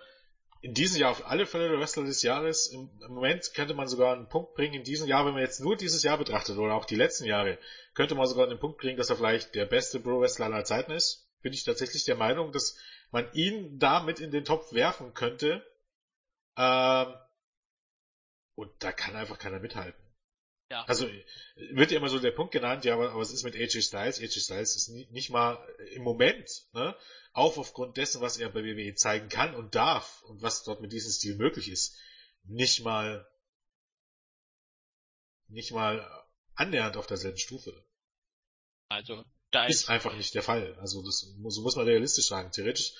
[0.62, 2.68] in diesem Jahr auf alle Fälle der Wrestler des Jahres.
[2.68, 5.60] Im, Im, Moment könnte man sogar einen Punkt bringen, in diesem Jahr, wenn man jetzt
[5.60, 7.58] nur dieses Jahr betrachtet oder auch die letzten Jahre,
[7.94, 11.28] könnte man sogar einen Punkt bringen, dass er vielleicht der beste Pro-Wrestler aller Zeiten ist.
[11.42, 12.78] Bin ich tatsächlich der Meinung, dass
[13.10, 15.66] man ihn damit in den Topf werfen könnte.
[16.56, 17.14] Ähm,
[18.54, 20.01] und da kann einfach keiner mithalten.
[20.72, 20.84] Ja.
[20.84, 21.06] Also
[21.54, 24.20] wird ja immer so der Punkt genannt, ja, aber, was ist mit AJ Styles?
[24.20, 25.58] AJ Styles ist nie, nicht mal
[25.90, 26.96] im Moment, ne,
[27.34, 30.90] auch aufgrund dessen, was er bei WWE zeigen kann und darf und was dort mit
[30.90, 31.94] diesem Stil möglich ist,
[32.44, 33.28] nicht mal
[35.48, 36.08] nicht mal
[36.54, 37.84] annähernd auf derselben Stufe.
[38.88, 40.74] Also da ist, ist einfach nicht der Fall.
[40.80, 42.50] Also das so muss man realistisch sagen.
[42.50, 42.94] Theoretisch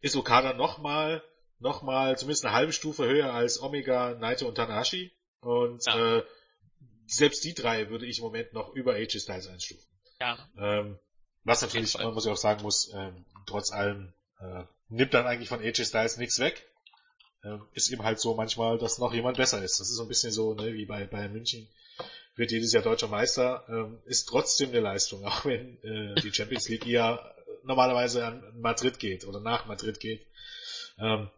[0.00, 1.24] ist Okada nochmal
[1.60, 6.18] noch mal zumindest eine halbe Stufe höher als Omega, Naito und Tanahashi und ja.
[6.18, 6.24] äh,
[7.06, 9.86] selbst die drei würde ich im Moment noch über AJ Styles einstufen.
[10.20, 10.38] Ja.
[10.58, 10.98] Ähm,
[11.44, 15.48] was natürlich, man muss ja auch sagen muss, ähm, trotz allem äh, nimmt dann eigentlich
[15.48, 16.66] von AJ Styles nichts weg.
[17.44, 19.78] Ähm, ist eben halt so manchmal, dass noch jemand besser ist.
[19.78, 21.68] Das ist so ein bisschen so, ne, wie bei Bayern München
[22.34, 26.68] wird jedes Jahr deutscher Meister, ähm, ist trotzdem eine Leistung, auch wenn äh, die Champions
[26.68, 27.34] League ja
[27.64, 30.26] normalerweise an Madrid geht oder nach Madrid geht.
[30.98, 31.30] Ähm,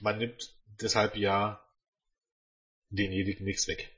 [0.00, 1.60] man nimmt deshalb ja
[2.90, 3.90] denjenigen nichts weg.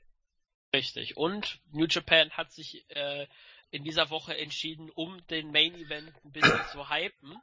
[0.73, 1.17] Richtig.
[1.17, 3.27] Und New Japan hat sich äh,
[3.71, 7.35] in dieser Woche entschieden, um den Main Event ein bisschen zu hypen.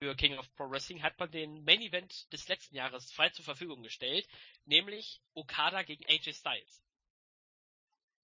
[0.00, 3.44] Für King of Pro Wrestling hat man den Main Event des letzten Jahres frei zur
[3.44, 4.26] Verfügung gestellt,
[4.64, 6.82] nämlich Okada gegen AJ Styles.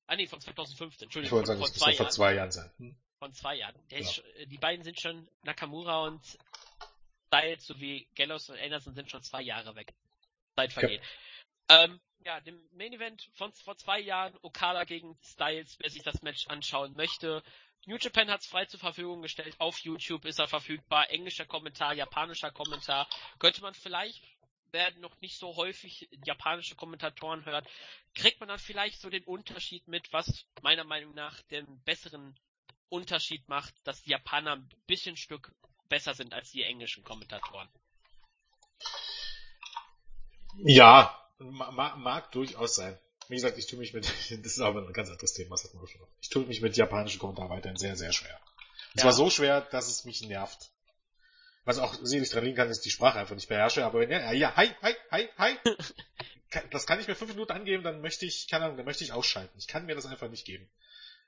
[0.08, 1.26] Ah nee, von 2015, Entschuldigung.
[1.26, 2.70] Ich wollte sagen, von, zwei, vor zwei Jahren sein.
[2.78, 2.96] Hm?
[3.20, 3.76] Von zwei Jahren.
[3.88, 4.00] Genau.
[4.00, 6.20] Ist, die beiden sind schon, Nakamura und
[7.28, 9.94] Styles sowie Gallows und Anderson sind schon zwei Jahre weg.
[10.56, 11.02] Zeit vergeht.
[11.70, 11.84] Ja.
[11.84, 16.22] Ähm, ja, dem Main Event von vor zwei Jahren, Okada gegen Styles, wer sich das
[16.22, 17.42] Match anschauen möchte.
[17.86, 19.54] New Japan hat es frei zur Verfügung gestellt.
[19.58, 21.10] Auf YouTube ist er verfügbar.
[21.10, 23.08] Englischer Kommentar, japanischer Kommentar.
[23.38, 24.22] Könnte man vielleicht,
[24.70, 27.66] werden noch nicht so häufig japanische Kommentatoren hört,
[28.14, 32.38] kriegt man dann vielleicht so den Unterschied mit, was meiner Meinung nach den besseren
[32.88, 35.52] Unterschied macht, dass die Japaner ein bisschen Stück
[35.88, 37.68] besser sind als die englischen Kommentatoren.
[40.64, 42.98] Ja, Mag, mag durchaus sein.
[43.28, 45.80] Wie gesagt, ich tue mich mit, das ist aber ein ganz anderes Thema, das hatten
[45.80, 46.06] wir schon.
[46.20, 48.38] Ich tue mich mit japanischen Kommentaren weiterhin sehr, sehr schwer.
[48.92, 49.02] Und ja.
[49.02, 50.70] zwar so schwer, dass es mich nervt.
[51.64, 54.32] Was auch sicherlich dran liegen kann, ist die Sprache einfach nicht beherrsche, aber wenn ja,
[54.32, 55.56] ja, hi, hi, hi, hi.
[56.70, 59.12] das kann ich mir fünf Minuten angeben, dann möchte ich, keine Ahnung, dann möchte ich
[59.12, 59.56] ausschalten.
[59.58, 60.68] Ich kann mir das einfach nicht geben.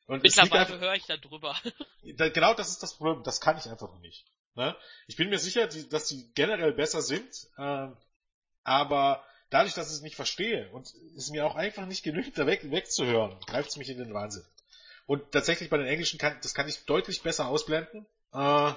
[0.06, 1.56] Und Mittlerweile höre ich da drüber.
[2.02, 4.26] genau das ist das Problem, das kann ich einfach noch nicht.
[4.55, 4.76] Ne?
[5.06, 7.89] Ich bin mir sicher, die, dass die generell besser sind, äh,
[8.64, 12.47] aber dadurch, dass ich es nicht verstehe und es mir auch einfach nicht genügt, da
[12.47, 14.45] weg, wegzuhören, greift es mich in den Wahnsinn.
[15.07, 18.07] Und tatsächlich bei den Englischen kann, das kann ich deutlich besser ausblenden.
[18.33, 18.73] Äh,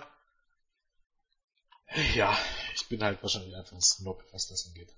[2.14, 2.38] ja,
[2.74, 4.94] ich bin halt wahrscheinlich einfach ein Snob, was das angeht.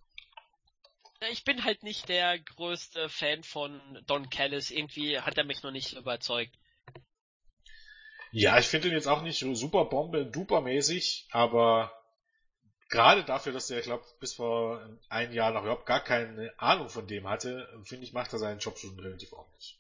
[1.32, 4.72] Ich bin halt nicht der größte Fan von Don Callis.
[4.72, 6.56] Irgendwie hat er mich noch nicht überzeugt.
[8.32, 11.92] Ja, ich finde ihn jetzt auch nicht super Bombe, duper mäßig, aber
[12.90, 17.08] gerade dafür, dass er, glaube bis vor einem Jahr noch überhaupt gar keine Ahnung von
[17.08, 19.80] dem hatte, finde ich, macht er seinen Job schon relativ ordentlich.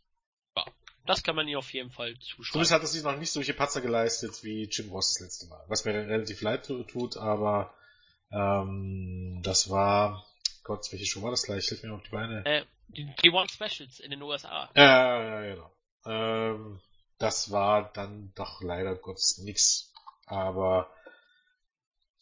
[0.56, 0.66] Ja,
[1.06, 2.52] das kann man ihm auf jeden Fall zuschreiben.
[2.52, 5.64] Zumindest hat er sich noch nicht solche Patzer geleistet wie Jim Ross das letzte Mal.
[5.68, 7.74] Was mir relativ leid tut, aber
[8.32, 10.26] ähm, das war,
[10.64, 11.68] Gott, welche Show war das gleich?
[11.68, 12.46] Hilf mir auf die Beine.
[12.46, 14.70] Äh, die, die One Specials in den USA.
[14.76, 15.72] Ja, ja, genau.
[16.06, 16.82] Ähm,
[17.18, 19.94] das war dann doch leider Gottes nix.
[20.26, 20.90] Aber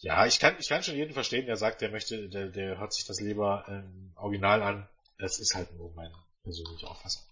[0.05, 2.93] ja, ich kann, ich kann schon jeden verstehen, der sagt, der möchte, der, der hört
[2.93, 4.89] sich das lieber im Original an.
[5.17, 6.13] Das ist halt nur mein,
[6.43, 7.23] persönliche Auffassung.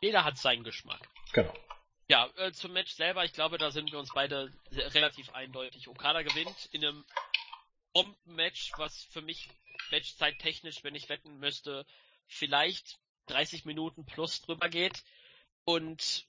[0.00, 1.08] Jeder hat seinen Geschmack.
[1.32, 1.54] Genau.
[2.08, 5.86] Ja, äh, zum Match selber, ich glaube, da sind wir uns beide relativ eindeutig.
[5.86, 7.04] Okada gewinnt in einem
[7.92, 9.48] Bomben-Match, was für mich
[9.92, 11.86] Matchzeit technisch, wenn ich wetten müsste,
[12.26, 15.04] vielleicht 30 Minuten plus drüber geht.
[15.64, 16.26] Und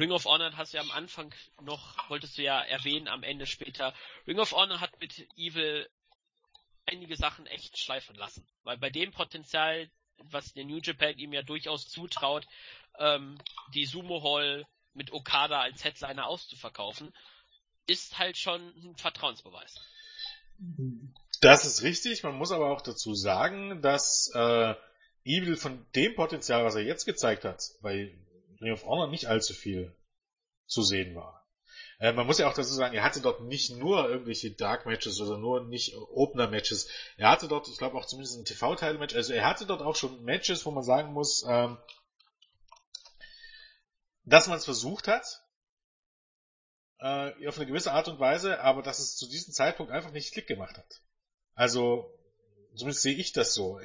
[0.00, 3.46] Ring of Honor hast du ja am Anfang noch, wolltest du ja erwähnen, am Ende
[3.46, 3.94] später.
[4.26, 5.88] Ring of Honor hat mit Evil
[6.86, 8.46] einige Sachen echt schleifen lassen.
[8.64, 9.88] Weil bei dem Potenzial,
[10.30, 12.46] was der New Japan ihm ja durchaus zutraut,
[12.98, 13.38] ähm,
[13.74, 17.14] die Sumo Hall mit Okada als Headliner auszuverkaufen,
[17.86, 19.80] ist halt schon ein Vertrauensbeweis.
[21.40, 24.74] Das ist richtig, man muss aber auch dazu sagen, dass äh,
[25.24, 28.14] Evil von dem Potenzial, was er jetzt gezeigt hat, bei
[28.60, 29.96] Ring of Honor nicht allzu viel
[30.66, 31.44] zu sehen war.
[31.98, 35.20] Äh, man muss ja auch dazu sagen, er hatte dort nicht nur irgendwelche Dark Matches
[35.20, 36.88] oder nur nicht Opener Matches.
[37.16, 40.22] Er hatte dort, ich glaube auch zumindest ein TV-Teil-Match, also er hatte dort auch schon
[40.22, 41.78] Matches, wo man sagen muss, ähm,
[44.24, 45.24] dass man es versucht hat,
[46.98, 50.32] äh, auf eine gewisse Art und Weise, aber dass es zu diesem Zeitpunkt einfach nicht
[50.32, 51.02] Klick gemacht hat.
[51.54, 52.10] Also,
[52.74, 53.80] zumindest sehe ich das so.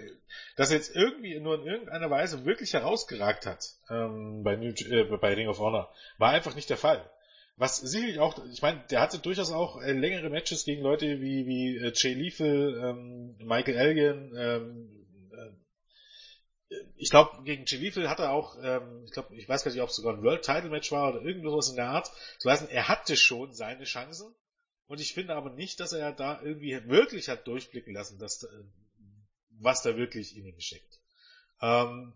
[0.55, 5.03] Dass er jetzt irgendwie nur in irgendeiner Weise wirklich herausgeragt hat ähm, bei, New, äh,
[5.03, 7.09] bei Ring of Honor, war einfach nicht der Fall.
[7.55, 11.45] Was sicherlich auch, ich meine, der hatte durchaus auch äh, längere Matches gegen Leute wie,
[11.45, 14.99] wie äh, Jay Lethal, ähm, Michael Elgin, ähm,
[16.95, 19.89] ich glaube, gegen Chilifel hat er auch, ähm, ich glaube, ich weiß gar nicht, ob
[19.89, 22.11] es sogar ein World Title Match war oder irgendwas in der Art.
[22.41, 24.33] Das heißt, er hatte schon seine Chancen.
[24.89, 28.47] Und ich finde aber nicht, dass er da irgendwie wirklich hat durchblicken lassen, dass, äh,
[29.59, 30.99] was da wirklich in ihm steckt.
[31.61, 32.13] Ähm,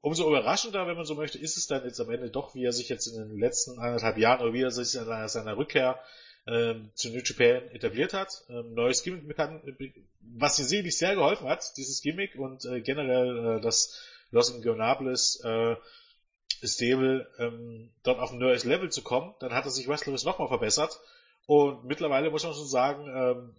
[0.00, 2.72] umso überraschender, wenn man so möchte, ist es dann jetzt am Ende doch, wie er
[2.72, 5.98] sich jetzt in den letzten anderthalb Jahren oder wie er sich an seiner Rückkehr
[6.46, 8.44] ähm, zu New Japan etabliert hat.
[8.48, 9.60] Ähm, neues Gimmick bekannt,
[10.20, 14.00] was ihm sicherlich sehr geholfen hat, dieses Gimmick und äh, generell äh, das
[14.30, 15.74] Los Ingonables äh,
[16.62, 20.46] Stable ähm, dort auf ein neues Level zu kommen, dann hat er sich wrestlerisch nochmal
[20.46, 21.00] verbessert
[21.46, 23.54] und mittlerweile muss man schon sagen, ähm,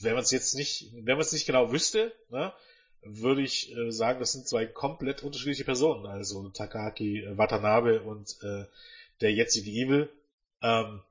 [0.00, 2.52] wenn man es jetzt nicht, wenn man es nicht genau wüsste, ne,
[3.02, 8.64] würde ich äh, sagen, das sind zwei komplett unterschiedliche Personen, also Takaki Watanabe und äh,
[9.20, 10.08] der jetzige Evil.
[10.62, 11.02] Ähm,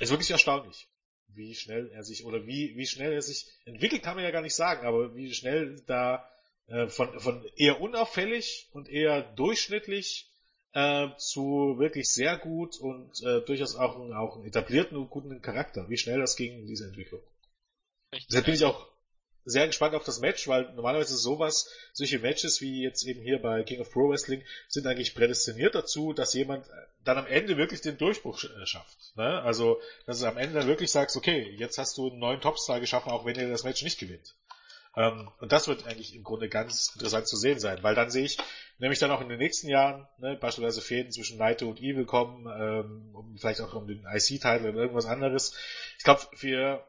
[0.00, 0.88] ist wirklich erstaunlich,
[1.28, 4.42] wie schnell er sich, oder wie, wie schnell er sich entwickelt, kann man ja gar
[4.42, 6.28] nicht sagen, aber wie schnell da
[6.66, 10.30] äh, von, von eher unauffällig und eher durchschnittlich
[10.74, 15.40] äh, zu wirklich sehr gut und äh, durchaus auch, einen, auch einen etablierten und guten
[15.40, 15.88] Charakter.
[15.88, 17.22] Wie schnell das ging, diese Entwicklung.
[18.12, 18.28] Richtig.
[18.28, 18.88] Deshalb bin ich auch
[19.44, 23.62] sehr gespannt auf das Match, weil normalerweise sowas, solche Matches wie jetzt eben hier bei
[23.62, 26.66] King of Pro Wrestling sind eigentlich prädestiniert dazu, dass jemand
[27.04, 29.16] dann am Ende wirklich den Durchbruch äh, schafft.
[29.16, 29.42] Ne?
[29.42, 32.80] Also, dass du am Ende dann wirklich sagst, okay, jetzt hast du einen neuen Topstar
[32.80, 34.34] geschaffen, auch wenn er das Match nicht gewinnt.
[34.96, 38.24] Ähm, und das wird eigentlich im Grunde ganz interessant zu sehen sein, weil dann sehe
[38.24, 38.38] ich
[38.78, 42.46] nämlich dann auch in den nächsten Jahren ne, beispielsweise Fäden zwischen Naito und Evil kommen,
[42.46, 45.56] ähm, um vielleicht auch um den IC-Titel oder irgendwas anderes.
[45.98, 46.86] Ich glaube, für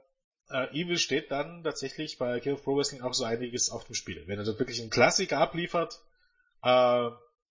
[0.49, 3.95] äh, Evil steht dann tatsächlich bei King of Pro Wrestling auch so einiges auf dem
[3.95, 4.23] Spiel.
[4.27, 5.99] Wenn er dort wirklich einen Klassiker abliefert,
[6.64, 7.10] äh,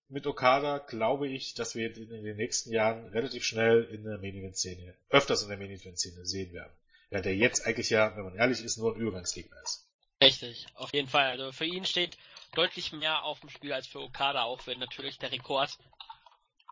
[0.08, 4.18] mit Okada glaube ich, dass wir in, in den nächsten Jahren relativ schnell in der
[4.18, 6.72] Main Event Szene, öfters in der Main Event Szene sehen werden.
[7.10, 9.88] Ja, der jetzt eigentlich ja, wenn man ehrlich ist, nur ein Übergangsgegner ist.
[10.22, 11.30] Richtig, auf jeden Fall.
[11.30, 12.16] Also für ihn steht
[12.54, 15.76] deutlich mehr auf dem Spiel als für Okada, auch wenn natürlich der Rekord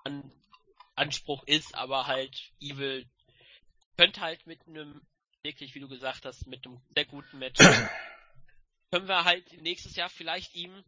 [0.04, 0.32] an
[0.94, 3.06] Anspruch ist, aber halt Evil
[3.96, 5.00] könnte halt mit einem
[5.42, 7.58] wirklich, wie du gesagt hast, mit einem sehr guten Match.
[8.92, 10.84] können wir halt nächstes Jahr vielleicht ihm,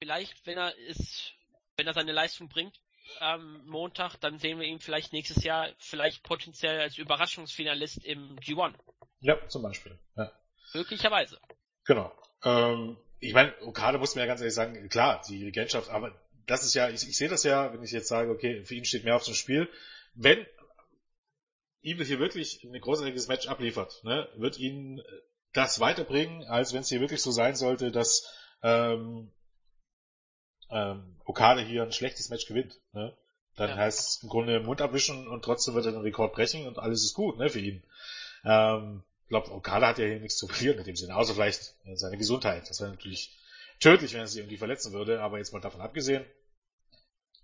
[0.00, 1.34] vielleicht, wenn er ist,
[1.76, 2.80] wenn er seine Leistung bringt,
[3.20, 8.74] am Montag, dann sehen wir ihn vielleicht nächstes Jahr vielleicht potenziell als Überraschungsfinalist im G1.
[9.20, 9.98] Ja, zum Beispiel.
[10.16, 10.30] Ja.
[10.74, 11.40] Möglicherweise.
[11.88, 12.12] Genau.
[12.44, 16.14] Ähm, ich meine, Okada muss mir ja ganz ehrlich sagen, klar, die Regentschaft, aber
[16.46, 18.84] das ist ja, ich, ich sehe das ja, wenn ich jetzt sage, okay, für ihn
[18.84, 19.68] steht mehr auf dem Spiel.
[20.14, 20.46] Wenn
[21.82, 25.02] Evil hier wirklich ein großartiges Match abliefert, ne, wird ihn
[25.54, 28.30] das weiterbringen, als wenn es hier wirklich so sein sollte, dass
[28.62, 29.32] ähm,
[30.70, 32.78] ähm, Okada hier ein schlechtes Match gewinnt.
[32.92, 33.16] Ne?
[33.56, 33.76] Dann ja.
[33.76, 37.02] heißt es im Grunde Mund abwischen und trotzdem wird er den Rekord brechen und alles
[37.02, 37.82] ist gut ne, für ihn.
[38.44, 41.74] Ähm, ich glaube, Okada hat ja hier nichts zu verlieren in dem Sinne, außer vielleicht
[41.92, 42.66] seine Gesundheit.
[42.70, 43.36] Das wäre natürlich
[43.78, 46.24] tödlich, wenn er sich irgendwie verletzen würde, aber jetzt mal davon abgesehen,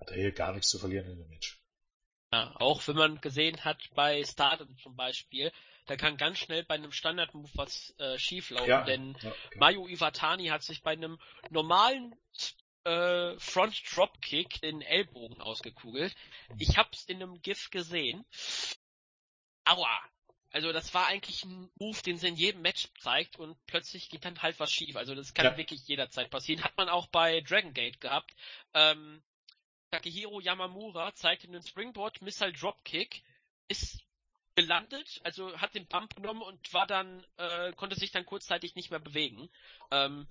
[0.00, 1.60] hat er hier gar nichts zu verlieren in dem Match.
[2.32, 5.52] Ja, auch wenn man gesehen hat bei Stardom zum Beispiel,
[5.84, 9.34] da kann ganz schnell bei einem Standard-Move was äh, schieflaufen, ja, denn ja.
[9.56, 11.18] Mayu Iwatani hat sich bei einem
[11.50, 12.14] normalen
[12.84, 16.14] äh, Front Dropkick den Ellbogen ausgekugelt.
[16.58, 18.24] Ich hab's in einem GIF gesehen.
[19.66, 20.00] Aua!
[20.54, 24.24] Also das war eigentlich ein Move, den sie in jedem Match zeigt und plötzlich geht
[24.24, 24.94] dann halt was schief.
[24.94, 25.56] Also das kann ja.
[25.56, 26.62] wirklich jederzeit passieren.
[26.62, 28.32] Hat man auch bei Dragon Gate gehabt.
[28.72, 29.20] Ähm,
[29.90, 33.24] Takehiro Yamamura zeigte einen Springboard Missile Dropkick,
[33.66, 34.04] ist
[34.54, 38.92] gelandet, also hat den Bump genommen und war dann, äh, konnte sich dann kurzzeitig nicht
[38.92, 39.50] mehr bewegen.
[39.90, 40.28] Ähm,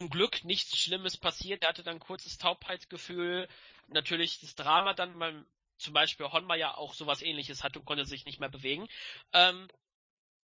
[0.00, 1.62] zum Glück nichts Schlimmes passiert.
[1.62, 3.46] Er hatte dann kurzes Taubheitsgefühl.
[3.86, 5.46] Natürlich das Drama dann beim
[5.80, 8.86] zum Beispiel Honma ja auch sowas ähnliches hatte und konnte sich nicht mehr bewegen.
[9.32, 9.68] Ähm,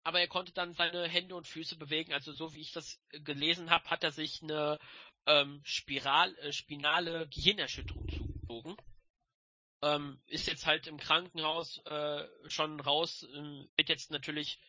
[0.04, 2.12] aber er konnte dann seine Hände und Füße bewegen.
[2.12, 4.78] Also so wie ich das gelesen habe, hat er sich eine
[5.26, 8.76] ähm, Spiral, äh, spinale Gehirnerschütterung zugezogen.
[9.82, 14.60] Ähm, ist jetzt halt im Krankenhaus äh, schon raus, äh, wird jetzt natürlich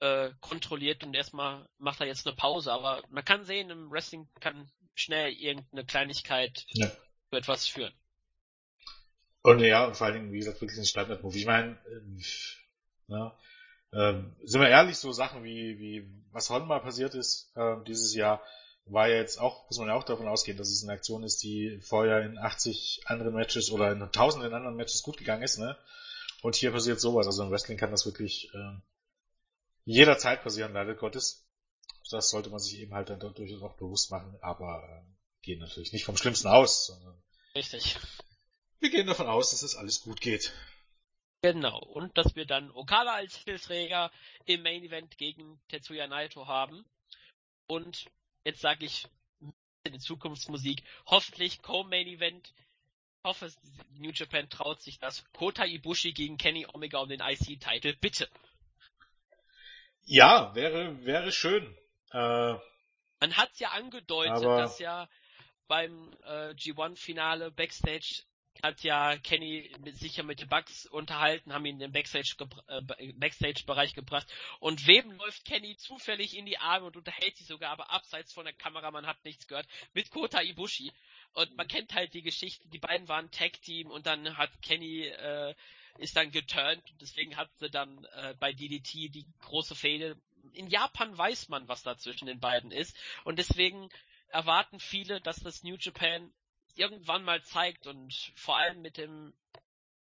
[0.00, 2.72] äh, kontrolliert und erstmal macht er jetzt eine Pause.
[2.72, 6.88] Aber man kann sehen, im Wrestling kann schnell irgendeine Kleinigkeit ja.
[6.88, 7.94] zu etwas führen.
[9.44, 11.36] Und ja, und vor allen Dingen, wie gesagt, wirklich ein Standard-Move.
[11.36, 13.32] Ich meine, äh, ne,
[13.92, 18.42] äh, sind wir ehrlich, so Sachen wie, wie was Honma passiert ist äh, dieses Jahr,
[18.86, 21.42] war ja jetzt auch, muss man ja auch davon ausgehen, dass es eine Aktion ist,
[21.42, 25.76] die vorher in 80 anderen Matches oder in tausenden anderen Matches gut gegangen ist, ne?
[26.40, 27.26] Und hier passiert sowas.
[27.26, 28.78] Also im Wrestling kann das wirklich äh,
[29.84, 31.46] jederzeit passieren, leider Gottes.
[32.10, 35.92] Das sollte man sich eben halt dann durchaus auch bewusst machen, aber äh, gehen natürlich
[35.92, 37.22] nicht vom Schlimmsten aus, sondern
[37.54, 37.98] Richtig.
[38.80, 40.52] Wir gehen davon aus, dass es alles gut geht.
[41.42, 44.10] Genau, und dass wir dann Okada als Titelträger
[44.46, 46.84] im Main Event gegen Tetsuya Naito haben.
[47.66, 48.06] Und
[48.44, 49.06] jetzt sage ich
[49.84, 52.54] in Zukunftsmusik, hoffentlich Co-Main Event.
[53.18, 53.52] Ich hoffe,
[53.90, 55.24] New Japan traut sich das.
[55.32, 58.28] Kota Ibushi gegen Kenny Omega um den IC-Titel, bitte.
[60.04, 61.64] Ja, wäre, wäre schön.
[62.12, 62.54] Äh,
[63.20, 65.08] Man hat ja angedeutet, dass ja
[65.68, 68.22] beim äh, G1-Finale Backstage
[68.62, 72.34] hat ja Kenny sicher mit den Bugs unterhalten, haben ihn in den Backstage
[72.68, 74.26] äh, Backstage-Bereich gebracht.
[74.60, 78.44] Und wem läuft Kenny zufällig in die Arme und unterhält sich sogar, aber abseits von
[78.44, 80.92] der Kamera, man hat nichts gehört, mit Kota Ibushi.
[81.32, 85.54] Und man kennt halt die Geschichte, die beiden waren Tag-Team und dann hat Kenny äh,
[85.98, 90.16] ist dann geturnt und deswegen hat sie dann äh, bei DDT die große Fehde.
[90.52, 93.88] In Japan weiß man, was da zwischen den beiden ist und deswegen
[94.28, 96.32] erwarten viele, dass das New Japan
[96.74, 99.34] irgendwann mal zeigt und vor allem mit dem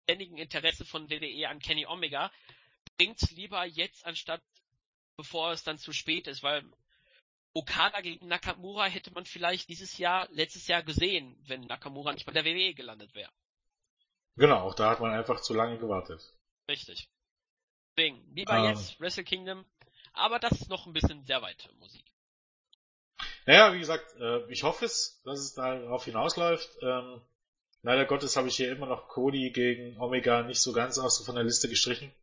[0.03, 2.31] ständigen Interesse von WWE an Kenny Omega,
[2.97, 4.41] bringt's lieber jetzt anstatt
[5.17, 6.63] bevor es dann zu spät ist, weil
[7.53, 12.31] Okada gegen Nakamura hätte man vielleicht dieses Jahr, letztes Jahr gesehen, wenn Nakamura nicht bei
[12.31, 13.31] der WWE gelandet wäre.
[14.35, 16.21] Genau, auch da hat man einfach zu lange gewartet.
[16.69, 17.09] Richtig.
[17.97, 18.55] Deswegen, lieber.
[18.55, 18.65] Ähm.
[18.65, 19.65] jetzt Wrestle Kingdom,
[20.13, 22.05] aber das ist noch ein bisschen sehr weit Musik.
[23.47, 26.69] Naja, wie gesagt, äh, ich hoffe es, dass es darauf hinausläuft.
[26.81, 27.21] Ähm,
[27.81, 31.35] leider Gottes habe ich hier immer noch Cody gegen Omega nicht so ganz aus von
[31.35, 32.13] der Liste gestrichen.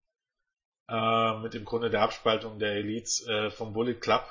[0.86, 4.22] Äh, mit im Grunde der Abspaltung der Elites äh, vom Bullet Club.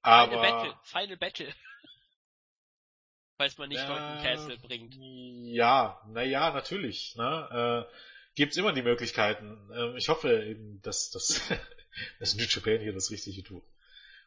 [0.00, 1.54] Aber, Final Battle, Final Battle.
[3.36, 4.94] Falls man nicht äh, Dalton Castle bringt.
[4.96, 7.16] Ja, naja, natürlich.
[7.16, 7.86] Ne?
[7.86, 7.94] Äh,
[8.34, 9.70] gibt's immer die Möglichkeiten.
[9.74, 11.42] Äh, ich hoffe eben, dass, dass,
[12.18, 13.62] dass New Japan hier das Richtige tut.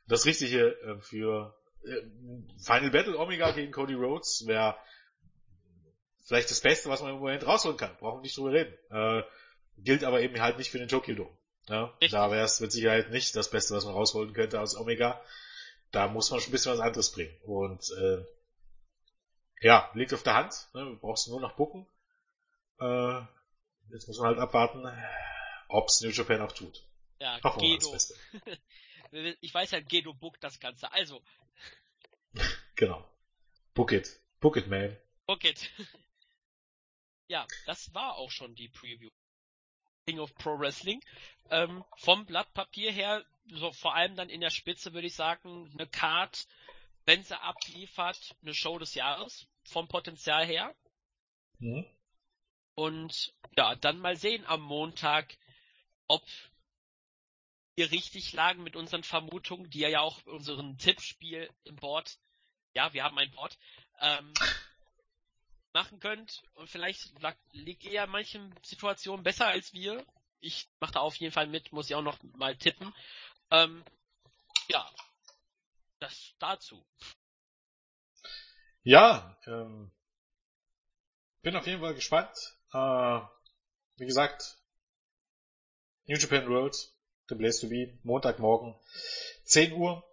[0.05, 4.77] Das Richtige äh, für Final Battle Omega gegen Cody Rhodes wäre
[6.25, 7.95] vielleicht das Beste, was man im Moment rausholen kann.
[7.97, 8.73] Brauchen wir nicht drüber reden.
[8.89, 9.23] Äh,
[9.77, 11.37] gilt aber eben halt nicht für den Tokyo Dome.
[11.67, 11.93] Ja?
[12.11, 15.21] Da wäre es mit Sicherheit nicht das Beste, was man rausholen könnte aus Omega.
[15.91, 17.35] Da muss man schon ein bisschen was anderes bringen.
[17.43, 18.23] Und äh,
[19.61, 20.69] ja, liegt auf der Hand.
[20.73, 20.97] Ne?
[21.01, 21.87] Brauchst du nur noch bucken.
[22.79, 23.21] Äh,
[23.91, 24.85] jetzt muss man halt abwarten,
[25.67, 26.85] ob's New Japan auch tut.
[27.19, 27.95] Ja, Hoffen Gedo.
[29.11, 30.91] ich weiß halt, Gedo bookt das Ganze.
[30.91, 31.21] Also,
[32.75, 33.07] genau.
[33.73, 34.19] Book it.
[34.39, 34.97] Book it, man.
[35.27, 35.69] Book it.
[37.27, 39.09] ja, das war auch schon die Preview.
[40.07, 41.03] King of Pro Wrestling.
[41.49, 45.69] Ähm, vom Blatt Papier her, so vor allem dann in der Spitze würde ich sagen,
[45.73, 46.47] eine Card,
[47.05, 50.73] wenn sie abliefert, eine Show des Jahres, vom Potenzial her.
[51.59, 51.85] Mhm.
[52.75, 55.37] Und ja, dann mal sehen am Montag,
[56.07, 56.23] ob
[57.81, 62.19] wir richtig lagen mit unseren Vermutungen, die ja auch unseren Tippspiel im Board,
[62.73, 63.57] ja, wir haben ein Board,
[63.99, 64.31] ähm,
[65.73, 66.43] machen könnt.
[66.53, 67.11] Und vielleicht
[67.53, 70.05] liegt ihr ja in manchen Situationen besser als wir.
[70.41, 72.93] Ich mache da auf jeden Fall mit, muss ich auch noch mal tippen.
[73.49, 73.83] Ähm,
[74.67, 74.87] ja,
[75.97, 76.85] das dazu.
[78.83, 79.91] Ja, ähm,
[81.41, 82.37] bin auf jeden Fall gespannt.
[82.73, 83.21] Äh,
[83.95, 84.59] wie gesagt,
[86.05, 86.75] New Japan World
[87.31, 88.75] The Place to Be, Montagmorgen
[89.45, 90.03] 10 Uhr.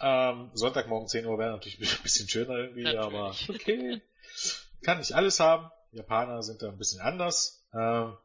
[0.00, 3.00] Ähm, Sonntagmorgen 10 Uhr wäre natürlich ein bisschen schöner irgendwie, natürlich.
[3.00, 4.00] aber okay.
[4.82, 5.70] Kann nicht alles haben.
[5.92, 7.64] Japaner sind da ein bisschen anders.
[7.74, 8.16] Ähm,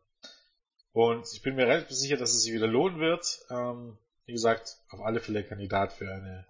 [0.93, 3.25] Und ich bin mir relativ sicher, dass es sich wieder lohnen wird.
[3.49, 6.47] Ähm, wie gesagt, auf alle Fälle Kandidat für eine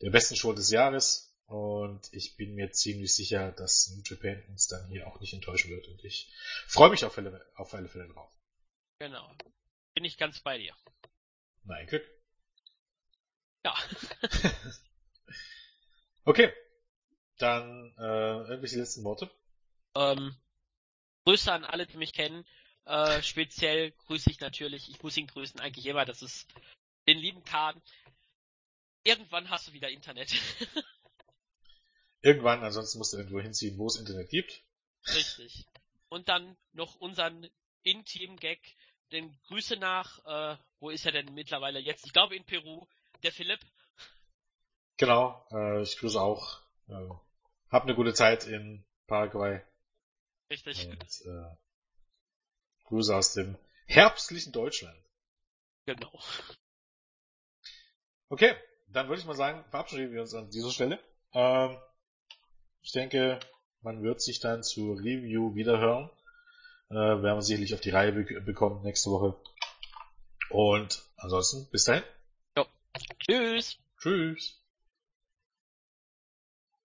[0.00, 1.34] der besten Show des Jahres.
[1.46, 5.70] Und ich bin mir ziemlich sicher, dass New Japan uns dann hier auch nicht enttäuschen
[5.70, 5.88] wird.
[5.88, 6.30] Und ich
[6.68, 8.30] freue mich auf alle, auf alle Fälle drauf.
[9.00, 9.28] Genau.
[9.94, 10.72] Bin ich ganz bei dir.
[11.64, 12.06] Nein, Glück.
[13.64, 13.74] Ja.
[16.24, 16.52] okay.
[17.38, 19.30] Dann äh, irgendwelche letzten Worte.
[19.94, 20.36] Ähm,
[21.24, 22.44] Grüße an alle, die mich kennen.
[22.84, 26.46] Äh, speziell grüße ich natürlich, ich muss ihn grüßen, eigentlich immer, das ist
[27.06, 27.80] den lieben Kahn.
[29.04, 30.32] Irgendwann hast du wieder Internet.
[32.22, 34.62] Irgendwann, ansonsten musst du irgendwo hinziehen, wo es Internet gibt.
[35.14, 35.64] Richtig.
[36.10, 37.48] Und dann noch unseren
[37.82, 38.76] In-Team-Gag,
[39.12, 42.06] den Grüße nach, äh, wo ist er denn mittlerweile jetzt?
[42.06, 42.86] Ich glaube in Peru,
[43.22, 43.60] der Philipp.
[44.96, 46.60] Genau, äh, ich grüße auch.
[46.88, 47.08] Äh,
[47.70, 49.62] hab eine gute Zeit in Paraguay.
[50.50, 50.88] Richtig.
[50.88, 51.56] Und, äh,
[52.84, 53.56] Grüße aus dem
[53.86, 54.98] herbstlichen Deutschland.
[55.86, 56.12] Genau.
[58.28, 58.54] Okay,
[58.88, 60.98] dann würde ich mal sagen, verabschieden wir uns an dieser Stelle.
[61.32, 61.78] Ähm,
[62.82, 63.40] ich denke,
[63.82, 66.10] man wird sich dann zur Review wiederhören.
[66.90, 69.36] Äh, werden wir sicherlich auf die Reihe be bekommen nächste Woche.
[70.50, 72.02] Und ansonsten, bis dahin.
[72.56, 72.66] Jo.
[73.20, 73.78] Tschüss.
[73.98, 74.59] Tschüss.